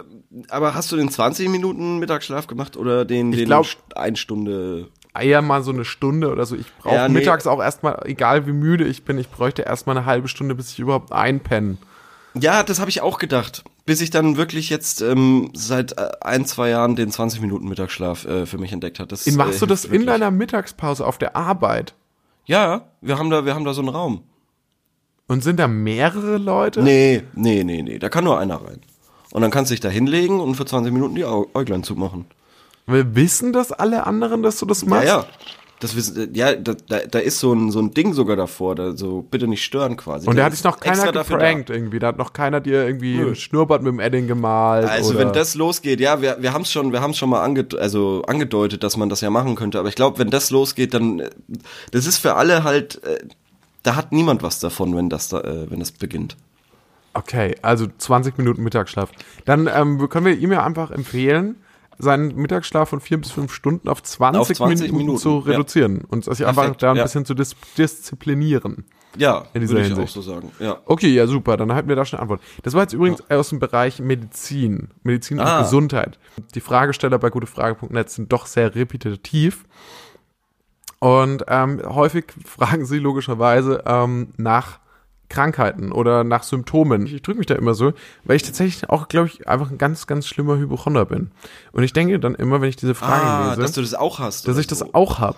aber 0.48 0.74
hast 0.74 0.90
du 0.92 0.96
den 0.96 1.08
20 1.10 1.48
Minuten 1.48 1.98
Mittagsschlaf 1.98 2.46
gemacht 2.46 2.76
oder 2.76 3.04
den, 3.04 3.32
den 3.32 3.44
glaub- 3.46 3.66
ein 3.94 4.16
Stunde? 4.16 4.88
Eher 5.18 5.42
mal 5.42 5.62
so 5.62 5.72
eine 5.72 5.84
Stunde 5.84 6.30
oder 6.32 6.46
so. 6.46 6.56
Ich 6.56 6.66
brauche 6.78 6.94
Ja, 6.94 7.06
nee. 7.06 7.14
mittags 7.14 7.46
auch 7.46 7.60
erstmal, 7.60 8.00
egal 8.06 8.46
wie 8.46 8.52
müde 8.52 8.84
ich 8.86 9.04
bin, 9.04 9.18
ich 9.18 9.28
bräuchte 9.28 9.62
erstmal 9.62 9.96
eine 9.96 10.06
halbe 10.06 10.28
Stunde, 10.28 10.54
bis 10.54 10.70
ich 10.72 10.78
überhaupt 10.78 11.12
einpenne. 11.12 11.76
Ja, 12.34 12.62
das 12.62 12.80
habe 12.80 12.88
ich 12.88 13.02
auch 13.02 13.18
gedacht. 13.18 13.62
Bis 13.84 14.00
ich 14.00 14.08
dann 14.08 14.38
wirklich 14.38 14.70
jetzt 14.70 15.02
ähm, 15.02 15.50
seit 15.52 15.98
äh, 15.98 16.12
ein, 16.22 16.46
zwei 16.46 16.70
Jahren 16.70 16.96
den 16.96 17.10
20 17.10 17.42
Minuten 17.42 17.68
Mittagsschlaf 17.68 18.24
äh, 18.24 18.46
für 18.46 18.56
mich 18.56 18.72
entdeckt 18.72 19.00
hat. 19.00 19.12
Das, 19.12 19.26
In, 19.26 19.36
machst 19.36 19.56
äh, 19.56 19.60
du 19.60 19.66
das 19.66 19.82
hilft 19.82 19.94
in 19.94 20.00
wirklich. 20.02 20.14
deiner 20.14 20.30
Mittagspause 20.30 21.04
auf 21.06 21.18
der 21.18 21.36
Arbeit? 21.36 21.94
Ja, 22.46 22.86
wir 23.02 23.18
haben 23.18 23.28
da, 23.28 23.44
wir 23.44 23.54
haben 23.54 23.64
da 23.66 23.74
so 23.74 23.82
einen 23.82 23.90
Raum. 23.90 24.22
Und 25.26 25.44
sind 25.44 25.58
da 25.58 25.68
mehrere 25.68 26.38
Leute? 26.38 26.82
Nee, 26.82 27.22
nee, 27.34 27.64
nee, 27.64 27.82
nee. 27.82 27.98
Da 27.98 28.08
kann 28.08 28.24
nur 28.24 28.38
einer 28.38 28.56
rein. 28.56 28.80
Und 29.32 29.42
dann 29.42 29.50
kannst 29.50 29.70
du 29.70 29.74
dich 29.74 29.80
da 29.80 29.88
hinlegen 29.88 30.40
und 30.40 30.54
für 30.54 30.64
20 30.66 30.92
Minuten 30.92 31.14
die 31.14 31.24
Äuglein 31.24 31.82
zumachen. 31.82 32.26
Wir 32.86 33.14
wissen 33.16 33.52
das 33.52 33.72
alle 33.72 34.06
anderen, 34.06 34.42
dass 34.42 34.58
du 34.58 34.66
das 34.66 34.82
Ja, 34.82 34.88
machst? 34.88 35.06
ja. 35.06 35.24
Das, 35.80 35.96
wissen- 35.96 36.32
ja, 36.34 36.54
da, 36.54 36.74
da, 36.88 36.98
da 37.10 37.18
ist 37.18 37.40
so 37.40 37.52
ein, 37.52 37.72
so 37.72 37.80
ein 37.80 37.92
Ding 37.92 38.12
sogar 38.12 38.36
davor, 38.36 38.76
da 38.76 38.96
so 38.96 39.22
bitte 39.28 39.48
nicht 39.48 39.64
stören 39.64 39.96
quasi. 39.96 40.28
Und 40.28 40.36
da 40.36 40.44
hat 40.44 40.52
dich 40.52 40.62
noch 40.62 40.78
keiner 40.78 41.10
geprankt 41.10 41.70
irgendwie. 41.70 41.98
Da 41.98 42.06
hat 42.08 42.18
noch 42.18 42.32
keiner 42.32 42.60
dir 42.60 42.86
irgendwie 42.86 43.18
ein 43.20 43.34
Schnurrbart 43.34 43.82
mit 43.82 43.92
dem 43.92 43.98
Edding 43.98 44.28
gemalt. 44.28 44.88
Also 44.88 45.10
oder 45.10 45.18
wenn 45.26 45.32
das 45.32 45.56
losgeht, 45.56 45.98
ja, 45.98 46.22
wir, 46.22 46.36
wir 46.38 46.52
haben 46.52 46.62
es 46.62 46.70
schon, 46.70 46.92
wir 46.92 47.00
haben 47.00 47.14
schon 47.14 47.30
mal 47.30 47.42
ange, 47.42 47.66
also 47.80 48.22
angedeutet, 48.28 48.84
dass 48.84 48.96
man 48.96 49.08
das 49.08 49.22
ja 49.22 49.30
machen 49.30 49.56
könnte. 49.56 49.80
Aber 49.80 49.88
ich 49.88 49.96
glaube, 49.96 50.20
wenn 50.20 50.30
das 50.30 50.50
losgeht, 50.50 50.94
dann 50.94 51.18
äh, 51.18 51.30
das 51.90 52.06
ist 52.06 52.18
für 52.18 52.34
alle 52.36 52.62
halt, 52.62 53.02
äh, 53.02 53.18
da 53.82 53.96
hat 53.96 54.12
niemand 54.12 54.44
was 54.44 54.60
davon, 54.60 54.94
wenn 54.94 55.08
das 55.08 55.30
da, 55.30 55.40
äh, 55.40 55.68
wenn 55.68 55.80
das 55.80 55.90
beginnt. 55.90 56.36
Okay, 57.14 57.54
also 57.62 57.86
20 57.98 58.38
Minuten 58.38 58.62
Mittagsschlaf. 58.62 59.10
Dann 59.44 59.68
ähm, 59.72 60.08
können 60.08 60.26
wir 60.26 60.36
ihm 60.38 60.52
ja 60.52 60.64
einfach 60.64 60.90
empfehlen, 60.90 61.56
seinen 61.98 62.34
Mittagsschlaf 62.36 62.88
von 62.88 63.00
vier 63.00 63.18
bis 63.18 63.30
fünf 63.30 63.52
Stunden 63.52 63.88
auf 63.88 64.02
20, 64.02 64.40
Auf 64.40 64.48
20 64.48 64.86
Minuten, 64.92 64.96
Minuten, 64.96 65.18
zu 65.18 65.38
ja. 65.44 65.52
reduzieren 65.52 66.02
und 66.08 66.24
sich 66.24 66.44
einfach 66.46 66.74
da 66.76 66.90
ein 66.92 66.96
ja. 66.96 67.02
bisschen 67.02 67.24
zu 67.24 67.34
dis 67.34 67.54
disziplinieren. 67.76 68.84
Ja, 69.18 69.44
In 69.52 69.60
dieser 69.60 69.74
würde 69.74 69.86
ich 69.86 69.92
auch 69.92 69.96
Hinsicht. 69.98 70.14
so 70.14 70.22
sagen. 70.22 70.50
Ja. 70.58 70.78
Okay, 70.86 71.08
ja, 71.08 71.26
super. 71.26 71.58
Dann 71.58 71.70
halten 71.74 71.86
wir 71.88 71.96
da 71.96 72.06
schon 72.06 72.18
eine 72.18 72.22
Antwort. 72.22 72.40
Das 72.62 72.72
war 72.72 72.80
jetzt 72.82 72.94
übrigens 72.94 73.22
aus 73.30 73.50
dem 73.50 73.58
Bereich 73.58 74.00
Medizin. 74.00 74.88
Medizin 75.02 75.38
und 75.38 75.46
Ah. 75.46 75.60
Gesundheit. 75.62 76.18
Die 76.54 76.60
Fragesteller 76.60 77.18
bei 77.18 77.28
gutefrage.net 77.28 78.08
sind 78.08 78.32
doch 78.32 78.46
sehr 78.46 78.74
repetitiv. 78.74 79.66
Und 80.98 81.44
ähm, 81.48 81.82
häufig 81.84 82.24
fragen 82.46 82.86
sie 82.86 82.98
logischerweise 82.98 83.82
ähm, 83.86 84.28
nach 84.38 84.78
Krankheiten 85.32 85.90
oder 85.90 86.22
nach 86.24 86.42
Symptomen. 86.44 87.06
Ich 87.06 87.22
drücke 87.22 87.38
mich 87.38 87.46
da 87.46 87.54
immer 87.56 87.74
so, 87.74 87.92
weil 88.24 88.36
ich 88.36 88.42
tatsächlich 88.42 88.88
auch, 88.90 89.08
glaube 89.08 89.28
ich, 89.28 89.48
einfach 89.48 89.70
ein 89.70 89.78
ganz, 89.78 90.06
ganz 90.06 90.28
schlimmer 90.28 90.58
Hypochonder 90.58 91.04
bin. 91.06 91.30
Und 91.72 91.82
ich 91.82 91.92
denke 91.92 92.20
dann 92.20 92.34
immer, 92.36 92.60
wenn 92.60 92.68
ich 92.68 92.76
diese 92.76 92.94
Fragen 92.94 93.26
Ah, 93.26 93.48
lese, 93.50 93.62
dass 93.62 93.72
du 93.72 93.80
das 93.80 93.94
auch 93.94 94.18
hast. 94.18 94.46
dass 94.46 94.58
ich 94.58 94.66
das 94.66 94.80
so. 94.80 94.90
auch 94.92 95.18
habe. 95.18 95.36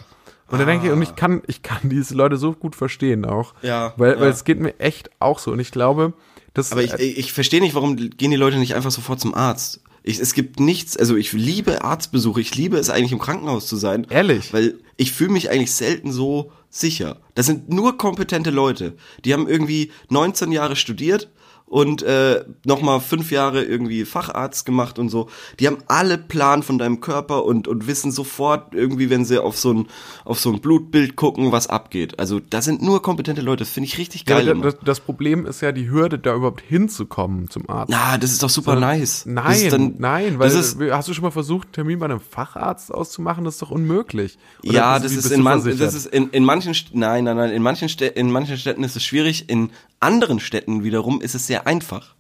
Und 0.51 0.59
dann 0.59 0.67
denke 0.67 0.87
ich, 0.87 0.93
und 0.93 1.01
ich 1.01 1.17
kann, 1.17 1.41
ich 1.47 1.63
kann 1.63 1.79
diese 1.89 2.15
Leute 2.15 2.37
so 2.37 2.53
gut 2.53 2.77
verstehen 2.77 3.25
auch. 3.25 3.55
Ja, 3.63 3.95
Weil, 3.97 4.13
ja. 4.15 4.21
weil 4.21 4.29
es 4.31 4.45
geht 4.45 4.61
mir 4.61 4.79
echt 4.79 5.11
auch 5.21 5.39
so. 5.39 5.53
Und 5.53 5.61
ich 5.61 5.71
glaube, 5.71 6.13
dass. 6.53 6.73
Aber 6.73 6.83
ich, 6.83 6.93
äh, 6.93 7.03
ich 7.03 7.33
verstehe 7.33 7.61
nicht, 7.61 7.75
warum 7.75 7.97
gehen 7.97 8.31
die 8.31 8.37
Leute 8.37 8.59
nicht 8.59 8.75
einfach 8.75 8.91
sofort 8.91 9.21
zum 9.21 9.35
Arzt? 9.35 9.81
Ich, 10.07 10.19
es 10.21 10.35
gibt 10.35 10.61
nichts, 10.61 10.99
also 10.99 11.17
ich 11.17 11.33
liebe 11.33 11.83
Arztbesuche, 11.83 12.39
ich 12.41 12.55
liebe 12.55 12.77
es 12.77 12.91
eigentlich 12.91 13.13
im 13.13 13.19
Krankenhaus 13.19 13.67
zu 13.67 13.77
sein. 13.77 14.07
Ehrlich? 14.11 14.53
Weil 14.53 14.75
ich 14.99 15.13
fühle 15.13 15.31
mich 15.31 15.51
eigentlich 15.51 15.73
selten 15.73 16.13
so 16.13 16.53
sicher. 16.75 17.21
Das 17.35 17.47
sind 17.47 17.69
nur 17.69 17.97
kompetente 17.97 18.51
Leute. 18.51 18.97
Die 19.25 19.33
haben 19.33 19.49
irgendwie 19.49 19.93
19 20.09 20.53
Jahre 20.53 20.77
studiert 20.77 21.31
und 21.75 22.05
äh, 22.05 22.45
nochmal 22.65 23.01
fünf 23.01 23.33
Jahre 23.33 23.65
irgendwie 23.65 24.05
Facharzt 24.05 24.65
gemacht 24.65 25.01
und 25.01 25.09
so. 25.09 25.29
Die 25.59 25.67
haben 25.67 25.79
alle 25.89 26.19
Plan 26.19 26.63
von 26.63 26.79
deinem 26.79 27.01
Körper 27.01 27.45
und, 27.45 27.67
und 27.67 27.89
wissen 27.89 28.13
sofort 28.13 28.75
irgendwie, 28.75 29.11
wenn 29.11 29.25
sie 29.25 29.43
auf 29.43 29.59
so 29.59 29.73
ein, 29.73 29.89
auf 30.25 30.39
so 30.39 30.53
ein 30.53 30.61
Blutbild 30.61 31.17
gucken, 31.17 31.51
was 31.51 31.67
abgeht. 31.67 32.21
Also 32.21 32.39
da 32.39 32.63
sind 32.63 32.81
nur 32.81 33.03
kompetente 33.03 33.41
Leute, 33.41 33.65
das 33.65 33.71
finde 33.71 33.89
ich 33.89 33.99
richtig 33.99 34.25
geil. 34.25 34.47
Ja, 34.47 34.55
das, 34.55 34.77
das 34.85 35.01
Problem 35.01 35.47
ist 35.47 35.63
ja 35.63 35.73
die 35.73 35.91
Hürde, 35.91 36.17
da 36.21 36.37
überhaupt 36.37 36.61
hinzukommen 36.61 37.51
zum 37.51 37.69
Arzt. 37.69 37.91
Na, 37.91 38.19
das 38.19 38.31
ist 38.31 38.45
doch 38.45 38.51
super 38.51 38.77
nice. 38.77 39.25
Das 39.25 39.35
Nein, 39.35 39.71
dann, 39.71 39.95
nein, 39.99 40.39
weil 40.39 40.51
das 40.51 40.77
ist, 40.77 40.93
hast 40.93 41.09
du 41.09 41.13
schon 41.13 41.25
mal 41.25 41.33
versucht, 41.33 41.67
einen 41.67 41.73
Termin 41.73 41.99
bei 41.99 42.05
einem 42.05 42.21
Facharzt 42.21 42.95
auszumachen? 42.95 43.45
Das 43.45 43.55
ist 43.55 43.63
doch 43.63 43.73
unmöglich. 43.73 44.39
Oder 44.63 44.75
ja, 44.75 44.99
das 45.01 45.11
wie 45.11 45.17
ist 45.17 45.29
du 45.29 45.39
man, 45.39 45.61
das 45.65 45.95
ist 45.95 46.07
in, 46.07 46.31
in 46.31 46.45
manchen 46.45 46.73
nein, 46.93 47.25
nein, 47.25 47.37
nein, 47.37 47.51
in 47.51 47.65
manchen 47.65 47.89
Städten, 47.89 48.17
in 48.17 48.31
manchen 48.31 48.59
Städten 48.59 48.85
ist 48.85 48.95
es 48.95 49.03
schwierig, 49.03 49.51
in 49.51 49.71
anderen 50.05 50.41
Städten 50.41 50.85
wiederum 50.85 51.21
ist 51.21 51.35
es 51.35 51.47
sehr 51.47 51.67
einfach. 51.67 52.15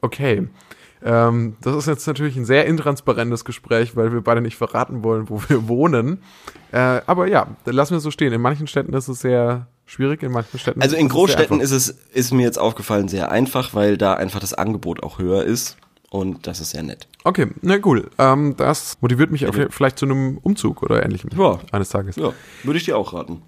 Okay. 0.00 0.48
Ähm, 1.04 1.56
das 1.60 1.76
ist 1.76 1.86
jetzt 1.86 2.06
natürlich 2.06 2.36
ein 2.36 2.44
sehr 2.44 2.66
intransparentes 2.66 3.44
Gespräch, 3.44 3.96
weil 3.96 4.12
wir 4.12 4.20
beide 4.20 4.40
nicht 4.40 4.56
verraten 4.56 5.02
wollen, 5.04 5.28
wo 5.28 5.40
wir 5.48 5.68
wohnen. 5.68 6.22
Äh, 6.72 7.00
aber 7.06 7.28
ja, 7.28 7.48
lassen 7.64 7.92
wir 7.92 7.98
es 7.98 8.02
so 8.02 8.10
stehen. 8.10 8.32
In 8.32 8.40
manchen 8.40 8.66
Städten 8.66 8.92
ist 8.94 9.08
es 9.08 9.20
sehr 9.20 9.68
schwierig, 9.86 10.22
in 10.22 10.32
manchen 10.32 10.58
Städten 10.58 10.82
Also 10.82 10.96
in 10.96 11.08
Großstädten 11.08 11.60
ist 11.60 11.70
es 11.70 11.88
ist 12.12 12.32
mir 12.32 12.42
jetzt 12.42 12.58
aufgefallen 12.58 13.08
sehr 13.08 13.30
einfach, 13.30 13.74
weil 13.74 13.96
da 13.96 14.14
einfach 14.14 14.40
das 14.40 14.54
Angebot 14.54 15.02
auch 15.02 15.18
höher 15.18 15.44
ist 15.44 15.76
und 16.10 16.46
das 16.46 16.60
ist 16.60 16.70
sehr 16.70 16.82
nett. 16.82 17.06
Okay, 17.24 17.46
na 17.62 17.78
cool. 17.84 18.10
Ähm, 18.18 18.54
das 18.56 18.98
motiviert 19.00 19.30
mich 19.30 19.46
auch 19.46 19.54
vielleicht 19.70 19.98
zu 19.98 20.06
einem 20.06 20.38
Umzug 20.38 20.82
oder 20.82 21.04
ähnlichem 21.04 21.30
Ja. 21.36 21.58
eines 21.72 21.88
Tages. 21.90 22.16
Ja, 22.16 22.32
würde 22.64 22.78
ich 22.78 22.84
dir 22.84 22.96
auch 22.98 23.12
raten. 23.14 23.42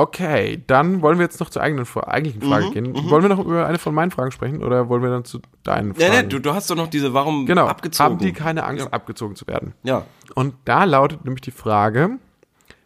Okay, 0.00 0.62
dann 0.66 1.02
wollen 1.02 1.18
wir 1.18 1.24
jetzt 1.24 1.40
noch 1.40 1.50
zur 1.50 1.60
eigenen, 1.62 1.86
eigentlichen 2.06 2.40
Frage 2.40 2.66
Mhm, 2.66 2.70
gehen. 2.70 3.10
Wollen 3.10 3.22
wir 3.22 3.28
noch 3.28 3.38
über 3.44 3.66
eine 3.66 3.78
von 3.78 3.94
meinen 3.94 4.10
Fragen 4.10 4.30
sprechen 4.30 4.62
oder 4.62 4.88
wollen 4.88 5.02
wir 5.02 5.10
dann 5.10 5.24
zu 5.26 5.40
deinen 5.62 5.88
Nee, 5.88 6.06
Fragen? 6.06 6.12
nee, 6.22 6.28
du, 6.28 6.38
du 6.40 6.54
hast 6.54 6.70
doch 6.70 6.74
noch 6.76 6.88
diese, 6.88 7.12
warum 7.12 7.44
genau, 7.44 7.66
abgezogen? 7.66 8.12
haben 8.14 8.18
die 8.18 8.32
keine 8.32 8.64
Angst, 8.64 8.86
Ja. 8.86 8.92
abgezogen 8.92 9.36
zu 9.36 9.46
werden? 9.46 9.74
Ja. 9.82 10.06
Und 10.34 10.54
da 10.64 10.84
lautet 10.84 11.24
nämlich 11.26 11.42
die 11.42 11.50
Frage, 11.50 12.18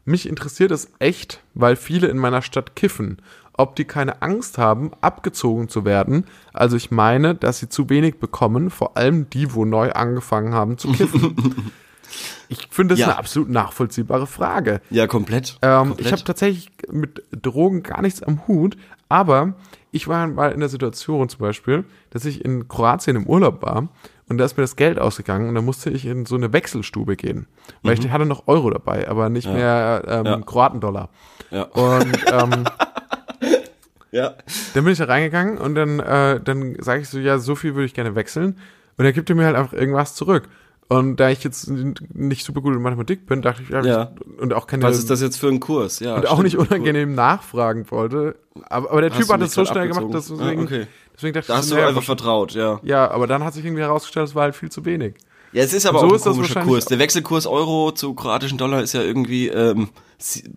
mich 0.05 0.29
interessiert 0.29 0.73
es 0.73 0.91
echt, 0.99 1.41
weil 1.55 1.77
viele 1.77 2.09
in 2.09 2.19
meiner 2.19 2.43
Stadt 2.43 2.75
kiffen, 2.75 3.19
ob 3.53 3.77
die 3.77 3.85
keine 3.85 4.21
Angst 4.21 4.59
haben, 4.59 4.91
abgezogen 5.01 5.69
zu 5.69 5.85
werden. 5.85 6.25
Also 6.53 6.77
ich 6.77 6.91
meine, 6.91 7.37
dass 7.37 7.61
sie 7.61 7.69
zu 7.69 7.89
wenig 7.91 8.19
bekommen, 8.19 8.71
vor 8.71 8.97
allem 8.97 9.31
die, 9.31 9.55
wo 9.55 9.65
neu 9.65 9.93
angefangen 9.93 10.53
haben 10.53 10.79
zu 10.79 10.91
kiffen. 10.91 11.73
ich 12.49 12.69
finde 12.71 12.95
das 12.95 13.01
Ja. 13.01 13.07
eine 13.09 13.19
absolut 13.19 13.49
nachvollziehbare 13.51 14.27
Frage. 14.27 14.81
Ja, 14.91 15.07
komplett. 15.07 15.57
Ähm, 15.63 15.89
komplett. 15.89 16.07
ich 16.07 16.13
habe 16.13 16.25
tatsächlich 16.25 16.71
mit 16.91 17.23
Drogen 17.31 17.83
gar 17.83 18.03
nichts 18.03 18.23
am 18.23 18.47
Hut, 18.47 18.77
aber 19.09 19.55
ich 19.91 20.09
war 20.09 20.27
mal 20.27 20.53
in 20.53 20.61
der 20.61 20.69
Situation 20.69 21.29
zum 21.29 21.41
Beispiel, 21.41 21.85
dass 22.11 22.25
ich 22.25 22.45
in 22.45 22.69
Kroatien 22.69 23.17
im 23.17 23.27
Urlaub 23.27 23.63
war 23.63 23.89
und 24.29 24.39
da 24.39 24.45
ist 24.45 24.57
mir 24.57 24.63
das 24.65 24.77
Geld 24.77 24.99
ausgegangen 24.99 25.49
und 25.49 25.55
da 25.55 25.61
musste 25.63 25.91
ich 25.91 26.05
in 26.07 26.27
so 26.27 26.35
eine 26.35 26.53
Wechselstube 26.53 27.15
gehen, 27.17 27.47
weil 27.83 27.99
ich 27.99 28.11
hatte 28.11 28.27
noch 28.27 28.49
Euro 28.49 28.71
dabei, 28.71 29.09
aber 29.09 29.29
nicht 29.29 29.47
mehr 29.49 30.03
ähm, 30.07 30.21
Mhm. 30.21 30.27
Ja. 30.27 30.41
Kroatendollar. 30.41 31.09
ja. 31.51 31.63
Und 31.63 32.17
ähm, 32.33 32.65
ja. 34.11 34.35
dann 34.75 34.85
bin 34.85 34.93
ich 34.93 34.99
da 34.99 35.05
reingegangen 35.05 35.59
und 35.59 35.75
dann, 35.75 36.01
äh, 36.01 36.41
dann 36.41 36.77
sage 36.81 37.03
ich 37.03 37.09
so, 37.09 37.19
ja, 37.19 37.39
so 37.39 37.55
viel 37.55 37.75
würde 37.75 37.87
ich 37.87 37.95
gerne 37.95 38.15
wechseln. 38.15 38.59
Und 38.97 39.05
er 39.05 39.13
gibt 39.13 39.29
er 39.29 39.35
mir 39.37 39.45
halt 39.47 39.57
einfach 39.57 39.73
irgendwas 39.73 40.15
zurück. 40.15 40.49
Und 40.89 41.17
da 41.17 41.31
ich 41.31 41.43
jetzt 41.43 41.69
nicht 41.71 42.45
super 42.45 42.61
gut 42.61 42.75
in 42.75 42.83
Mathematik 42.83 43.27
bin, 43.27 43.41
dachte 43.43 43.63
ich, 43.63 43.71
ja, 43.71 43.83
Ja. 43.83 44.13
und 44.39 44.53
auch 44.53 44.67
keine 44.67 44.83
Was 44.83 44.99
ist 44.99 45.09
das 45.11 45.23
jetzt 45.23 45.39
für 45.39 45.49
ein 45.49 45.59
Kurs? 45.61 45.99
Ja. 46.01 46.17
und 46.17 46.27
auch 46.27 46.33
stimmt. 46.41 46.45
nicht 46.45 46.59
unangenehm 46.59 47.15
nachfragen 47.15 47.91
wollte. 47.91 48.37
Aber, 48.69 48.91
aber 48.91 49.01
der 49.01 49.11
Hast 49.11 49.19
Typ 49.21 49.31
hat 49.33 49.41
es 49.41 49.55
so 49.55 49.65
schnell 49.65 49.89
gemacht, 49.89 50.13
dass 50.13 50.31
abgezogen? 50.31 50.41
deswegen, 50.41 50.61
Ah, 50.61 50.65
okay. 50.65 50.87
deswegen 51.15 51.35
dachte 51.35 51.47
Da 51.49 51.55
ich, 51.55 51.59
hast 51.61 51.71
du 51.73 51.77
einfach 51.87 52.03
vertraut, 52.03 52.53
ja. 52.53 52.81
ja, 52.83 53.11
aber 53.11 53.27
dann 53.27 53.43
hat 53.45 53.55
sich 53.55 53.65
irgendwie 53.65 53.83
herausgestellt, 53.83 54.29
es 54.29 54.35
war 54.35 54.43
halt 54.43 54.55
viel 54.57 54.71
zu 54.71 54.85
wenig. 54.85 55.15
Ja, 55.55 55.63
es 55.63 55.73
ist 55.73 55.87
aber 55.87 56.01
So 56.01 56.07
auch 56.07 56.11
ein 56.11 56.17
ist 56.17 56.25
komischer 56.25 56.63
Kurs. 56.63 56.85
Der 56.87 56.99
Wechselkurs 56.99 57.47
Euro 57.47 57.93
zu 57.93 58.13
kroatischen 58.15 58.59
Dollar 58.59 58.83
ist 58.83 58.93
ja 58.93 59.03
irgendwie 59.03 59.47
ähm, 59.49 59.89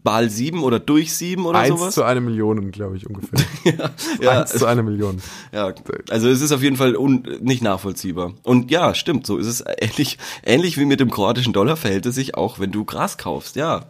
mal 0.04 0.30
sieben 0.30 0.64
oder 0.64 0.80
durch 0.80 1.14
sieben 1.14 1.46
oder 1.46 1.60
Eins 1.60 1.80
sowas. 1.80 1.94
zu 1.94 2.04
einer 2.04 2.20
Million, 2.20 2.72
glaube 2.72 2.98
ich, 2.98 3.08
ungefähr. 3.08 3.40
ja, 4.22 4.42
Eins 4.42 4.54
zu 4.54 4.66
einer 4.66 4.82
Million. 4.82 5.22
ja, 5.52 5.72
also 6.10 6.28
es 6.30 6.42
ist 6.42 6.52
auf 6.52 6.64
jeden 6.64 6.78
Fall 6.78 6.96
nicht 7.42 7.62
nachvollziehbar. 7.62 8.34
Und 8.42 8.72
ja, 8.72 8.96
stimmt, 8.96 9.28
so 9.28 9.38
ist 9.38 9.46
es 9.48 9.64
ähnlich, 9.80 10.18
ähnlich 10.44 10.80
wie 10.80 10.86
mit 10.86 11.00
dem 11.00 11.12
kroatischen 11.12 11.54
Dollar 11.54 11.78
verhält 11.78 12.08
es 12.08 12.16
sich 12.16 12.34
auch, 12.36 12.60
wenn 12.60 12.72
du 12.72 12.84
Gras 12.84 13.20
kaufst, 13.20 13.56
ja. 13.56 13.86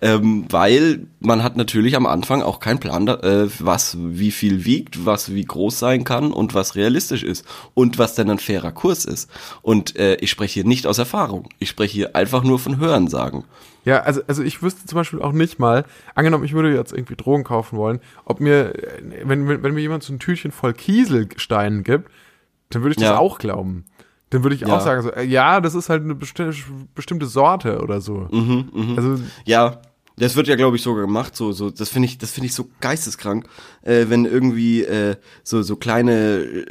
Ähm, 0.00 0.44
weil 0.50 1.06
man 1.20 1.42
hat 1.42 1.56
natürlich 1.56 1.96
am 1.96 2.06
Anfang 2.06 2.42
auch 2.42 2.60
keinen 2.60 2.78
Plan, 2.80 3.08
äh, 3.08 3.48
was 3.58 3.96
wie 3.98 4.30
viel 4.30 4.64
wiegt, 4.64 5.04
was 5.06 5.34
wie 5.34 5.44
groß 5.44 5.78
sein 5.78 6.04
kann 6.04 6.32
und 6.32 6.54
was 6.54 6.74
realistisch 6.76 7.22
ist 7.22 7.44
und 7.74 7.98
was 7.98 8.14
dann 8.14 8.30
ein 8.30 8.38
fairer 8.38 8.72
Kurs 8.72 9.04
ist. 9.04 9.30
Und 9.62 9.96
äh, 9.96 10.16
ich 10.16 10.30
spreche 10.30 10.54
hier 10.54 10.64
nicht 10.64 10.86
aus 10.86 10.98
Erfahrung. 10.98 11.48
Ich 11.58 11.68
spreche 11.68 11.92
hier 11.94 12.16
einfach 12.16 12.42
nur 12.44 12.58
von 12.58 12.78
Hörensagen. 12.78 13.44
Ja, 13.84 14.00
also, 14.00 14.20
also 14.26 14.42
ich 14.42 14.62
wüsste 14.62 14.84
zum 14.86 14.96
Beispiel 14.96 15.22
auch 15.22 15.32
nicht 15.32 15.58
mal, 15.58 15.84
angenommen, 16.14 16.44
ich 16.44 16.52
würde 16.52 16.74
jetzt 16.74 16.92
irgendwie 16.92 17.16
Drogen 17.16 17.44
kaufen 17.44 17.78
wollen, 17.78 18.00
ob 18.24 18.40
mir, 18.40 18.74
äh, 18.74 19.02
wenn, 19.24 19.48
wenn, 19.48 19.62
wenn 19.62 19.74
mir 19.74 19.80
jemand 19.80 20.02
so 20.02 20.12
ein 20.12 20.18
Tütchen 20.18 20.50
voll 20.52 20.74
Kieselsteinen 20.74 21.84
gibt, 21.84 22.10
dann 22.70 22.82
würde 22.82 22.90
ich 22.92 22.96
das 22.96 23.04
Ja. 23.04 23.18
auch 23.18 23.38
glauben. 23.38 23.84
Dann 24.30 24.42
würde 24.42 24.54
ich 24.56 24.62
Ja. 24.62 24.68
auch 24.68 24.80
sagen, 24.80 25.02
so, 25.02 25.10
äh, 25.10 25.24
ja, 25.24 25.60
das 25.60 25.74
ist 25.74 25.88
halt 25.88 26.02
eine 26.04 26.14
bestimmte, 26.14 26.56
bestimmte 26.94 27.26
Sorte 27.26 27.80
oder 27.80 28.00
so. 28.00 28.28
Mhm, 28.30 28.94
Also, 28.96 29.18
Ja, 29.46 29.80
das 30.16 30.36
wird 30.36 30.48
ja, 30.48 30.56
glaube 30.56 30.76
ich, 30.76 30.82
sogar 30.82 31.02
gemacht. 31.06 31.34
So, 31.36 31.52
so, 31.52 31.70
das 31.70 31.88
finde 31.88 32.06
ich, 32.06 32.18
das 32.18 32.32
finde 32.32 32.46
ich 32.46 32.54
so 32.54 32.68
geisteskrank, 32.80 33.46
äh, 33.82 34.06
wenn 34.08 34.24
irgendwie 34.24 34.82
äh, 34.84 35.16
so 35.44 35.62
so 35.62 35.76
kleine 35.76 36.66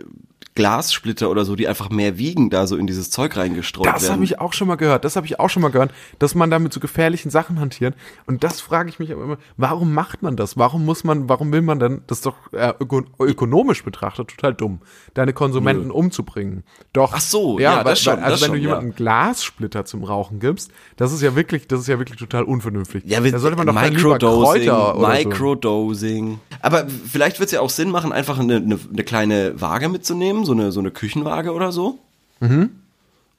Glassplitter 0.57 1.29
oder 1.29 1.45
so, 1.45 1.55
die 1.55 1.67
einfach 1.67 1.91
mehr 1.91 2.17
wiegen, 2.17 2.49
da 2.49 2.65
so 2.65 2.77
in 2.77 2.87
dieses 2.87 3.11
Zeug 3.11 3.37
reingestreut 3.37 3.85
Das 3.85 4.01
werden. 4.01 4.13
habe 4.13 4.23
ich 4.23 4.39
auch 4.39 4.53
schon 4.53 4.67
mal 4.67 4.75
gehört. 4.75 5.05
Das 5.05 5.15
habe 5.15 5.27
ich 5.27 5.39
auch 5.39 5.51
schon 5.51 5.61
mal 5.61 5.69
gehört, 5.69 5.91
dass 6.17 6.33
man 6.33 6.49
damit 6.49 6.73
so 6.73 6.79
gefährlichen 6.79 7.29
Sachen 7.29 7.59
hantiert. 7.59 7.93
Und 8.25 8.43
das 8.43 8.59
frage 8.59 8.89
ich 8.89 8.97
mich 8.97 9.11
aber 9.11 9.23
immer, 9.23 9.37
warum 9.55 9.93
macht 9.93 10.23
man 10.23 10.35
das? 10.35 10.57
Warum 10.57 10.83
muss 10.83 11.03
man, 11.03 11.29
warum 11.29 11.51
will 11.51 11.61
man 11.61 11.77
denn, 11.77 12.01
das 12.07 12.17
ist 12.17 12.25
doch 12.25 12.51
äh, 12.53 12.73
öko 12.79 13.03
ökonomisch 13.19 13.83
betrachtet 13.83 14.29
total 14.29 14.55
dumm, 14.55 14.79
deine 15.13 15.31
Konsumenten 15.31 15.91
umzubringen. 15.91 16.63
Doch. 16.91 17.13
Ach 17.13 17.21
so, 17.21 17.59
ja, 17.59 17.77
weil, 17.77 17.83
das 17.91 18.01
schon, 18.01 18.17
also 18.17 18.31
das 18.31 18.41
wenn 18.41 18.47
schon, 18.47 18.55
du 18.55 18.61
jemandem 18.61 18.89
ja. 18.89 18.95
Glassplitter 18.95 19.85
zum 19.85 20.03
Rauchen 20.03 20.39
gibst, 20.39 20.71
das 20.95 21.13
ist 21.13 21.21
ja 21.21 21.35
wirklich, 21.35 21.67
das 21.67 21.81
ist 21.81 21.87
ja 21.87 21.99
wirklich 21.99 22.17
total 22.17 22.45
unvernünftig. 22.45 23.03
Ja, 23.05 23.19
da 23.19 23.37
sollte 23.37 23.57
man 23.57 23.67
doch 23.67 23.75
dann 23.75 23.93
Microdosing, 23.93 24.65
Kräuter 24.65 24.95
oder 24.95 25.93
so. 25.93 26.39
Aber 26.61 26.87
vielleicht 26.87 27.39
wird 27.39 27.47
es 27.47 27.53
ja 27.53 27.61
auch 27.61 27.69
Sinn 27.69 27.89
machen, 27.91 28.11
einfach 28.11 28.39
eine, 28.39 28.57
eine, 28.57 28.79
eine 28.91 29.03
kleine 29.03 29.59
Waage 29.59 29.89
mitzunehmen, 29.89 30.45
so 30.45 30.53
eine, 30.53 30.71
so 30.71 30.79
eine 30.79 30.91
Küchenwaage 30.91 31.53
oder 31.53 31.71
so. 31.71 31.99
Mhm. 32.39 32.69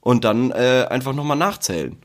Und 0.01 0.25
dann 0.25 0.51
äh, 0.51 0.87
einfach 0.89 1.15
nochmal 1.15 1.37
nachzählen. 1.37 1.97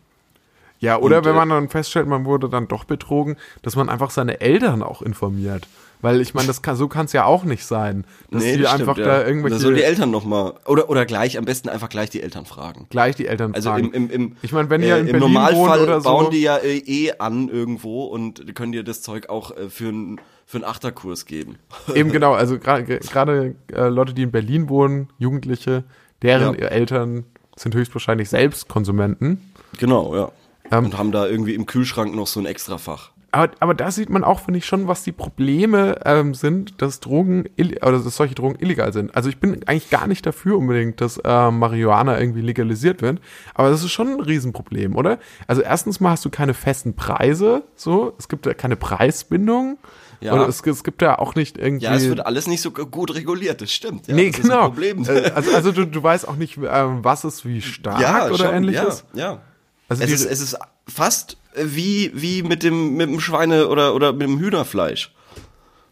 Ja, 0.79 0.97
oder 0.97 1.19
Und, 1.19 1.25
wenn 1.25 1.35
äh, 1.35 1.37
man 1.37 1.49
dann 1.49 1.69
feststellt, 1.69 2.07
man 2.07 2.25
wurde 2.25 2.49
dann 2.49 2.67
doch 2.67 2.83
betrogen, 2.83 3.37
dass 3.61 3.75
man 3.75 3.89
einfach 3.89 4.11
seine 4.11 4.41
Eltern 4.41 4.83
auch 4.83 5.01
informiert. 5.01 5.67
Weil 6.01 6.19
ich 6.19 6.33
meine, 6.33 6.47
das 6.47 6.61
kann, 6.61 6.75
so 6.75 6.89
kann 6.89 7.05
es 7.05 7.13
ja 7.13 7.23
auch 7.23 7.45
nicht 7.45 7.65
sein, 7.65 8.03
dass 8.29 8.43
die 8.43 8.57
das 8.57 8.73
einfach 8.73 8.95
stimmt, 8.95 9.07
da 9.07 9.21
ja. 9.21 9.25
irgendwelche 9.25 9.55
Da 9.55 9.61
sollen 9.61 9.75
die 9.75 9.83
Eltern 9.83 10.11
nochmal, 10.11 10.55
oder, 10.65 10.89
oder 10.89 11.05
gleich, 11.05 11.37
am 11.37 11.45
besten 11.45 11.69
einfach 11.69 11.87
gleich 11.87 12.09
die 12.09 12.21
Eltern 12.21 12.45
fragen. 12.45 12.87
gleich 12.89 13.15
die 13.15 13.25
Eltern 13.25 13.55
Also 13.55 13.69
fragen. 13.69 13.93
im, 13.93 14.09
im, 14.09 14.09
im, 14.09 14.35
ich 14.41 14.51
meine, 14.51 14.69
wenn 14.69 14.83
äh, 14.83 14.89
ja 14.89 14.97
in 14.97 15.07
im 15.07 15.13
Berlin 15.13 15.31
Normalfall 15.31 15.79
oder 15.79 16.01
so, 16.01 16.09
bauen 16.09 16.29
die 16.29 16.41
ja 16.41 16.57
äh, 16.57 16.79
eh 16.79 17.13
an 17.19 17.47
irgendwo 17.47 18.03
und 18.03 18.53
können 18.53 18.73
dir 18.73 18.83
das 18.83 19.01
Zeug 19.01 19.29
auch 19.29 19.55
äh, 19.55 19.69
für 19.69 19.87
einen 19.87 20.19
für 20.53 20.57
einen 20.59 20.65
Achterkurs 20.65 21.25
geben. 21.25 21.57
eben 21.95 22.11
genau, 22.11 22.33
also 22.33 22.55
gra- 22.55 22.81
gerade 22.83 23.55
äh, 23.73 23.87
Leute, 23.89 24.13
die 24.13 24.21
in 24.21 24.31
Berlin 24.31 24.69
wohnen, 24.69 25.09
Jugendliche, 25.17 25.83
deren 26.21 26.53
Ja. 26.57 26.67
Eltern 26.67 27.25
sind 27.55 27.73
höchstwahrscheinlich 27.75 28.29
selbst 28.29 28.67
Konsumenten. 28.69 29.51
Genau, 29.79 30.15
ja. 30.15 30.31
Ähm, 30.71 30.85
und 30.85 30.97
haben 30.97 31.11
da 31.11 31.27
irgendwie 31.27 31.55
im 31.55 31.65
Kühlschrank 31.65 32.15
noch 32.15 32.27
so 32.27 32.39
ein 32.39 32.45
Extrafach. 32.45 33.09
Aber, 33.31 33.49
aber 33.61 33.73
da 33.73 33.89
sieht 33.89 34.11
man 34.11 34.23
auch, 34.23 34.41
finde 34.41 34.59
ich, 34.59 34.65
schon, 34.67 34.87
was 34.87 35.03
die 35.03 35.11
Probleme 35.11 35.99
ähm, 36.05 36.35
sind, 36.35 36.79
dass 36.83 36.99
Drogen 36.99 37.45
oder 37.81 37.93
dass 37.93 38.15
solche 38.15 38.35
Drogen 38.35 38.57
illegal 38.59 38.93
sind. 38.93 39.15
Also 39.15 39.27
ich 39.29 39.39
bin 39.39 39.53
eigentlich 39.67 39.89
gar 39.89 40.05
nicht 40.05 40.23
dafür 40.27 40.55
unbedingt, 40.55 41.01
dass 41.01 41.17
äh, 41.17 41.49
Marihuana 41.49 42.19
irgendwie 42.19 42.41
legalisiert 42.41 43.01
wird, 43.01 43.19
aber 43.55 43.71
das 43.71 43.83
ist 43.83 43.91
schon 43.91 44.07
ein 44.09 44.19
Riesenproblem, 44.19 44.95
oder? 44.95 45.17
Also 45.47 45.63
erstens 45.63 45.99
mal 45.99 46.11
hast 46.11 46.23
du 46.25 46.29
keine 46.29 46.53
festen 46.53 46.95
Preise, 46.95 47.63
so, 47.75 48.13
es 48.19 48.29
gibt 48.29 48.45
ja 48.45 48.53
keine 48.53 48.75
Preisbindung. 48.75 49.79
Ja. 50.23 50.33
Oder 50.33 50.47
es, 50.47 50.61
es 50.65 50.83
gibt 50.83 51.01
ja 51.01 51.19
auch 51.19 51.35
nicht 51.35 51.57
irgendwie. 51.57 51.85
Ja, 51.85 51.95
es 51.95 52.07
wird 52.07 52.25
alles 52.25 52.47
nicht 52.47 52.61
so 52.61 52.71
gut 52.71 53.13
reguliert, 53.13 53.61
das 53.61 53.71
stimmt. 53.71 54.07
Ja, 54.07 54.15
nee, 54.15 54.31
das 54.31 54.41
genau. 54.41 54.73
Äh, 54.73 55.31
Also, 55.35 55.53
also 55.53 55.71
du, 55.71 55.85
du 55.85 56.01
weißt 56.01 56.27
auch 56.27 56.37
nicht, 56.37 56.57
ähm, 56.57 57.03
was 57.03 57.25
ist 57.25 57.45
wie 57.45 57.61
stark 57.61 57.99
ja, 57.99 58.27
oder 58.27 58.37
schon, 58.37 58.53
ähnliches. 58.53 59.05
Ja, 59.13 59.19
ja. 59.33 59.41
Also 59.89 60.03
es, 60.03 60.11
ist, 60.11 60.25
es 60.25 60.41
ist 60.41 60.57
fast 60.87 61.37
wie, 61.55 62.11
wie 62.15 62.41
mit 62.41 62.63
dem, 62.63 62.95
mit 62.95 63.09
dem 63.09 63.19
Schweine- 63.19 63.67
oder, 63.67 63.93
oder 63.95 64.13
mit 64.13 64.23
dem 64.23 64.39
Hühnerfleisch. 64.39 65.13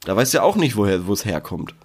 Da 0.05 0.15
weißt 0.15 0.33
du 0.33 0.37
ja 0.37 0.43
auch 0.43 0.55
nicht, 0.55 0.75
woher, 0.77 1.05
wo 1.07 1.13
es 1.13 1.25
herkommt. 1.25 1.75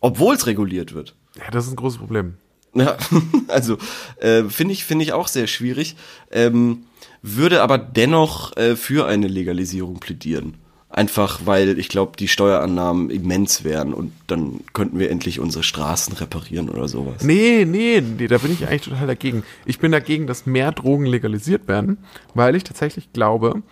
Obwohl 0.00 0.34
es 0.34 0.46
reguliert 0.46 0.94
wird. 0.94 1.16
Ja, 1.36 1.50
das 1.50 1.66
ist 1.66 1.72
ein 1.72 1.76
großes 1.76 1.98
Problem. 1.98 2.34
Ja, 2.74 2.96
also 3.48 3.78
äh, 4.18 4.44
finde 4.44 4.74
ich 4.74 4.84
finde 4.84 5.04
ich 5.04 5.12
auch 5.12 5.28
sehr 5.28 5.46
schwierig. 5.46 5.96
Ähm, 6.30 6.84
würde 7.22 7.62
aber 7.62 7.78
dennoch 7.78 8.54
äh, 8.56 8.76
für 8.76 9.06
eine 9.06 9.28
Legalisierung 9.28 9.98
plädieren. 9.98 10.58
Einfach 10.94 11.40
weil 11.44 11.76
ich 11.80 11.88
glaube, 11.88 12.12
die 12.16 12.28
Steuerannahmen 12.28 13.10
immens 13.10 13.64
wären 13.64 13.92
und 13.92 14.12
dann 14.28 14.60
könnten 14.74 15.00
wir 15.00 15.10
endlich 15.10 15.40
unsere 15.40 15.64
Straßen 15.64 16.14
reparieren 16.14 16.70
oder 16.70 16.86
sowas. 16.86 17.24
Nee, 17.24 17.64
nee, 17.68 18.00
nee, 18.00 18.28
da 18.28 18.38
bin 18.38 18.52
ich 18.52 18.68
eigentlich 18.68 18.82
total 18.82 19.08
dagegen. 19.08 19.42
Ich 19.66 19.80
bin 19.80 19.90
dagegen, 19.90 20.28
dass 20.28 20.46
mehr 20.46 20.70
Drogen 20.70 21.06
legalisiert 21.06 21.66
werden, 21.66 21.98
weil 22.34 22.54
ich 22.54 22.62
tatsächlich 22.62 23.12
glaube, 23.12 23.62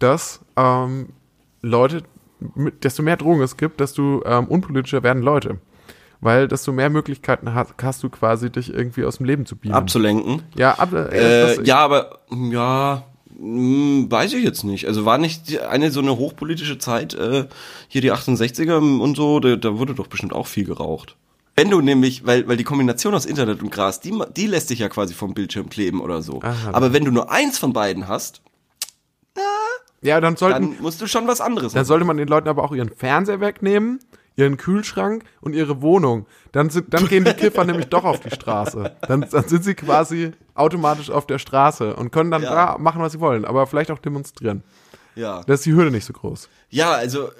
dass 0.00 0.40
ähm, 0.56 1.10
Leute, 1.60 2.02
desto 2.82 3.04
mehr 3.04 3.16
Drogen 3.16 3.42
es 3.42 3.56
gibt, 3.56 3.78
desto 3.78 4.24
ähm, 4.24 4.46
unpolitischer 4.48 5.04
werden 5.04 5.22
Leute. 5.22 5.58
Weil 6.20 6.48
desto 6.48 6.72
mehr 6.72 6.90
Möglichkeiten 6.90 7.54
hast, 7.54 7.74
hast 7.80 8.02
du 8.02 8.08
quasi, 8.08 8.50
dich 8.50 8.74
irgendwie 8.74 9.04
aus 9.04 9.18
dem 9.18 9.26
Leben 9.26 9.46
zu 9.46 9.54
beamen. 9.54 9.76
Abzulenken. 9.76 10.42
Ja, 10.56 10.72
ab, 10.78 10.92
äh, 10.92 11.54
Äh, 11.54 11.62
ja, 11.62 11.78
aber 11.78 12.18
ja, 12.50 13.04
hm, 13.42 14.06
weiß 14.08 14.34
ich 14.34 14.44
jetzt 14.44 14.62
nicht. 14.62 14.86
Also 14.86 15.04
war 15.04 15.18
nicht 15.18 15.60
eine 15.60 15.90
so 15.90 16.00
eine 16.00 16.16
hochpolitische 16.16 16.78
Zeit, 16.78 17.14
äh, 17.14 17.46
hier 17.88 18.00
die 18.00 18.12
68er 18.12 19.00
und 19.00 19.16
so, 19.16 19.40
da, 19.40 19.56
da 19.56 19.78
wurde 19.78 19.94
doch 19.94 20.06
bestimmt 20.06 20.32
auch 20.32 20.46
viel 20.46 20.64
geraucht. 20.64 21.16
Wenn 21.56 21.68
du 21.68 21.80
nämlich, 21.80 22.24
weil, 22.24 22.46
weil 22.46 22.56
die 22.56 22.64
Kombination 22.64 23.14
aus 23.14 23.26
Internet 23.26 23.60
und 23.60 23.70
Gras, 23.70 24.00
die, 24.00 24.16
die 24.36 24.46
lässt 24.46 24.70
dich 24.70 24.78
ja 24.78 24.88
quasi 24.88 25.12
vom 25.12 25.34
Bildschirm 25.34 25.68
kleben 25.68 26.00
oder 26.00 26.22
so. 26.22 26.40
Aha. 26.40 26.70
Aber 26.72 26.92
wenn 26.92 27.04
du 27.04 27.10
nur 27.10 27.30
eins 27.30 27.58
von 27.58 27.72
beiden 27.72 28.06
hast, 28.06 28.42
ja, 30.00 30.20
dann 30.20 30.36
sollten, 30.36 30.72
dann 30.72 30.82
musst 30.82 31.00
du 31.00 31.06
schon 31.06 31.26
was 31.28 31.40
anderes 31.40 31.72
Dann 31.72 31.80
machen. 31.80 31.86
sollte 31.86 32.04
man 32.04 32.16
den 32.16 32.28
Leuten 32.28 32.48
aber 32.48 32.64
auch 32.64 32.72
ihren 32.72 32.90
Fernseher 32.90 33.40
wegnehmen, 33.40 34.00
ihren 34.36 34.56
Kühlschrank 34.56 35.24
und 35.40 35.54
ihre 35.54 35.82
Wohnung. 35.82 36.26
Dann, 36.52 36.70
sind, 36.70 36.92
dann 36.94 37.06
gehen 37.08 37.24
die 37.24 37.34
Kiffer 37.34 37.64
nämlich 37.66 37.86
doch 37.86 38.04
auf 38.04 38.20
die 38.20 38.30
Straße. 38.30 38.96
Dann, 39.06 39.26
dann 39.30 39.48
sind 39.48 39.64
sie 39.64 39.74
quasi 39.74 40.32
automatisch 40.54 41.10
auf 41.10 41.26
der 41.26 41.38
Straße 41.38 41.94
und 41.96 42.10
können 42.12 42.30
dann 42.30 42.42
Ja. 42.42 42.72
da 42.74 42.78
machen, 42.78 43.00
was 43.02 43.12
sie 43.12 43.20
wollen, 43.20 43.44
aber 43.44 43.66
vielleicht 43.66 43.90
auch 43.90 43.98
demonstrieren. 43.98 44.62
Ja. 45.14 45.42
Da 45.46 45.54
ist 45.54 45.66
die 45.66 45.74
Hürde 45.74 45.90
nicht 45.90 46.04
so 46.06 46.12
groß. 46.14 46.48
Ja, 46.70 46.92
also 46.92 47.30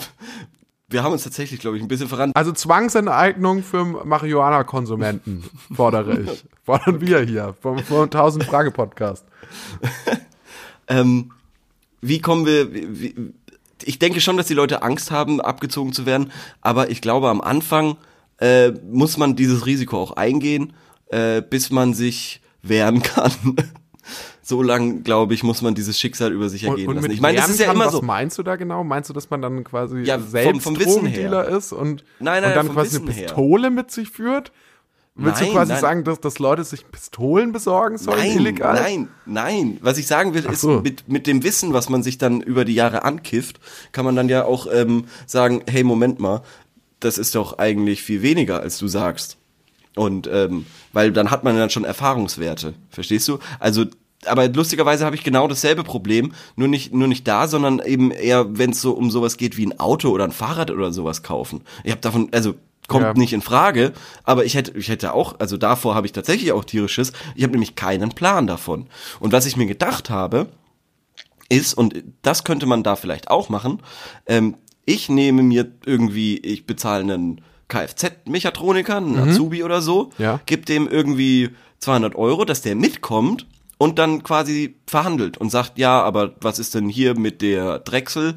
wir 0.88 1.02
haben 1.02 1.12
uns 1.12 1.24
tatsächlich, 1.24 1.60
glaube 1.60 1.76
ich, 1.76 1.82
ein 1.82 1.88
bisschen 1.88 2.08
verrannt. 2.08 2.36
Also 2.36 2.52
Zwangsenteignung 2.52 3.62
für 3.62 3.84
Marihuana-Konsumenten 3.84 5.44
fordere 5.74 6.20
ich. 6.20 6.44
Fordern 6.64 7.00
wir 7.00 7.20
hier 7.20 7.54
vom, 7.60 7.78
vom 7.78 8.02
1000 8.04 8.44
Frage 8.44 8.70
Podcast. 8.70 9.24
Ähm, 10.86 11.32
wie 12.00 12.20
kommen 12.20 12.46
wir, 12.46 12.72
wie- 12.72 13.32
ich 13.84 13.98
denke 13.98 14.20
schon, 14.20 14.36
dass 14.36 14.46
die 14.46 14.54
Leute 14.54 14.82
Angst 14.82 15.10
haben, 15.10 15.40
abgezogen 15.40 15.92
zu 15.92 16.06
werden, 16.06 16.32
aber 16.60 16.90
ich 16.90 17.00
glaube, 17.00 17.28
am 17.28 17.40
Anfang 17.40 17.96
äh, 18.40 18.70
muss 18.90 19.16
man 19.16 19.36
dieses 19.36 19.66
Risiko 19.66 19.98
auch 20.00 20.12
eingehen, 20.12 20.72
äh, 21.08 21.42
bis 21.42 21.70
man 21.70 21.94
sich 21.94 22.40
wehren 22.62 23.02
kann. 23.02 23.32
so 24.42 24.62
lang, 24.62 25.02
glaube 25.02 25.34
ich, 25.34 25.42
muss 25.42 25.60
man 25.62 25.74
dieses 25.74 25.98
Schicksal 26.00 26.32
über 26.32 26.48
sich 26.48 26.64
ergehen 26.64 26.90
lassen. 26.94 27.10
Ich 27.10 27.20
meine, 27.20 27.38
das 27.38 27.50
ist 27.50 27.60
ja 27.60 27.66
kann, 27.66 27.76
immer 27.76 27.86
was 27.86 27.92
so. 27.92 28.02
meinst 28.02 28.38
du 28.38 28.42
da 28.42 28.56
genau? 28.56 28.82
Meinst 28.84 29.10
du, 29.10 29.14
dass 29.14 29.28
man 29.28 29.42
dann 29.42 29.62
quasi 29.64 30.00
Ja, 30.00 30.18
vom- 30.18 30.28
selbst 30.28 30.62
vom 30.62 30.78
Wissen 30.78 30.92
Drogendealer 31.04 31.48
ist 31.48 31.72
und, 31.72 32.04
Nein, 32.18 32.42
nein, 32.42 32.50
und 32.50 32.56
dann 32.56 32.66
vom 32.66 32.76
quasi 32.76 32.96
eine 32.96 33.06
Wissen 33.08 33.14
her. 33.18 33.26
Pistole 33.26 33.70
mit 33.70 33.90
sich 33.90 34.08
führt? 34.08 34.52
Willst 35.20 35.40
Nein, 35.40 35.50
du 35.50 35.56
quasi 35.56 35.72
nein. 35.72 35.80
sagen, 35.80 36.04
dass, 36.04 36.20
dass 36.20 36.38
Leute 36.38 36.62
sich 36.62 36.88
Pistolen 36.92 37.50
besorgen 37.50 37.98
sollen, 37.98 38.18
Nein, 38.18 38.38
illegal? 38.38 38.74
nein, 38.74 39.08
nein. 39.26 39.78
Was 39.80 39.98
ich 39.98 40.06
sagen 40.06 40.32
will, 40.32 40.44
Ach 40.46 40.52
ist, 40.52 40.60
so. 40.60 40.80
mit, 40.80 41.08
mit 41.08 41.26
dem 41.26 41.42
Wissen, 41.42 41.72
was 41.72 41.88
man 41.88 42.04
sich 42.04 42.18
dann 42.18 42.40
über 42.40 42.64
die 42.64 42.74
Jahre 42.74 43.02
ankifft, 43.02 43.58
kann 43.90 44.04
man 44.04 44.14
dann 44.14 44.28
ja 44.28 44.44
auch 44.44 44.68
ähm, 44.72 45.06
sagen, 45.26 45.62
hey, 45.68 45.82
Moment 45.82 46.20
mal, 46.20 46.42
das 47.00 47.18
ist 47.18 47.34
doch 47.34 47.58
eigentlich 47.58 48.02
viel 48.02 48.22
weniger, 48.22 48.60
als 48.60 48.78
du 48.78 48.86
sagst. 48.86 49.38
Und 49.96 50.28
ähm, 50.32 50.66
weil 50.92 51.10
dann 51.10 51.32
hat 51.32 51.42
man 51.42 51.56
dann 51.56 51.70
schon 51.70 51.84
Erfahrungswerte, 51.84 52.74
verstehst 52.88 53.26
du? 53.26 53.40
Also, 53.58 53.86
aber 54.24 54.46
lustigerweise 54.48 55.04
habe 55.04 55.16
ich 55.16 55.24
genau 55.24 55.48
dasselbe 55.48 55.82
Problem, 55.82 56.32
nur 56.54 56.68
nicht 56.68 56.94
nur 56.94 57.08
nicht 57.08 57.26
da, 57.26 57.48
sondern 57.48 57.80
eben 57.80 58.12
eher, 58.12 58.56
wenn 58.56 58.70
es 58.70 58.80
so 58.80 58.92
um 58.92 59.10
sowas 59.10 59.36
geht 59.36 59.56
wie 59.56 59.66
ein 59.66 59.80
Auto 59.80 60.10
oder 60.10 60.22
ein 60.22 60.32
Fahrrad 60.32 60.70
oder 60.70 60.92
sowas 60.92 61.24
kaufen. 61.24 61.62
Ich 61.82 61.90
habe 61.90 62.00
davon, 62.00 62.28
also 62.30 62.54
kommt 62.88 63.04
Ja. 63.04 63.12
nicht 63.14 63.32
in 63.32 63.42
Frage, 63.42 63.92
aber 64.24 64.44
ich 64.44 64.54
hätte 64.54 64.76
ich 64.76 64.88
hätte 64.88 65.14
auch, 65.14 65.38
also 65.38 65.56
davor 65.56 65.94
habe 65.94 66.06
ich 66.06 66.12
tatsächlich 66.12 66.50
auch 66.52 66.64
tierisches. 66.64 67.12
Ich 67.36 67.42
habe 67.44 67.52
nämlich 67.52 67.76
keinen 67.76 68.10
Plan 68.10 68.46
davon. 68.48 68.88
Und 69.20 69.30
was 69.32 69.46
ich 69.46 69.56
mir 69.56 69.66
gedacht 69.66 70.10
habe, 70.10 70.48
ist, 71.50 71.74
und 71.74 72.02
das 72.22 72.44
könnte 72.44 72.66
man 72.66 72.82
da 72.82 72.96
vielleicht 72.96 73.30
auch 73.30 73.48
machen, 73.48 73.80
ähm, 74.26 74.56
ich 74.84 75.08
nehme 75.08 75.42
mir 75.42 75.70
irgendwie, 75.86 76.38
ich 76.38 76.66
bezahle 76.66 77.02
einen 77.14 77.40
Kfz-Mechatroniker, 77.68 78.96
einen 78.96 79.18
Azubi 79.18 79.62
oder 79.62 79.80
so, 79.82 80.10
Ja. 80.18 80.40
gebe 80.46 80.64
dem 80.64 80.88
irgendwie 80.88 81.50
200 81.80 82.14
Euro, 82.16 82.44
dass 82.44 82.62
der 82.62 82.74
mitkommt 82.74 83.46
und 83.76 83.98
dann 83.98 84.22
quasi 84.22 84.76
verhandelt 84.86 85.36
und 85.38 85.50
sagt, 85.50 85.78
ja, 85.78 86.02
aber 86.02 86.34
was 86.40 86.58
ist 86.58 86.74
denn 86.74 86.88
hier 86.88 87.18
mit 87.18 87.42
der 87.42 87.78
Drechsel? 87.80 88.36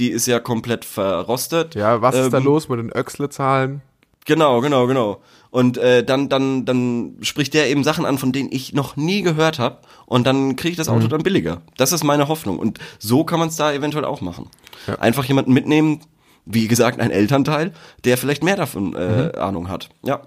Die 0.00 0.10
ist 0.10 0.26
ja 0.26 0.40
komplett 0.40 0.84
verrostet. 0.84 1.76
Ja, 1.76 2.02
was 2.02 2.16
ist 2.16 2.32
da 2.32 2.38
Ähm, 2.38 2.44
los 2.44 2.68
mit 2.68 2.80
den 2.80 2.90
Öxle-Zahlen? 2.90 3.82
Genau, 4.26 4.60
genau, 4.60 4.86
genau. 4.86 5.20
Und 5.50 5.78
äh, 5.78 6.04
dann, 6.04 6.28
dann, 6.28 6.64
dann 6.64 7.16
spricht 7.22 7.54
der 7.54 7.68
eben 7.68 7.84
Sachen 7.84 8.04
an, 8.04 8.18
von 8.18 8.32
denen 8.32 8.50
ich 8.52 8.72
noch 8.72 8.96
nie 8.96 9.22
gehört 9.22 9.58
habe. 9.58 9.78
Und 10.06 10.26
dann 10.26 10.56
kriege 10.56 10.72
ich 10.72 10.76
das 10.76 10.88
Mhm. 10.88 10.94
Auto 10.94 11.06
dann 11.08 11.22
billiger. 11.22 11.60
Das 11.76 11.92
ist 11.92 12.02
meine 12.04 12.28
Hoffnung. 12.28 12.58
Und 12.58 12.78
so 12.98 13.24
kann 13.24 13.38
man 13.38 13.48
es 13.48 13.56
da 13.56 13.72
eventuell 13.72 14.04
auch 14.04 14.20
machen. 14.20 14.48
Ja. 14.86 14.94
Einfach 14.96 15.24
jemanden 15.24 15.52
mitnehmen, 15.52 16.00
wie 16.44 16.68
gesagt, 16.68 16.98
ein 17.00 17.10
Elternteil, 17.10 17.72
der 18.04 18.16
vielleicht 18.16 18.42
mehr 18.42 18.56
davon 18.56 18.94
äh, 18.94 19.26
Mhm. 19.36 19.38
Ahnung 19.38 19.68
hat. 19.68 19.88
Ja. 20.02 20.22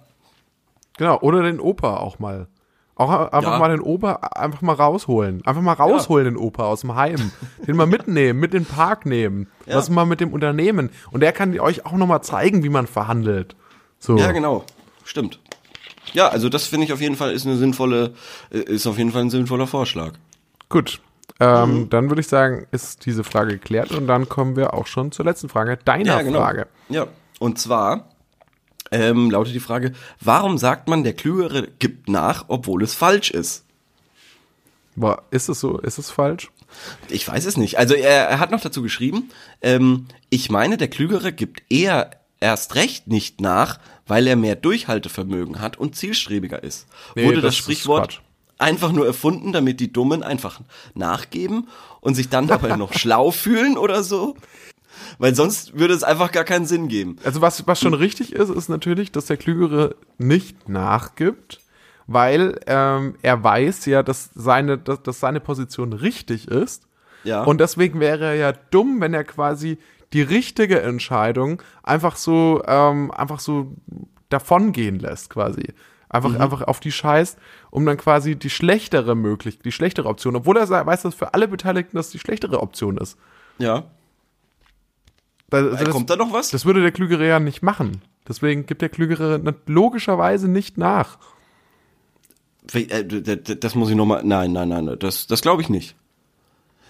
Genau, 0.98 1.20
oder 1.22 1.42
den 1.44 1.60
Opa 1.60 1.98
auch 1.98 2.20
mal. 2.20 2.48
Auch 2.96 3.10
einfach 3.32 3.54
Ja. 3.54 3.60
mal 3.60 3.70
den 3.72 3.82
Opa 3.82 4.14
einfach 4.36 4.62
mal 4.62 4.74
rausholen. 4.76 5.44
Einfach 5.46 5.62
mal 5.64 5.74
rausholen 5.74 6.26
den 6.26 6.38
Opa 6.38 6.64
aus 6.66 6.82
dem 6.82 6.94
Heim. 6.96 7.32
Den 7.66 7.76
mal 7.76 7.88
mitnehmen, 7.88 8.40
mit 8.40 8.54
in 8.54 8.64
den 8.64 8.66
Park 8.70 9.06
nehmen. 9.08 9.48
Ja. 9.66 9.78
Was 9.78 9.90
mal 9.90 10.06
mit 10.06 10.22
dem 10.22 10.32
Unternehmen. 10.32 10.92
Und 11.12 11.22
der 11.22 11.32
kann 11.32 11.60
euch 11.60 11.86
auch 11.88 11.94
nochmal 11.94 12.22
zeigen, 12.22 12.64
wie 12.64 12.70
man 12.70 12.86
verhandelt. 12.86 13.56
So. 13.98 14.18
Ja, 14.18 14.32
genau. 14.32 14.64
Stimmt. 15.06 15.40
Ja, 16.14 16.28
also 16.28 16.50
das 16.50 16.68
finde 16.68 16.86
ich 16.86 16.94
auf 16.94 17.02
jeden 17.02 17.16
Fall 17.16 17.32
ist 17.32 17.46
eine 17.48 17.56
sinnvolle, 17.58 18.14
ist 18.52 18.86
auf 18.86 18.98
jeden 18.98 19.12
Fall 19.12 19.22
ein 19.22 19.30
sinnvoller 19.32 19.66
Vorschlag. 19.68 20.14
Gut. 20.70 21.02
Ähm, 21.40 21.74
Mhm. 21.84 21.90
Dann 21.90 22.10
würde 22.10 22.20
ich 22.22 22.28
sagen, 22.28 22.68
ist 22.72 23.06
diese 23.08 23.24
Frage 23.24 23.54
geklärt 23.54 23.92
und 23.92 24.06
dann 24.06 24.30
kommen 24.30 24.56
wir 24.56 24.74
auch 24.76 24.86
schon 24.86 25.12
zur 25.12 25.26
letzten 25.26 25.50
Frage, 25.50 25.78
deiner 25.84 26.20
Frage. 26.20 26.68
Ja, 26.90 27.08
und 27.40 27.58
zwar 27.58 28.10
ähm, 28.92 29.32
lautet 29.32 29.54
die 29.54 29.60
Frage, 29.60 29.94
warum 30.20 30.58
sagt 30.58 30.88
man, 30.88 31.04
der 31.04 31.14
Klügere 31.14 31.68
gibt 31.80 32.10
nach, 32.10 32.46
obwohl 32.48 32.84
es 32.84 32.94
falsch 32.94 33.32
ist? 33.32 33.66
Boah, 34.96 35.24
ist 35.32 35.50
es 35.50 35.60
so? 35.60 35.80
Ist 35.80 35.98
es 35.98 36.12
falsch? 36.12 36.52
Ich 37.10 37.28
weiß 37.28 37.46
es 37.46 37.58
nicht. 37.58 37.78
Also 37.78 37.94
er, 37.94 38.28
er 38.28 38.40
hat 38.40 38.52
noch 38.52 38.62
dazu 38.62 38.82
geschrieben, 38.82 39.30
ähm, 39.62 40.08
ich 40.30 40.50
meine, 40.50 40.78
der 40.78 40.88
Klügere 40.88 41.32
gibt 41.32 41.64
eher 41.70 42.12
erst 42.40 42.76
recht 42.76 43.08
nicht 43.08 43.42
nach, 43.42 43.80
weil 44.06 44.28
er 44.28 44.36
mehr 44.36 44.56
Durchhaltevermögen 44.56 45.62
hat 45.62 45.78
und 45.78 45.96
zielstrebiger 45.96 46.64
ist. 46.64 46.88
Nee, 47.16 47.26
Wurde 47.26 47.42
das 47.42 47.56
das, 47.56 47.58
Sprichwort 47.58 48.22
einfach 48.58 48.92
nur 48.92 49.06
erfunden, 49.06 49.52
damit 49.52 49.80
die 49.80 49.92
Dummen 49.92 50.24
einfach 50.24 50.62
nachgeben 50.94 51.68
und 52.02 52.16
sich 52.16 52.30
dann 52.30 52.48
dabei 52.48 52.76
noch 52.78 52.94
schlau 52.94 53.32
fühlen 53.32 53.78
oder 53.78 54.04
so? 54.04 54.36
Weil 55.18 55.36
sonst 55.36 55.78
würde 55.78 55.94
es 55.94 56.04
einfach 56.04 56.32
gar 56.32 56.44
keinen 56.44 56.66
Sinn 56.66 56.88
geben. 56.88 57.18
Also 57.24 57.42
was, 57.42 57.68
was 57.68 57.80
schon 57.80 57.94
richtig 57.94 58.34
ist, 58.34 58.50
ist 58.50 58.70
natürlich, 58.70 59.12
dass 59.12 59.26
der 59.26 59.38
Klügere 59.38 59.96
nicht 60.18 60.70
nachgibt, 60.70 61.60
weil 62.08 62.60
ähm, 62.68 63.16
er 63.22 63.44
weiß 63.44 63.86
ja, 63.86 64.04
dass 64.04 64.32
seine, 64.34 64.78
dass, 64.78 65.02
dass 65.04 65.20
seine 65.20 65.40
Position 65.40 65.94
richtig 65.94 66.48
ist. 66.48 66.88
Ja. 67.24 67.44
Und 67.44 67.62
deswegen 67.62 68.00
wäre 68.00 68.26
er 68.26 68.36
ja 68.36 68.52
dumm, 68.52 69.00
wenn 69.00 69.14
er 69.14 69.24
quasi 69.24 69.78
die 70.12 70.22
richtige 70.22 70.82
Entscheidung 70.82 71.62
einfach 71.82 72.16
so, 72.16 72.62
ähm, 72.68 73.12
einfach 73.12 73.40
so 73.40 73.74
davongehen 74.30 75.00
lässt, 75.00 75.30
quasi. 75.30 75.74
Einfach, 76.10 76.40
einfach 76.40 76.62
auf 76.62 76.80
die 76.80 76.92
scheißt, 76.92 77.40
um 77.72 77.88
dann 77.88 77.98
quasi 77.98 78.36
die 78.36 78.52
schlechtere 78.52 79.16
möglich, 79.16 79.58
die 79.58 79.72
schlechtere 79.72 80.08
Option, 80.08 80.36
obwohl 80.36 80.58
er 80.58 80.70
weiß, 80.70 81.02
dass 81.02 81.16
für 81.16 81.34
alle 81.34 81.48
Beteiligten 81.48 81.98
das 81.98 82.12
die 82.12 82.20
schlechtere 82.20 82.62
Option 82.62 82.98
ist. 82.98 83.18
ja. 83.58 83.86
Da, 85.54 85.60
also 85.60 85.86
das, 85.86 85.94
Kommt 85.94 86.10
da 86.10 86.16
noch 86.16 86.34
was? 86.34 86.50
das 86.50 86.66
würde 86.66 86.82
der 86.82 86.92
Klügere 86.92 87.28
ja 87.28 87.40
nicht 87.40 87.62
machen. 87.62 88.02
Deswegen 88.28 88.66
gibt 88.66 88.82
der 88.82 88.90
Klügere 88.90 89.40
logischerweise 89.68 90.48
nicht 90.48 90.80
nach. 90.80 91.20
Äh, 92.74 93.04
Das 93.04 93.76
muss 93.76 93.90
ich 93.92 93.96
nochmal. 93.96 94.24
Nein, 94.24 94.52
nein, 94.52 94.70
nein, 94.70 94.96
das, 95.00 95.28
das 95.28 95.42
glaube 95.44 95.62
ich 95.62 95.70
nicht. 95.70 95.96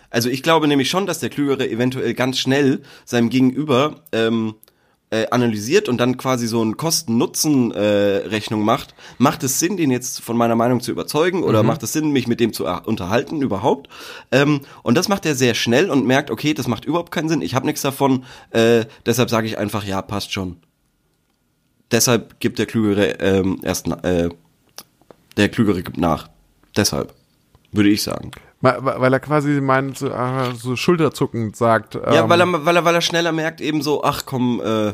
Also 0.10 0.30
ich 0.30 0.44
glaube 0.44 0.68
nämlich 0.70 0.90
schon, 0.90 1.06
dass 1.08 1.20
der 1.20 1.30
Klügere 1.30 1.70
eventuell 1.70 2.14
ganz 2.14 2.40
schnell 2.40 2.84
seinem 3.04 3.30
Gegenüber 3.30 4.04
ähm, 4.14 4.56
äh, 5.14 5.28
analysiert 5.30 5.88
und 5.90 5.98
dann 6.00 6.18
quasi 6.18 6.48
so 6.48 6.62
eine 6.62 6.74
Kosten-Nutzen-Rechnung 6.74 8.64
macht. 8.64 8.96
Macht 9.20 9.44
es 9.44 9.60
Sinn, 9.60 9.78
den 9.78 9.92
jetzt 9.92 10.22
von 10.22 10.36
meiner 10.36 10.56
Meinung 10.56 10.82
zu 10.82 10.92
überzeugen 10.92 11.44
oder 11.44 11.62
macht 11.62 11.84
es 11.84 11.94
Sinn, 11.94 12.12
mich 12.12 12.28
mit 12.28 12.40
dem 12.40 12.52
zu 12.52 12.66
er- 12.66 12.88
unterhalten 12.88 13.42
überhaupt? 13.42 13.90
Ähm, 14.32 14.62
und 14.82 14.96
das 14.96 15.10
macht 15.10 15.26
er 15.26 15.36
sehr 15.36 15.54
schnell 15.54 15.92
und 15.92 16.06
merkt, 16.08 16.32
okay, 16.32 16.54
das 16.54 16.68
macht 16.68 16.86
überhaupt 16.86 17.12
keinen 17.12 17.30
Sinn, 17.30 17.42
ich 17.44 17.54
habe 17.54 17.66
nichts 17.68 17.82
davon, 17.82 18.26
äh, 18.50 18.86
deshalb 19.06 19.30
sage 19.30 19.48
ich 19.48 19.58
einfach, 19.58 19.84
ja, 19.84 20.02
passt 20.02 20.34
schon. 20.34 20.58
Deshalb 21.92 22.40
gibt 22.40 22.58
der 22.58 22.66
Klügere 22.66 23.20
ähm, 23.20 23.60
erst, 23.62 23.88
äh, 23.88 24.30
der 25.38 25.50
Klügere 25.50 25.84
gibt 25.84 25.98
nach. 25.98 26.30
Deshalb, 26.76 27.14
würde 27.72 27.90
ich 27.90 28.02
sagen. 28.02 28.32
Weil 28.64 29.12
er 29.12 29.20
quasi 29.20 29.60
meint, 29.60 29.98
so, 29.98 30.08
äh, 30.08 30.56
so 30.56 30.78
schulterzuckend 30.78 31.58
sagt. 31.58 31.96
Ähm, 31.96 32.02
ja, 32.14 32.30
weil 32.30 32.40
er, 32.40 32.66
weil, 32.66 32.78
er, 32.78 32.86
weil 32.86 32.96
er 32.96 33.02
schneller 33.02 33.34
merkt, 33.34 33.60
eben 33.60 33.82
so, 33.82 34.06
ach 34.06 34.26
komm, 34.26 34.62
äh, 34.64 34.94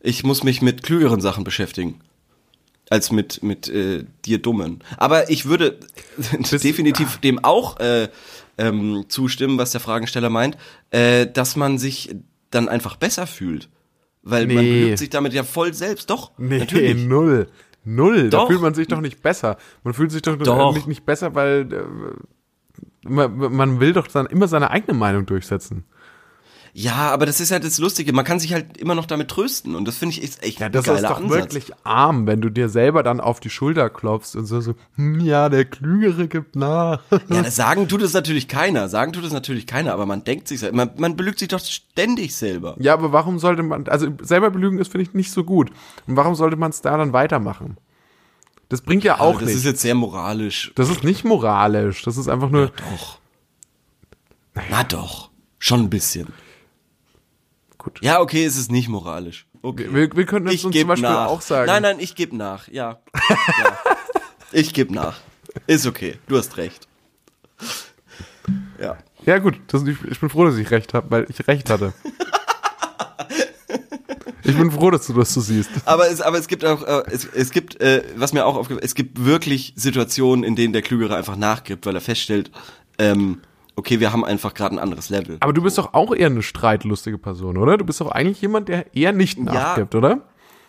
ich 0.00 0.22
muss 0.22 0.44
mich 0.44 0.60
mit 0.60 0.82
klügeren 0.82 1.22
Sachen 1.22 1.42
beschäftigen. 1.42 2.00
Als 2.90 3.10
mit, 3.10 3.42
mit 3.42 3.68
äh, 3.68 4.04
dir 4.26 4.36
Dummen. 4.36 4.84
Aber 4.98 5.30
ich 5.30 5.46
würde 5.46 5.80
definitiv 6.52 7.14
ah. 7.16 7.18
dem 7.24 7.42
auch 7.42 7.80
äh, 7.80 8.08
ähm, 8.58 9.06
zustimmen, 9.08 9.56
was 9.56 9.72
der 9.72 9.80
Fragensteller 9.80 10.28
meint, 10.28 10.58
äh, 10.90 11.26
dass 11.26 11.56
man 11.56 11.78
sich 11.78 12.14
dann 12.50 12.68
einfach 12.68 12.96
besser 12.96 13.26
fühlt. 13.26 13.70
Weil 14.22 14.46
nee. 14.46 14.54
man 14.54 14.64
belügt 14.64 14.98
sich 14.98 15.08
damit 15.08 15.32
ja 15.32 15.42
voll 15.42 15.72
selbst. 15.72 16.10
Doch, 16.10 16.32
nee, 16.36 16.58
natürlich. 16.58 16.96
null. 17.06 17.48
Null. 17.82 18.28
Doch. 18.28 18.42
Da 18.42 18.46
fühlt 18.48 18.60
man 18.60 18.74
sich 18.74 18.88
doch 18.88 19.00
nicht 19.00 19.22
besser. 19.22 19.56
Man 19.84 19.94
fühlt 19.94 20.10
sich 20.10 20.20
doch, 20.20 20.36
doch. 20.36 20.74
Nicht, 20.74 20.86
nicht 20.86 21.06
besser, 21.06 21.34
weil 21.34 21.72
äh, 21.72 22.35
man, 23.08 23.54
man 23.54 23.80
will 23.80 23.92
doch 23.92 24.06
dann 24.08 24.26
immer 24.26 24.48
seine 24.48 24.70
eigene 24.70 24.96
Meinung 24.96 25.26
durchsetzen. 25.26 25.84
Ja, 26.78 27.10
aber 27.10 27.24
das 27.24 27.40
ist 27.40 27.52
halt 27.52 27.64
das 27.64 27.78
Lustige. 27.78 28.12
Man 28.12 28.26
kann 28.26 28.38
sich 28.38 28.52
halt 28.52 28.76
immer 28.76 28.94
noch 28.94 29.06
damit 29.06 29.28
trösten 29.28 29.74
und 29.74 29.88
das 29.88 29.96
finde 29.96 30.14
ich 30.14 30.22
ist 30.22 30.42
echt 30.42 30.60
ja, 30.60 30.68
das 30.68 30.86
ist 30.86 31.04
doch 31.04 31.16
Ansatz. 31.16 31.30
wirklich 31.30 31.70
arm, 31.84 32.26
wenn 32.26 32.42
du 32.42 32.50
dir 32.50 32.68
selber 32.68 33.02
dann 33.02 33.18
auf 33.18 33.40
die 33.40 33.48
Schulter 33.48 33.88
klopfst 33.88 34.36
und 34.36 34.44
so 34.44 34.60
so, 34.60 34.74
hm, 34.96 35.20
ja, 35.20 35.48
der 35.48 35.64
Klügere 35.64 36.28
gibt 36.28 36.54
nach. 36.54 37.00
Ja, 37.30 37.50
sagen 37.50 37.88
tut 37.88 38.02
es 38.02 38.12
natürlich 38.12 38.46
keiner. 38.46 38.90
Sagen 38.90 39.14
tut 39.14 39.24
es 39.24 39.32
natürlich 39.32 39.66
keiner, 39.66 39.94
aber 39.94 40.04
man 40.04 40.22
denkt 40.22 40.48
sich, 40.48 40.70
man, 40.70 40.90
man 40.98 41.16
belügt 41.16 41.38
sich 41.38 41.48
doch 41.48 41.60
ständig 41.60 42.36
selber. 42.36 42.76
Ja, 42.78 42.92
aber 42.92 43.10
warum 43.10 43.38
sollte 43.38 43.62
man, 43.62 43.88
also 43.88 44.08
selber 44.20 44.50
belügen 44.50 44.78
ist 44.78 44.92
finde 44.92 45.04
ich 45.04 45.14
nicht 45.14 45.32
so 45.32 45.44
gut. 45.44 45.70
Und 46.06 46.16
warum 46.16 46.34
sollte 46.34 46.56
man 46.56 46.70
es 46.72 46.82
da 46.82 46.98
dann 46.98 47.14
weitermachen? 47.14 47.78
Das 48.68 48.80
bringt 48.80 49.04
ja 49.04 49.20
auch 49.20 49.34
das 49.34 49.42
nicht. 49.42 49.50
Das 49.50 49.58
ist 49.58 49.64
jetzt 49.64 49.80
sehr 49.80 49.94
moralisch. 49.94 50.72
Das 50.74 50.90
ist 50.90 51.04
nicht 51.04 51.24
moralisch. 51.24 52.02
Das 52.02 52.16
ist 52.16 52.28
einfach 52.28 52.50
nur. 52.50 52.66
Ja, 52.66 52.72
doch. 52.90 53.18
Naja. 54.54 54.68
Na 54.70 54.84
doch. 54.84 55.30
Schon 55.58 55.80
ein 55.80 55.90
bisschen. 55.90 56.32
Gut. 57.78 58.00
Ja, 58.02 58.20
okay, 58.20 58.44
es 58.44 58.56
ist 58.56 58.70
nicht 58.72 58.88
moralisch. 58.88 59.46
Okay. 59.62 59.88
Wir, 59.90 60.14
wir 60.14 60.26
können 60.26 60.48
uns, 60.48 60.64
uns 60.64 60.76
zum 60.76 60.88
Beispiel 60.88 61.08
nach. 61.08 61.26
auch 61.26 61.40
sagen. 61.40 61.66
Nein, 61.66 61.82
nein, 61.82 61.96
ich 62.00 62.14
gebe 62.14 62.36
nach. 62.36 62.68
Ja. 62.68 63.00
ja. 63.30 63.78
Ich 64.52 64.72
gebe 64.72 64.92
nach. 64.94 65.18
Ist 65.66 65.86
okay. 65.86 66.18
Du 66.28 66.36
hast 66.36 66.56
recht. 66.56 66.86
Ja. 68.80 68.98
Ja, 69.24 69.38
gut. 69.38 69.58
Das, 69.68 69.82
ich, 69.82 69.96
ich 70.04 70.20
bin 70.20 70.28
froh, 70.28 70.44
dass 70.44 70.56
ich 70.56 70.70
recht 70.70 70.94
habe, 70.94 71.10
weil 71.10 71.26
ich 71.28 71.46
recht 71.48 71.70
hatte. 71.70 71.92
Ich 74.46 74.56
bin 74.56 74.70
froh, 74.70 74.90
dass 74.90 75.06
du 75.06 75.12
das 75.12 75.32
so 75.32 75.40
siehst. 75.40 75.70
Aber 75.84 76.08
es, 76.10 76.20
aber 76.20 76.38
es 76.38 76.48
gibt 76.48 76.64
auch, 76.64 76.82
äh, 76.82 77.02
es, 77.10 77.24
es 77.24 77.50
gibt, 77.50 77.80
äh, 77.80 78.02
was 78.16 78.32
mir 78.32 78.46
auch 78.46 78.56
aufgefallen 78.56 78.84
es 78.84 78.94
gibt 78.94 79.24
wirklich 79.24 79.72
Situationen, 79.76 80.44
in 80.44 80.56
denen 80.56 80.72
der 80.72 80.82
Klügere 80.82 81.16
einfach 81.16 81.36
nachgibt, 81.36 81.86
weil 81.86 81.94
er 81.94 82.00
feststellt, 82.00 82.50
ähm, 82.98 83.40
okay, 83.76 84.00
wir 84.00 84.12
haben 84.12 84.24
einfach 84.24 84.54
gerade 84.54 84.74
ein 84.74 84.78
anderes 84.78 85.10
Level. 85.10 85.36
Aber 85.40 85.52
du 85.52 85.62
bist 85.62 85.78
doch 85.78 85.94
auch 85.94 86.14
eher 86.14 86.26
eine 86.26 86.42
streitlustige 86.42 87.18
Person, 87.18 87.56
oder? 87.56 87.76
Du 87.76 87.84
bist 87.84 88.00
doch 88.00 88.10
eigentlich 88.10 88.40
jemand, 88.40 88.68
der 88.68 88.94
eher 88.94 89.12
nicht 89.12 89.38
nachgibt, 89.38 89.94
ja. 89.94 89.98
oder? 89.98 90.20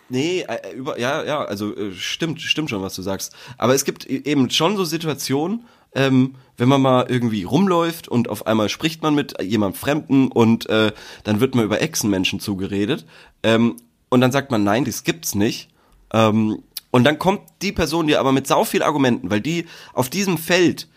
Nee, 0.10 0.46
äh, 0.48 0.76
über, 0.76 0.98
ja, 1.00 1.24
ja, 1.24 1.44
also 1.44 1.76
äh, 1.76 1.92
stimmt, 1.92 2.42
stimmt 2.42 2.70
schon, 2.70 2.82
was 2.82 2.96
du 2.96 3.02
sagst. 3.02 3.36
Aber 3.58 3.74
es 3.74 3.84
gibt 3.84 4.10
e-, 4.10 4.22
eben 4.24 4.50
schon 4.50 4.78
so 4.78 4.86
Situationen, 4.86 5.66
ähm, 5.96 6.36
wenn 6.58 6.70
man 6.70 6.82
mal 6.82 7.06
irgendwie 7.08 7.44
rumläuft 7.44 8.08
und 8.08 8.30
auf 8.30 8.48
einmal 8.48 8.70
spricht 8.70 9.04
man 9.04 9.16
mit 9.16 9.42
jemandem 9.42 9.80
Fremden 9.80 10.28
und 10.30 10.68
äh, 10.70 10.92
dann 11.24 11.40
wird 11.40 11.56
man 11.56 11.66
über 11.66 11.82
Echsenmenschen 11.82 12.40
zugeredet 12.40 13.06
ähm, 13.44 13.78
und 14.10 14.22
dann 14.22 14.32
sagt 14.32 14.52
man, 14.52 14.64
nein, 14.64 14.86
das 14.86 15.04
gibt's 15.04 15.36
nicht. 15.36 15.70
Ähm, 16.14 16.64
und 16.92 17.04
dann 17.04 17.20
kommt 17.20 17.42
die 17.62 17.72
Person 17.72 18.08
dir 18.08 18.20
aber 18.20 18.32
mit 18.32 18.48
sau 18.48 18.64
viel 18.64 18.82
Argumenten, 18.82 19.30
weil 19.30 19.42
die 19.42 19.66
auf 19.94 20.10
diesem 20.10 20.38
Feld 20.38 20.88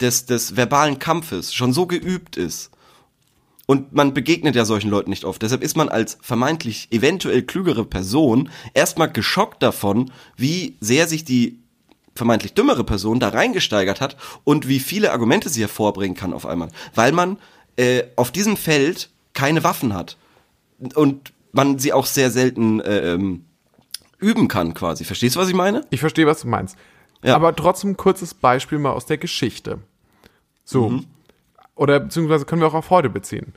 des, 0.00 0.26
des 0.26 0.56
verbalen 0.56 0.98
Kampfes 0.98 1.52
schon 1.52 1.72
so 1.72 1.86
geübt 1.86 2.36
ist. 2.36 2.70
Und 3.66 3.92
man 3.92 4.14
begegnet 4.14 4.56
ja 4.56 4.64
solchen 4.64 4.88
Leuten 4.88 5.10
nicht 5.10 5.24
oft. 5.24 5.42
Deshalb 5.42 5.62
ist 5.62 5.76
man 5.76 5.90
als 5.90 6.16
vermeintlich 6.22 6.88
eventuell 6.90 7.42
klügere 7.42 7.84
Person 7.84 8.48
erstmal 8.72 9.12
geschockt 9.12 9.62
davon, 9.62 10.10
wie 10.36 10.76
sehr 10.80 11.06
sich 11.06 11.24
die 11.24 11.58
vermeintlich 12.18 12.52
dümmere 12.52 12.84
Person 12.84 13.20
da 13.20 13.30
reingesteigert 13.30 14.02
hat 14.02 14.16
und 14.44 14.68
wie 14.68 14.80
viele 14.80 15.12
Argumente 15.12 15.48
sie 15.48 15.62
hervorbringen 15.62 16.16
kann 16.16 16.34
auf 16.34 16.44
einmal. 16.44 16.68
Weil 16.94 17.12
man 17.12 17.38
äh, 17.76 18.02
auf 18.16 18.30
diesem 18.30 18.56
Feld 18.56 19.08
keine 19.32 19.64
Waffen 19.64 19.94
hat. 19.94 20.18
Und 20.94 21.32
man 21.52 21.78
sie 21.78 21.92
auch 21.92 22.06
sehr 22.06 22.30
selten 22.30 22.80
äh, 22.80 23.14
ähm, 23.14 23.46
üben 24.18 24.48
kann 24.48 24.74
quasi. 24.74 25.04
Verstehst 25.04 25.36
du, 25.36 25.40
was 25.40 25.48
ich 25.48 25.54
meine? 25.54 25.84
Ich 25.90 26.00
verstehe, 26.00 26.26
was 26.26 26.42
du 26.42 26.48
meinst. 26.48 26.76
Ja. 27.22 27.34
Aber 27.34 27.56
trotzdem 27.56 27.96
kurzes 27.96 28.34
Beispiel 28.34 28.78
mal 28.78 28.92
aus 28.92 29.06
der 29.06 29.18
Geschichte. 29.18 29.78
So. 30.64 30.90
Mhm. 30.90 31.06
Oder 31.74 32.00
beziehungsweise 32.00 32.44
können 32.44 32.60
wir 32.60 32.68
auch 32.68 32.74
auf 32.74 32.90
heute 32.90 33.08
beziehen. 33.08 33.54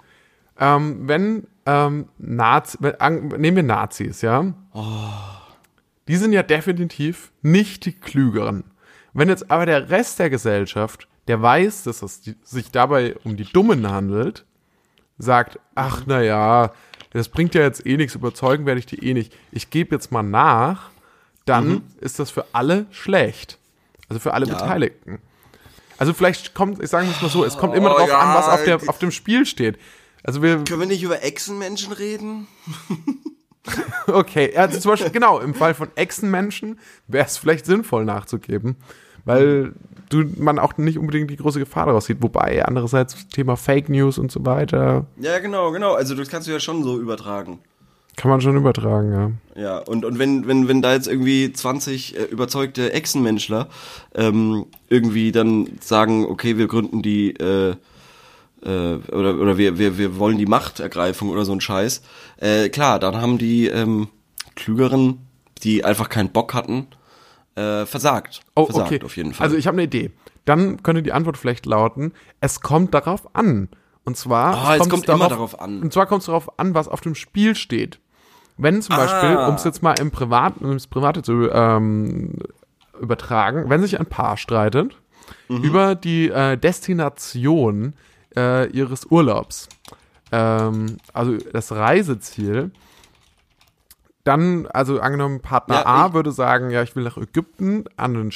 Ähm, 0.60 1.08
wenn 1.08 1.48
ähm, 1.66 2.08
Nazi, 2.18 2.78
nehmen 2.80 3.56
wir 3.56 3.64
Nazis, 3.64 4.22
ja? 4.22 4.54
Oh 4.74 5.31
die 6.12 6.18
sind 6.18 6.34
ja 6.34 6.44
definitiv 6.44 7.32
nicht 7.42 7.86
die 7.86 7.94
Klügeren. 7.94 8.66
Wenn 9.14 9.30
jetzt 9.30 9.50
aber 9.50 9.66
der 9.66 9.90
Rest 9.90 10.20
der 10.20 10.30
Gesellschaft, 10.30 11.08
der 11.30 11.42
weiß, 11.42 11.84
dass 11.84 12.02
es 12.02 12.22
sich 12.44 12.70
dabei 12.70 13.16
um 13.24 13.38
die 13.38 13.46
Dummen 13.46 13.90
handelt, 13.90 14.46
sagt, 15.18 15.58
ach 15.74 16.04
na 16.08 16.22
ja, 16.22 16.74
das 17.12 17.30
bringt 17.30 17.56
ja 17.56 17.62
jetzt 17.62 17.86
eh 17.86 17.96
nichts, 17.96 18.16
überzeugen 18.16 18.66
werde 18.66 18.80
ich 18.80 18.86
die 18.86 19.08
eh 19.08 19.14
nicht. 19.14 19.34
Ich 19.54 19.70
gebe 19.70 19.96
jetzt 19.96 20.12
mal 20.12 20.22
nach, 20.22 20.90
dann 21.46 21.70
mhm. 21.70 21.84
ist 22.02 22.20
das 22.20 22.30
für 22.30 22.44
alle 22.52 22.88
schlecht. 22.92 23.58
Also 24.10 24.20
für 24.20 24.34
alle 24.34 24.48
ja. 24.48 24.56
Beteiligten. 24.56 25.20
Also 25.98 26.12
vielleicht 26.12 26.54
kommt, 26.54 26.84
ich 26.84 26.90
sage 26.90 27.08
es 27.10 27.22
mal 27.22 27.30
so, 27.30 27.46
es 27.46 27.58
kommt 27.58 27.74
immer 27.74 27.92
oh, 27.92 27.94
darauf 27.94 28.10
ja, 28.10 28.20
an, 28.20 28.36
was 28.36 28.50
auf, 28.50 28.66
der, 28.66 28.82
auf 28.90 29.00
dem 29.00 29.12
Spiel 29.12 29.46
steht. 29.46 29.78
Also 30.24 30.42
wir, 30.42 30.62
Können 30.66 30.82
wir 30.82 30.88
nicht 30.88 31.04
über 31.04 31.24
Echsenmenschen 31.24 31.94
reden? 31.94 32.48
Okay, 34.14 34.56
also 34.56 34.80
zum 34.80 34.92
Beispiel, 34.92 35.12
genau, 35.12 35.40
im 35.40 35.54
Fall 35.54 35.74
von 35.74 35.90
Echsenmenschen 35.96 36.80
wäre 37.08 37.26
es 37.26 37.38
vielleicht 37.38 37.66
sinnvoll 37.66 38.06
nachzugeben, 38.06 38.76
weil 39.26 39.74
du, 40.10 40.24
man 40.38 40.60
auch 40.60 40.78
nicht 40.78 40.98
unbedingt 40.98 41.30
die 41.30 41.38
große 41.38 41.60
Gefahr 41.60 41.86
daraus 41.88 42.06
sieht. 42.06 42.22
Wobei, 42.22 42.66
andererseits, 42.66 43.28
Thema 43.30 43.56
Fake 43.56 43.90
News 43.90 44.18
und 44.18 44.32
so 44.32 44.46
weiter. 44.46 45.06
Ja, 45.18 45.40
genau, 45.40 45.72
genau. 45.72 45.94
Also, 45.94 46.16
das 46.16 46.30
kannst 46.30 46.48
du 46.48 46.52
ja 46.52 46.60
schon 46.60 46.84
so 46.84 47.00
übertragen. 47.00 47.60
Kann 48.18 48.30
man 48.30 48.42
schon 48.42 48.58
übertragen, 48.58 49.12
ja. 49.56 49.62
Ja, 49.62 49.78
und, 49.80 50.04
und 50.04 50.20
wenn, 50.20 50.46
wenn, 50.48 50.68
wenn 50.68 50.82
da 50.82 50.94
jetzt 50.94 51.08
irgendwie 51.08 51.52
20 51.52 52.18
äh, 52.18 52.24
überzeugte 52.26 52.92
Echsenmenschler 52.94 53.70
ähm, 54.14 54.66
irgendwie 54.90 55.32
dann 55.32 55.68
sagen, 55.80 56.26
okay, 56.26 56.58
wir 56.58 56.68
gründen 56.68 57.02
die 57.02 57.32
äh, 57.32 57.76
äh, 58.64 58.96
oder, 59.12 59.40
oder 59.40 59.58
wir, 59.58 59.78
wir, 59.78 59.98
wir 59.98 60.18
wollen 60.18 60.38
die 60.38 60.46
Machtergreifung 60.46 61.30
oder 61.30 61.46
so 61.46 61.54
ein 61.54 61.62
Scheiß. 61.62 62.02
Äh, 62.38 62.70
klar, 62.70 63.00
dann 63.00 63.18
haben 63.18 63.38
die 63.38 63.68
ähm, 63.68 64.08
Klügeren, 64.56 65.26
die 65.64 65.84
einfach 65.84 66.10
keinen 66.10 66.32
Bock 66.32 66.54
hatten, 66.54 66.88
äh, 67.56 67.86
versagt. 67.86 68.42
Oh, 68.56 68.66
versagt 68.66 68.92
okay. 68.92 69.04
auf 69.04 69.18
jeden 69.18 69.34
Fall. 69.34 69.46
Also 69.46 69.58
ich 69.58 69.68
habe 69.68 69.76
eine 69.76 69.84
Idee. 69.84 70.12
Dann 70.46 70.82
könnte 70.84 71.04
die 71.04 71.12
Antwort 71.14 71.38
vielleicht 71.38 71.66
lauten, 71.66 72.14
es 72.40 72.62
kommt 72.62 72.94
darauf 72.94 73.36
an. 73.36 73.70
Und 74.04 74.18
zwar 74.18 74.54
oh, 74.56 74.72
es 74.74 74.80
kommt, 74.80 74.92
kommt 74.92 75.10
darauf, 75.10 75.20
immer 75.20 75.30
darauf 75.30 75.60
an. 75.60 75.82
Und 75.82 75.94
zwar 75.94 76.08
kommt 76.08 76.22
es 76.22 76.26
darauf 76.26 76.60
an, 76.60 76.74
was 76.74 76.88
auf 76.88 77.02
dem 77.02 77.14
Spiel 77.14 77.56
steht. 77.56 78.00
Wenn 78.58 78.82
zum 78.82 78.96
ah. 78.96 78.98
Beispiel, 78.98 79.38
um 79.38 79.56
es 79.56 79.64
jetzt 79.64 79.84
mal 79.84 80.00
im 80.00 80.12
Privaten, 80.12 80.66
ums 80.66 80.88
Private 80.88 81.22
zu 81.22 81.50
ähm, 81.52 82.34
übertragen, 83.00 83.70
wenn 83.70 83.82
sich 83.82 84.00
ein 84.00 84.06
Paar 84.08 84.38
streitet 84.38 84.96
mhm. 85.48 85.64
über 85.64 85.96
die 85.96 86.30
äh, 86.30 86.58
Destination 86.58 87.94
äh, 88.36 88.70
ihres 88.70 89.06
Urlaubs. 89.06 89.70
Ähm, 90.32 90.98
also 91.14 91.38
das 91.38 91.72
Reiseziel. 91.72 92.72
Dann, 94.24 94.68
also 94.68 95.00
angenommen, 95.00 95.42
Partner 95.42 95.76
ja, 95.76 95.86
A 95.86 96.14
würde 96.14 96.32
sagen, 96.32 96.70
ja, 96.70 96.84
ich 96.84 96.96
will 96.96 97.04
nach 97.04 97.18
Ägypten 97.18 97.86
an 97.98 98.14
den 98.14 98.32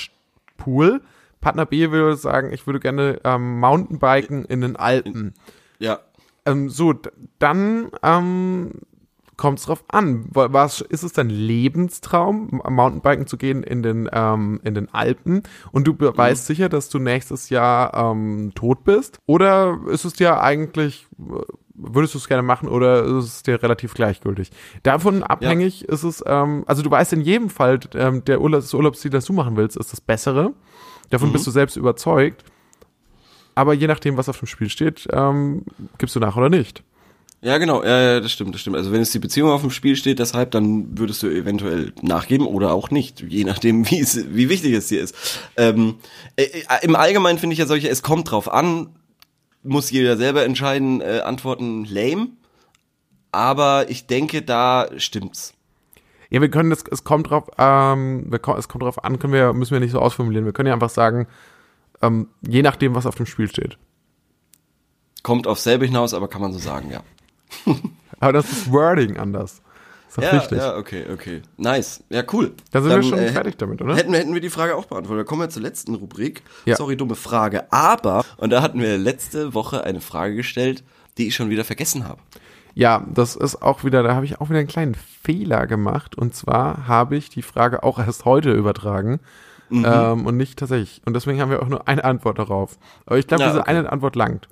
Pool. 0.58 1.02
Partner 1.42 1.66
B 1.66 1.92
würde 1.92 2.18
sagen, 2.18 2.52
ich 2.52 2.66
würde 2.66 2.80
gerne 2.80 3.20
ähm, 3.24 3.60
Mountainbiken 3.60 4.46
in 4.46 4.62
den 4.62 4.76
Alpen. 4.76 5.36
Ja. 5.78 6.00
Ähm, 6.46 6.70
so, 6.70 6.94
dann 7.38 7.92
ähm, 8.02 8.72
kommt 9.38 9.60
es 9.60 9.66
drauf 9.66 9.84
an. 9.90 10.26
Was 10.32 10.82
ist 10.82 11.04
es 11.04 11.14
dein 11.14 11.30
Lebenstraum, 11.30 12.62
Mountainbiken 12.68 13.28
zu 13.28 13.38
gehen 13.38 13.64
in 13.64 13.84
den 13.84 14.10
ähm, 14.12 14.60
in 14.64 14.74
den 14.74 14.94
Alpen 14.94 15.44
und 15.72 15.86
du 15.86 15.94
mhm. 15.94 16.18
weißt 16.18 16.46
sicher, 16.46 16.70
dass 16.70 16.90
du 16.90 17.00
nächstes 17.00 17.50
Jahr 17.50 17.94
ähm, 17.94 18.54
tot 18.56 18.84
bist? 18.84 19.20
Oder 19.26 19.80
ist 19.90 20.06
es 20.06 20.14
dir 20.14 20.42
eigentlich 20.42 21.08
würdest 21.76 22.14
du 22.14 22.18
es 22.18 22.28
gerne 22.28 22.44
machen 22.44 22.70
oder 22.70 23.04
ist 23.04 23.26
es 23.26 23.44
dir 23.44 23.62
relativ 23.62 23.94
gleichgültig? 23.94 24.52
Davon 24.84 25.24
abhängig 25.24 25.82
ja. 25.82 25.90
ist 25.90 26.04
es, 26.04 26.24
ähm, 26.26 26.64
also 26.68 26.82
du 26.82 26.90
weißt 26.90 27.14
in 27.14 27.22
jedem 27.22 27.50
Fall, 27.50 27.80
ähm, 27.96 28.24
der 28.26 28.42
Urlaub, 28.42 28.62
das 28.62 28.74
Urlaubsziel, 28.74 29.12
das 29.12 29.26
du 29.26 29.34
machen 29.34 29.58
willst, 29.58 29.78
ist 29.78 29.92
das 29.92 30.02
bessere. 30.02 30.54
Davon 31.10 31.30
mhm. 31.30 31.34
bist 31.34 31.48
du 31.48 31.52
selbst 31.52 31.76
überzeugt. 31.76 32.44
Aber 33.56 33.74
je 33.74 33.88
nachdem, 33.88 34.18
was 34.18 34.28
auf 34.28 34.40
dem 34.40 34.48
Spiel 34.48 34.70
steht, 34.70 35.08
ähm, 35.12 35.64
gibst 35.98 36.16
du 36.16 36.20
nach 36.20 36.36
oder 36.36 36.50
nicht. 36.50 36.84
Ja, 37.42 37.58
genau, 37.60 37.84
ja, 37.84 38.02
ja, 38.02 38.20
das 38.20 38.32
stimmt, 38.32 38.56
das 38.56 38.62
stimmt. 38.62 38.76
Also 38.76 38.92
wenn 38.92 39.02
es 39.02 39.12
die 39.12 39.20
Beziehung 39.20 39.52
auf 39.52 39.62
dem 39.62 39.70
Spiel 39.70 39.96
steht, 39.96 40.20
deshalb, 40.20 40.52
dann 40.52 40.98
würdest 40.98 41.22
du 41.22 41.28
eventuell 41.28 41.94
nachgeben 42.02 42.48
oder 42.48 42.74
auch 42.74 42.90
nicht, 42.90 43.22
je 43.22 43.44
nachdem, 43.44 43.90
wie 43.92 44.00
es, 44.00 44.34
wie 44.34 44.50
wichtig 44.50 44.74
es 44.74 44.88
dir 44.88 45.02
ist. 45.02 45.16
Ähm, 45.58 45.96
äh, 46.36 46.44
äh 46.44 46.64
Im 46.82 46.96
Allgemeinen 46.96 47.38
finde 47.38 47.54
ich 47.54 47.60
ja 47.60 47.68
solche, 47.68 47.90
es 47.90 48.02
kommt 48.02 48.32
drauf 48.32 48.52
an, 48.52 48.90
muss 49.62 49.92
jeder 49.92 50.18
selber 50.18 50.44
entscheiden, 50.44 51.02
äh, 51.02 51.22
antworten 51.24 51.86
lame. 51.86 52.30
Aber 53.32 53.90
ich 53.90 54.08
denke, 54.08 54.42
da 54.42 54.88
stimmt's. 54.98 55.54
Ja, 56.30 56.42
wir 56.42 56.50
können 56.50 56.70
das, 56.70 56.84
es 56.90 57.04
kommt 57.04 57.30
drauf, 57.30 57.50
ähm, 57.58 58.32
es 58.32 58.68
kommt 58.68 58.84
drauf 58.84 59.04
an, 59.04 59.20
können 59.20 59.34
wir, 59.34 59.54
müssen 59.54 59.74
wir 59.74 59.80
nicht 59.80 59.92
so 59.92 60.00
ausformulieren. 60.00 60.46
Wir 60.46 60.54
können 60.54 60.68
ja 60.68 60.74
einfach 60.74 60.90
sagen, 60.90 61.28
ähm, 62.02 62.30
je 62.42 62.62
nachdem, 62.62 62.96
was 62.96 63.06
auf 63.06 63.16
dem 63.16 63.26
Spiel 63.26 63.48
steht. 63.48 63.78
Kommt 65.24 65.48
auf 65.48 65.60
selbe 65.60 65.86
hinaus, 65.86 66.14
aber 66.14 66.28
kann 66.28 66.42
man 66.42 66.54
so 66.54 66.60
sagen, 66.60 66.92
ja. 66.92 67.04
Aber 68.20 68.34
das 68.34 68.52
ist 68.52 68.72
Wording 68.72 69.18
anders. 69.18 69.62
Ist 70.08 70.18
doch 70.18 70.24
Ja, 70.24 70.34
wichtig. 70.34 70.58
ja, 70.60 70.78
okay, 70.78 71.06
okay. 71.12 71.42
Nice. 71.58 72.04
Ja, 72.10 72.24
cool. 72.32 72.54
Dann 72.72 72.84
sind 72.84 72.92
wir 72.96 73.04
schon 73.04 73.20
äh, 73.20 73.32
fertig 73.32 73.58
damit, 73.58 73.82
oder? 73.82 73.96
Hätten, 73.96 74.14
hätten 74.14 74.34
wir 74.34 74.42
die 74.42 74.50
Frage 74.50 74.76
auch 74.76 74.86
beantwortet. 74.86 75.22
Dann 75.22 75.26
kommen 75.28 75.42
wir 75.42 75.50
zur 75.50 75.62
letzten 75.64 75.96
Rubrik. 75.96 76.42
Ja. 76.66 76.76
Sorry, 76.76 76.96
dumme 76.96 77.16
Frage. 77.16 77.72
Aber, 77.72 78.24
und 78.38 78.52
da 78.52 78.62
hatten 78.62 78.80
wir 78.80 78.98
letzte 78.98 79.54
Woche 79.54 79.84
eine 79.84 80.02
Frage 80.02 80.36
gestellt, 80.36 80.84
die 81.18 81.28
ich 81.28 81.36
schon 81.36 81.50
wieder 81.50 81.64
vergessen 81.66 82.08
habe. 82.08 82.22
Ja, 82.74 83.06
das 83.14 83.36
ist 83.36 83.62
auch 83.62 83.84
wieder, 83.84 84.04
da 84.04 84.16
habe 84.16 84.26
ich 84.26 84.40
auch 84.42 84.50
wieder 84.50 84.60
einen 84.60 84.68
kleinen 84.68 84.96
Fehler 84.96 85.66
gemacht. 85.68 86.16
Und 86.18 86.36
zwar 86.36 86.88
habe 86.88 87.16
ich 87.16 87.30
die 87.30 87.42
Frage 87.42 87.84
auch 87.84 88.00
erst 88.00 88.26
heute 88.26 88.52
übertragen. 88.52 89.20
Mhm. 89.70 89.86
Ähm, 89.88 90.26
und 90.28 90.38
nicht 90.38 90.60
tatsächlich. 90.60 91.02
Und 91.06 91.14
deswegen 91.14 91.42
haben 91.42 91.50
wir 91.50 91.62
auch 91.64 91.68
nur 91.68 91.88
eine 91.88 92.04
Antwort 92.04 92.38
darauf. 92.38 92.78
Aber 93.06 93.18
ich 93.18 93.28
glaube, 93.28 93.44
Ja, 93.44 93.50
diese 93.50 93.62
okay. 93.62 93.70
eine 93.72 93.92
Antwort 93.92 94.16
langt. 94.16 94.48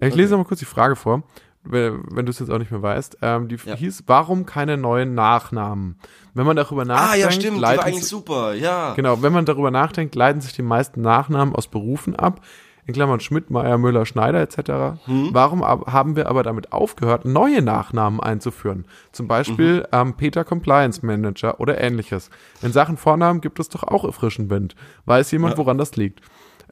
Äh, 0.00 0.08
Ich 0.08 0.14
lese 0.14 0.32
noch 0.32 0.38
mal 0.38 0.44
kurz 0.44 0.60
die 0.60 0.66
Frage 0.66 0.96
vor, 0.96 1.22
wenn 1.62 2.24
du 2.26 2.30
es 2.30 2.38
jetzt 2.38 2.50
auch 2.50 2.58
nicht 2.58 2.70
mehr 2.70 2.82
weißt. 2.82 3.18
Ähm, 3.22 3.48
die 3.48 3.56
Ja. 3.64 3.74
hieß, 3.76 4.04
warum 4.06 4.46
keine 4.46 4.76
neuen 4.76 5.14
Nachnamen? 5.14 5.98
Wenn 6.34 6.46
man 6.46 6.56
darüber 6.56 6.84
nachdenkt, 6.84 7.12
Ah, 7.12 7.16
ja, 7.16 7.30
stimmt. 7.30 7.58
Die 7.58 7.62
war 7.62 7.84
eigentlich 7.84 8.06
super. 8.06 8.54
Ja. 8.54 8.94
Genau, 8.94 9.20
wenn 9.22 9.32
man 9.32 9.44
darüber 9.44 9.70
nachdenkt, 9.70 10.14
leiten 10.14 10.40
sich 10.40 10.52
die 10.54 10.62
meisten 10.62 11.00
Nachnamen 11.02 11.54
aus 11.54 11.68
Berufen 11.68 12.16
ab, 12.16 12.40
in 12.86 12.94
Klammern 12.94 13.20
Schmidt, 13.20 13.50
Meier, 13.50 13.76
Müller, 13.78 14.06
Schneider 14.06 14.40
etc. 14.40 14.98
Hm. 15.04 15.28
Warum 15.32 15.62
ab, 15.62 15.92
haben 15.92 16.16
wir 16.16 16.28
aber 16.28 16.42
damit 16.42 16.72
aufgehört, 16.72 17.24
neue 17.26 17.60
Nachnamen 17.62 18.20
einzuführen? 18.20 18.86
Zum 19.12 19.28
Beispiel 19.28 19.80
Mhm. 19.80 19.86
ähm, 19.92 20.14
Peter 20.14 20.44
Compliance 20.44 21.04
Manager 21.04 21.60
oder 21.60 21.80
ähnliches. 21.80 22.30
In 22.62 22.72
Sachen 22.72 22.96
Vornamen 22.96 23.42
gibt 23.42 23.60
es 23.60 23.68
doch 23.68 23.82
auch 23.84 24.12
frischen 24.14 24.48
Wind. 24.50 24.74
Weiß 25.04 25.30
jemand, 25.30 25.58
woran 25.58 25.78
das 25.78 25.94
liegt? 25.96 26.20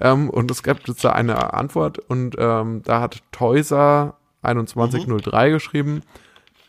Ähm, 0.00 0.30
und 0.30 0.50
es 0.50 0.62
gibt 0.62 0.88
jetzt 0.88 1.04
da 1.04 1.10
eine 1.12 1.52
Antwort 1.54 1.98
und 1.98 2.36
ähm, 2.38 2.82
da 2.84 3.00
hat 3.00 3.22
Teuser 3.30 4.14
2103 4.42 5.50
geschrieben, 5.50 6.02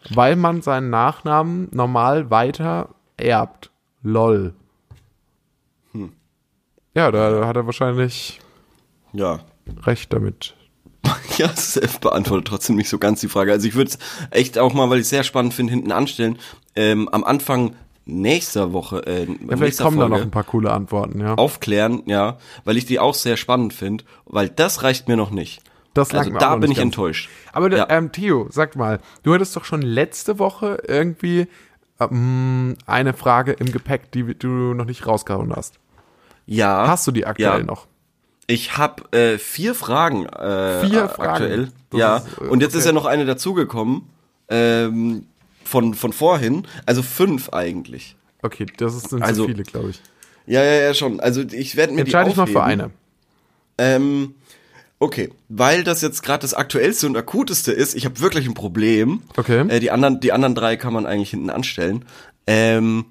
weil 0.09 0.35
man 0.35 0.61
seinen 0.61 0.89
Nachnamen 0.89 1.67
normal 1.71 2.29
weiter 2.29 2.89
erbt. 3.17 3.69
Lol. 4.01 4.53
Ja, 6.95 7.11
da 7.11 7.45
hat 7.45 7.55
er 7.55 7.65
wahrscheinlich 7.65 8.39
Ja. 9.13 9.39
recht 9.83 10.11
damit. 10.13 10.55
Ja, 11.37 11.49
es 11.53 11.79
beantwortet 12.01 12.47
trotzdem 12.47 12.75
nicht 12.75 12.89
so 12.89 12.97
ganz 12.97 13.21
die 13.21 13.29
Frage. 13.29 13.53
Also 13.53 13.65
ich 13.65 13.73
würde 13.75 13.91
es 13.91 13.99
echt 14.31 14.57
auch 14.57 14.73
mal, 14.73 14.89
weil 14.89 14.97
ich 14.97 15.03
es 15.03 15.09
sehr 15.09 15.23
spannend 15.23 15.53
finde, 15.53 15.71
hinten 15.71 15.93
anstellen. 15.93 16.37
Ähm, 16.75 17.07
am 17.07 17.23
Anfang 17.23 17.75
nächster 18.05 18.73
Woche, 18.73 19.05
äh, 19.07 19.23
Ja, 19.25 19.33
vielleicht 19.47 19.61
nächster 19.61 19.83
kommen 19.85 19.97
da 19.99 20.03
Folge 20.07 20.17
noch 20.17 20.21
ein 20.25 20.31
paar 20.31 20.43
coole 20.43 20.71
Antworten, 20.71 21.21
ja. 21.21 21.35
aufklären, 21.35 22.03
ja, 22.07 22.37
weil 22.65 22.75
ich 22.75 22.85
die 22.85 22.99
auch 22.99 23.13
sehr 23.13 23.37
spannend 23.37 23.73
finde, 23.73 24.03
weil 24.25 24.49
das 24.49 24.83
reicht 24.83 25.07
mir 25.07 25.15
noch 25.15 25.31
nicht. 25.31 25.61
Das 25.93 26.11
langt 26.11 26.27
Also 26.27 26.31
mir 26.33 26.39
da 26.39 26.55
bin 26.55 26.71
ich 26.71 26.77
ganz. 26.77 26.85
enttäuscht. 26.85 27.29
Aber 27.51 27.69
Ja. 27.75 27.87
ähm, 27.89 28.11
Theo, 28.11 28.47
sag 28.51 28.75
mal, 28.75 28.99
du 29.23 29.33
hattest 29.33 29.55
doch 29.55 29.65
schon 29.65 29.81
letzte 29.81 30.37
Woche 30.39 30.81
irgendwie 30.87 31.47
ähm, 31.99 32.75
eine 32.85 33.13
Frage 33.13 33.51
im 33.53 33.71
Gepäck, 33.71 34.11
die 34.11 34.35
du 34.35 34.47
noch 34.73 34.85
nicht 34.85 35.05
rausgehauen 35.07 35.53
hast. 35.55 35.79
Ja. 36.45 36.87
Hast 36.87 37.05
du 37.07 37.11
die 37.11 37.25
aktuell 37.25 37.59
ja. 37.59 37.63
noch? 37.65 37.87
Ich 38.47 38.77
habe 38.77 39.03
äh, 39.11 39.37
vier 39.37 39.75
Fragen. 39.75 40.25
Äh, 40.27 40.81
Vier 40.85 41.09
Fragen? 41.09 41.29
Aktuell. 41.31 41.71
Das 41.91 41.99
ja. 41.99 42.17
ist, 42.17 42.37
äh, 42.39 42.45
Und 42.45 42.61
jetzt 42.61 42.71
okay. 42.71 42.79
ist 42.79 42.85
ja 42.85 42.91
noch 42.93 43.05
eine 43.05 43.25
dazugekommen. 43.25 44.03
Ähm, 44.47 45.25
von, 45.63 45.93
von 45.93 46.13
vorhin. 46.13 46.65
Also 46.87 47.03
fünf 47.03 47.49
eigentlich. 47.49 48.15
Okay, 48.41 48.65
das 48.77 48.95
ist- 48.95 49.09
sind 49.09 49.21
Also- 49.21 49.43
zu 49.43 49.49
viele, 49.49 49.63
glaube 49.63 49.89
ich. 49.91 50.01
Ja, 50.47 50.63
ja, 50.63 50.81
ja, 50.81 50.93
schon. 50.95 51.19
Also 51.19 51.41
ich 51.41 51.75
werde 51.75 51.93
mir 51.93 52.01
Entscheide 52.01 52.25
die 52.25 52.29
dich 52.31 52.37
mal 52.37 52.47
für 52.47 52.63
aufheben. 52.63 52.81
eine. 52.81 52.91
Ähm, 53.77 54.33
okay, 54.99 55.29
weil 55.47 55.83
das 55.83 56.01
jetzt 56.01 56.23
gerade 56.23 56.41
das 56.41 56.53
aktuellste 56.53 57.07
und 57.07 57.17
akuteste 57.17 57.71
ist, 57.71 57.95
ich 57.95 58.05
habe 58.05 58.19
wirklich 58.19 58.47
ein 58.47 58.53
Problem. 58.53 59.21
Okay. 59.37 59.67
Äh, 59.67 59.79
die 59.79 59.91
anderen, 59.91 60.19
die 60.19 60.31
anderen 60.31 60.55
drei 60.55 60.75
kann 60.75 60.93
man 60.93 61.05
eigentlich 61.05 61.31
hinten 61.31 61.49
anstellen. 61.49 62.05
Ähm, 62.45 63.05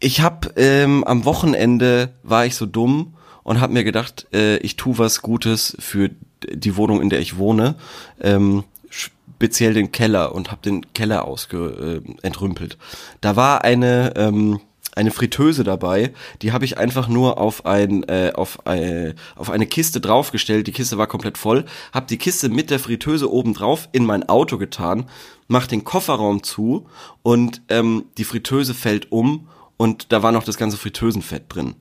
ich 0.00 0.20
habe 0.20 0.52
ähm, 0.56 1.04
am 1.04 1.24
Wochenende 1.24 2.12
war 2.22 2.46
ich 2.46 2.56
so 2.56 2.66
dumm 2.66 3.14
und 3.42 3.60
habe 3.60 3.72
mir 3.72 3.84
gedacht, 3.84 4.26
äh, 4.32 4.56
ich 4.58 4.76
tu 4.76 4.98
was 4.98 5.22
Gutes 5.22 5.76
für 5.78 6.10
die 6.46 6.76
Wohnung, 6.76 7.00
in 7.00 7.10
der 7.10 7.20
ich 7.20 7.36
wohne. 7.36 7.76
Ähm, 8.20 8.64
speziell 8.90 9.74
den 9.74 9.92
Keller 9.92 10.34
und 10.34 10.50
habe 10.50 10.62
den 10.62 10.92
Keller 10.94 11.24
ausge 11.24 12.02
äh, 12.04 12.26
entrümpelt. 12.26 12.78
Da 13.20 13.36
war 13.36 13.64
eine 13.64 14.14
ähm, 14.16 14.60
eine 14.96 15.10
Fritteuse 15.10 15.64
dabei, 15.64 16.12
die 16.42 16.52
habe 16.52 16.64
ich 16.64 16.78
einfach 16.78 17.08
nur 17.08 17.38
auf 17.38 17.66
ein 17.66 18.02
äh, 18.04 18.32
auf 18.34 18.66
eine, 18.66 19.14
auf 19.36 19.50
eine 19.50 19.66
Kiste 19.66 20.00
draufgestellt. 20.00 20.66
Die 20.66 20.72
Kiste 20.72 20.98
war 20.98 21.06
komplett 21.06 21.38
voll. 21.38 21.64
Habe 21.92 22.06
die 22.06 22.18
Kiste 22.18 22.48
mit 22.48 22.70
der 22.70 22.78
Fritteuse 22.78 23.30
oben 23.30 23.54
drauf 23.54 23.88
in 23.92 24.04
mein 24.06 24.28
Auto 24.28 24.58
getan, 24.58 25.06
mach 25.48 25.66
den 25.66 25.84
Kofferraum 25.84 26.42
zu 26.42 26.86
und 27.22 27.62
ähm, 27.68 28.04
die 28.18 28.24
Fritteuse 28.24 28.74
fällt 28.74 29.10
um 29.12 29.48
und 29.76 30.12
da 30.12 30.22
war 30.22 30.30
noch 30.32 30.44
das 30.44 30.56
ganze 30.56 30.76
Fritteusenfett 30.76 31.44
drin. 31.48 31.74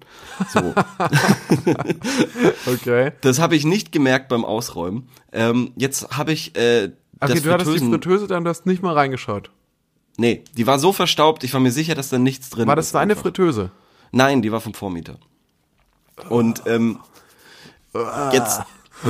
So. 0.52 0.74
Okay. 2.66 3.12
Das 3.22 3.40
habe 3.40 3.56
ich 3.56 3.66
nicht 3.66 3.92
gemerkt 3.92 4.30
beim 4.30 4.46
Ausräumen. 4.46 5.08
Ähm, 5.32 5.72
jetzt 5.76 6.18
habe 6.18 6.32
ich 6.32 6.56
äh, 6.58 6.92
Okay, 7.20 7.34
das 7.36 7.42
du 7.44 7.52
hattest 7.52 7.68
die 7.70 7.72
Fritteusen- 7.80 7.92
Fritteuse 7.92 8.28
dann, 8.28 8.44
du 8.44 8.50
hast 8.50 8.66
nicht 8.66 8.82
mal 8.84 8.94
reingeschaut. 8.94 9.50
Nee, 10.18 10.44
die 10.56 10.68
war 10.68 10.78
so 10.80 10.94
verstaubt, 10.94 11.44
ich 11.44 11.54
war 11.54 11.60
mir 11.60 11.72
sicher, 11.72 11.96
dass 11.96 12.10
da 12.10 12.18
nichts 12.20 12.50
drin 12.50 12.68
War 12.68 12.76
das 12.76 12.88
ist. 12.88 12.96
deine 12.96 13.14
einfach. 13.14 13.24
Fritteuse? 13.24 13.72
Nein, 14.12 14.42
die 14.42 14.52
war 14.52 14.62
vom 14.62 14.74
Vormieter. 14.74 15.18
Und 16.30 16.64
ähm, 16.68 17.00
jetzt 18.32 18.62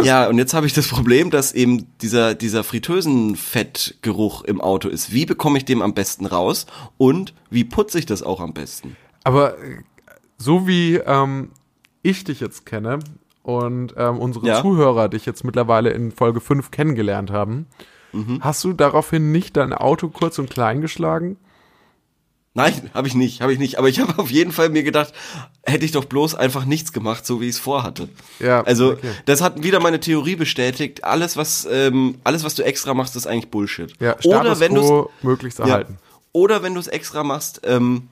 ja, 0.01 0.27
und 0.27 0.37
jetzt 0.39 0.53
habe 0.55 0.65
ich 0.65 0.73
das 0.73 0.87
Problem, 0.87 1.29
dass 1.29 1.51
eben 1.53 1.85
dieser 2.01 2.33
dieser 2.35 2.63
Fritteusenfettgeruch 2.63 4.43
im 4.43 4.61
Auto 4.61 4.87
ist. 4.89 5.11
Wie 5.11 5.25
bekomme 5.25 5.57
ich 5.57 5.65
den 5.65 5.81
am 5.81 5.93
besten 5.93 6.25
raus 6.25 6.65
und 6.97 7.33
wie 7.49 7.63
putze 7.63 7.99
ich 7.99 8.05
das 8.05 8.23
auch 8.23 8.39
am 8.39 8.53
besten? 8.53 8.95
Aber 9.23 9.55
so 10.37 10.67
wie 10.67 10.95
ähm, 10.95 11.51
ich 12.01 12.23
dich 12.23 12.39
jetzt 12.39 12.65
kenne 12.65 12.99
und 13.43 13.93
ähm, 13.97 14.17
unsere 14.19 14.47
Ja. 14.47 14.61
Zuhörer 14.61 15.09
dich 15.09 15.25
jetzt 15.25 15.43
mittlerweile 15.43 15.91
in 15.91 16.11
Folge 16.11 16.39
5 16.41 16.71
kennengelernt 16.71 17.29
haben, 17.31 17.67
Mhm. 18.13 18.39
hast 18.41 18.63
du 18.63 18.73
daraufhin 18.73 19.31
nicht 19.31 19.57
dein 19.57 19.73
Auto 19.73 20.07
kurz 20.09 20.39
und 20.39 20.49
klein 20.49 20.81
geschlagen? 20.81 21.37
Nein, 22.55 22.91
habe 22.93 23.07
ich 23.07 23.15
nicht, 23.15 23.41
habe 23.41 23.51
ich 23.51 23.57
nicht. 23.57 23.79
Aber 23.79 23.89
ich 23.89 23.99
habe 24.01 24.19
auf 24.21 24.29
jeden 24.29 24.51
Fall 24.51 24.69
mir 24.69 24.83
gedacht, 24.83 25.11
hätte 25.63 25.85
ich 25.85 25.91
doch 25.91 26.05
bloß 26.05 26.35
einfach 26.35 26.65
nichts 26.65 26.93
gemacht, 26.93 27.25
so 27.25 27.41
wie 27.41 27.45
ich 27.45 27.55
es 27.55 27.59
vorhatte. 27.59 28.09
Ja, 28.39 28.61
Also 28.61 28.91
okay. 28.91 29.09
das 29.25 29.41
hat 29.41 29.63
wieder 29.63 29.79
meine 29.79 29.99
Theorie 29.99 30.35
bestätigt. 30.35 31.03
Alles 31.03 31.35
was 31.35 31.67
ähm, 31.69 32.15
alles 32.23 32.43
was 32.43 32.53
du 32.55 32.63
extra 32.63 32.93
machst, 32.93 33.15
ist 33.15 33.25
eigentlich 33.25 33.49
Bullshit. 33.49 33.93
Ja, 33.99 34.11
Status 34.19 34.25
Oder 34.27 34.59
wenn 34.59 34.75
du 34.75 35.09
möglichst 35.23 35.57
ja, 35.59 35.65
erhalten. 35.65 35.97
oder 36.31 36.61
wenn 36.61 36.75
du 36.75 36.79
es 36.79 36.87
extra 36.87 37.23
machst, 37.23 37.61
ähm, 37.63 38.07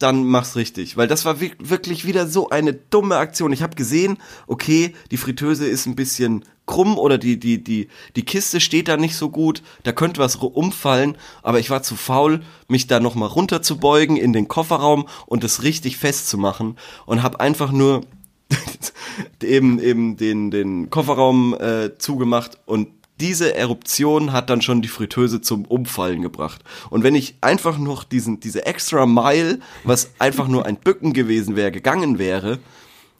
dann 0.00 0.24
mach's 0.24 0.56
richtig, 0.56 0.96
weil 0.96 1.06
das 1.08 1.24
war 1.24 1.40
wi- 1.40 1.52
wirklich 1.58 2.04
wieder 2.06 2.26
so 2.26 2.48
eine 2.48 2.72
dumme 2.72 3.16
Aktion. 3.18 3.52
Ich 3.52 3.62
habe 3.62 3.76
gesehen, 3.76 4.18
okay, 4.46 4.94
die 5.10 5.16
Fritteuse 5.16 5.66
ist 5.66 5.86
ein 5.86 5.94
bisschen 5.94 6.44
krumm 6.66 6.98
oder 6.98 7.18
die 7.18 7.38
die 7.38 7.62
die 7.62 7.88
die 8.16 8.24
Kiste 8.24 8.60
steht 8.60 8.88
da 8.88 8.96
nicht 8.96 9.14
so 9.16 9.28
gut, 9.30 9.62
da 9.82 9.92
könnte 9.92 10.20
was 10.20 10.36
umfallen, 10.36 11.16
aber 11.42 11.58
ich 11.58 11.68
war 11.70 11.82
zu 11.82 11.96
faul, 11.96 12.42
mich 12.68 12.86
da 12.86 13.00
noch 13.00 13.14
mal 13.14 13.26
runterzubeugen 13.26 14.16
in 14.16 14.32
den 14.32 14.48
Kofferraum 14.48 15.06
und 15.26 15.44
es 15.44 15.62
richtig 15.62 15.96
festzumachen 15.96 16.76
und 17.06 17.22
habe 17.22 17.40
einfach 17.40 17.72
nur 17.72 18.02
eben 19.42 19.78
eben 19.80 20.16
den 20.16 20.50
den 20.50 20.90
Kofferraum 20.90 21.54
äh, 21.58 21.90
zugemacht 21.98 22.58
und 22.66 22.88
diese 23.20 23.54
Eruption 23.54 24.32
hat 24.32 24.50
dann 24.50 24.62
schon 24.62 24.82
die 24.82 24.88
Fritteuse 24.88 25.40
zum 25.40 25.64
Umfallen 25.64 26.22
gebracht. 26.22 26.62
Und 26.90 27.04
wenn 27.04 27.14
ich 27.14 27.36
einfach 27.40 27.78
noch 27.78 28.04
diesen 28.04 28.40
diese 28.40 28.66
extra 28.66 29.06
Mile, 29.06 29.60
was 29.84 30.10
einfach 30.18 30.48
nur 30.48 30.66
ein 30.66 30.76
Bücken 30.76 31.12
gewesen 31.12 31.54
wäre, 31.56 31.70
gegangen 31.70 32.18
wäre, 32.18 32.58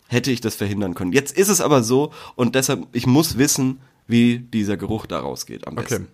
hätte 0.08 0.30
ich 0.32 0.40
das 0.40 0.56
verhindern 0.56 0.94
können. 0.94 1.12
Jetzt 1.12 1.36
ist 1.36 1.48
es 1.48 1.60
aber 1.60 1.82
so 1.82 2.12
und 2.34 2.54
deshalb 2.54 2.86
ich 2.92 3.06
muss 3.06 3.38
wissen, 3.38 3.80
wie 4.08 4.38
dieser 4.40 4.76
Geruch 4.76 5.06
da 5.06 5.20
rausgeht 5.20 5.66
am 5.68 5.74
Okay. 5.74 5.82
besten. 5.88 6.08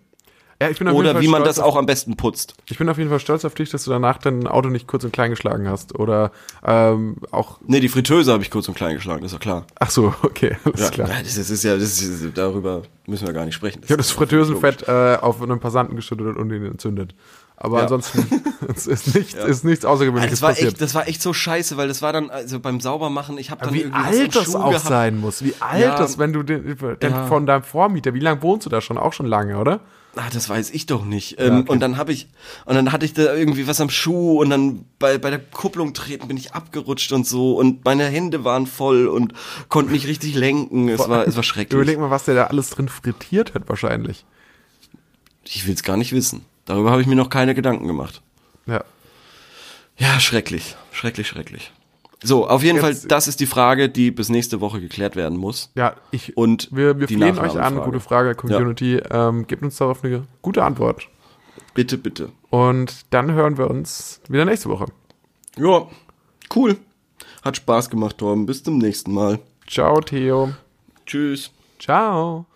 Ja, 0.61 0.71
ich 0.71 0.79
bin 0.79 0.89
Oder 0.89 1.21
wie 1.21 1.29
man 1.29 1.45
das 1.45 1.59
auch 1.59 1.77
am 1.77 1.85
besten 1.85 2.17
putzt. 2.17 2.55
Ich 2.71 2.79
bin 2.79 2.89
auf 2.89 2.97
jeden 2.97 3.11
Fall 3.11 3.21
stolz 3.21 3.45
auf 3.45 3.55
dich, 3.55 3.69
dass 3.71 3.85
du 3.85 3.91
danach 3.91 4.17
dein 4.17 4.47
Auto 4.47 4.71
nicht 4.71 4.87
kurz 4.87 5.05
und 5.05 5.13
klein 5.13 5.29
geschlagen 5.31 5.69
hast. 5.69 5.95
Oder 5.99 6.31
ähm, 6.65 7.17
auch. 7.31 7.59
Nee, 7.67 7.81
die 7.81 7.89
Fritteuse 7.91 8.33
habe 8.33 8.43
ich 8.43 8.51
kurz 8.51 8.67
und 8.69 8.75
klein 8.75 8.95
geschlagen, 8.95 9.23
ist 9.25 9.35
doch 9.35 9.41
klar. 9.41 9.67
Ach 9.79 9.91
so, 9.91 10.15
okay, 10.23 10.57
alles 10.65 10.81
Ja, 10.81 10.89
klar. 10.91 11.09
ja, 11.11 11.23
das, 11.23 11.37
ist, 11.37 11.51
das 11.51 11.63
ja, 11.63 11.75
das 11.75 12.01
ist, 12.01 12.39
darüber 12.39 12.83
müssen 13.07 13.27
wir 13.27 13.35
gar 13.35 13.45
nicht 13.45 13.55
sprechen. 13.55 13.81
Ich 13.85 13.91
habe 13.91 13.99
das 13.99 14.11
Fritteusenfett 14.13 14.89
äh, 14.89 15.17
auf 15.21 15.43
einen 15.43 15.61
Passanten 15.61 15.95
geschüttet 15.95 16.37
und 16.37 16.51
ihn 16.51 16.65
entzündet. 16.65 17.15
Aber 17.59 17.79
Ja. 17.79 17.83
ansonsten 17.85 18.27
ist 18.67 19.15
nichts, 19.15 19.35
ist 19.35 19.65
nichts 19.65 19.85
Außergewöhnliches 19.85 20.41
das 20.41 20.43
war 20.43 20.51
passiert. 20.51 20.73
echt, 20.73 20.81
das 20.81 20.95
war 20.95 21.07
echt 21.09 21.21
so 21.23 21.33
scheiße, 21.35 21.77
weil 21.77 21.89
das 21.89 22.01
war 22.03 22.13
dann 22.15 22.31
also 22.31 22.61
beim 22.61 22.81
Saubermachen, 22.81 23.37
ich 23.39 23.51
habe 23.51 23.63
dann 23.65 23.75
wie 23.75 23.81
irgendwie 23.83 23.99
alt 24.05 24.35
das 24.37 24.45
Schuh 24.45 24.57
auch 24.59 24.71
gehabt. 24.71 24.87
sein 24.87 25.19
muss. 25.19 25.43
Wie 25.45 25.55
alt 25.61 25.83
Ja. 25.83 25.97
das, 25.99 26.19
wenn 26.19 26.33
du 26.33 26.43
den, 26.43 26.65
den 27.03 27.11
Ja. 27.11 27.27
von 27.27 27.47
deinem 27.47 27.63
Vormieter, 27.63 28.13
wie 28.15 28.21
lange 28.21 28.43
wohnst 28.43 28.65
du 28.67 28.71
da 28.71 28.81
schon? 28.81 28.97
Auch 28.99 29.13
schon 29.13 29.27
lange, 29.27 29.59
oder? 29.59 29.81
Ah, 30.17 30.31
das 30.33 30.49
weiß 30.49 30.71
ich 30.71 30.87
doch 30.87 31.05
nicht. 31.05 31.37
Ähm, 31.39 31.61
okay. 31.61 31.71
Und 31.71 31.81
dann 31.81 31.99
habe 31.99 32.11
ich, 32.11 32.29
und 32.65 32.75
dann 32.75 32.91
hatte 32.91 33.05
ich 33.05 33.13
da 33.13 33.35
irgendwie 33.35 33.67
was 33.67 33.81
am 33.83 33.91
Schuh 33.91 34.41
und 34.41 34.49
dann 34.49 34.87
bei, 34.99 35.19
bei 35.19 35.29
der 35.29 35.39
Kupplung 35.39 35.93
treten 35.93 36.27
bin 36.27 36.39
ich 36.39 36.55
abgerutscht 36.55 37.13
und 37.13 37.27
so 37.27 37.57
und 37.59 37.85
meine 37.85 38.07
Hände 38.07 38.43
waren 38.43 38.67
voll 38.67 39.09
und 39.09 39.35
konnte 39.69 39.93
nicht 39.93 40.07
richtig 40.07 40.35
lenken. 40.35 40.89
Es 40.89 41.07
war, 41.07 41.27
es 41.27 41.37
war 41.37 41.43
schrecklich. 41.43 41.77
Überleg 41.77 41.99
mal, 41.99 42.11
was 42.11 42.25
der 42.25 42.35
da 42.35 42.45
alles 42.45 42.71
drin 42.71 42.89
frittiert 42.89 43.55
hat, 43.55 43.69
wahrscheinlich. 43.69 44.25
Ich 45.45 45.67
will 45.67 45.75
es 45.75 45.83
gar 45.83 45.99
nicht 45.99 46.13
wissen. 46.13 46.47
Darüber 46.65 46.91
habe 46.91 47.03
ich 47.03 47.07
mir 47.07 47.15
noch 47.15 47.29
keine 47.29 47.55
Gedanken 47.55 47.87
gemacht. 47.87 48.23
Ja. 48.67 48.85
Ja, 49.99 50.19
schrecklich. 50.19 50.77
Schrecklich, 50.93 51.29
schrecklich. 51.29 51.73
So, 52.23 52.47
auf 52.49 52.63
jeden 52.63 52.77
Jetzt- 52.77 53.01
Fall, 53.01 53.09
das 53.09 53.29
ist 53.29 53.41
die 53.41 53.47
Frage, 53.47 53.89
die 53.89 54.11
bis 54.11 54.29
nächste 54.29 54.61
Woche 54.61 54.81
geklärt 54.81 55.17
werden 55.17 55.37
muss. 55.39 55.71
Ja, 55.75 55.95
ich, 56.11 56.37
Und 56.37 56.69
wir, 56.73 56.99
wir 56.99 57.09
flehen 57.09 57.39
euch 57.39 57.59
an, 57.61 57.77
gute 57.83 58.01
Frage, 58.01 58.35
Community. 58.35 58.97
Ähm, 59.11 59.47
gebt 59.47 59.63
uns 59.63 59.77
darauf 59.77 60.03
eine 60.03 60.27
gute 60.43 60.65
Antwort. 60.65 61.09
Bitte, 61.75 61.99
bitte. 61.99 62.31
Und 62.49 63.05
dann 63.11 63.33
hören 63.33 63.59
wir 63.59 63.69
uns 63.69 64.21
wieder 64.29 64.45
nächste 64.47 64.71
Woche. 64.71 64.87
Ja, 65.59 65.87
cool. 66.55 66.77
Hat 67.45 67.57
Spaß 67.59 67.91
gemacht, 67.91 68.19
Torben. 68.19 68.47
Bis 68.47 68.63
zum 68.63 68.79
nächsten 68.79 69.13
Mal. 69.13 69.39
Ciao, 69.69 70.01
Theo. 70.01 70.53
Tschüss. 71.05 71.51
Ciao. 71.79 72.47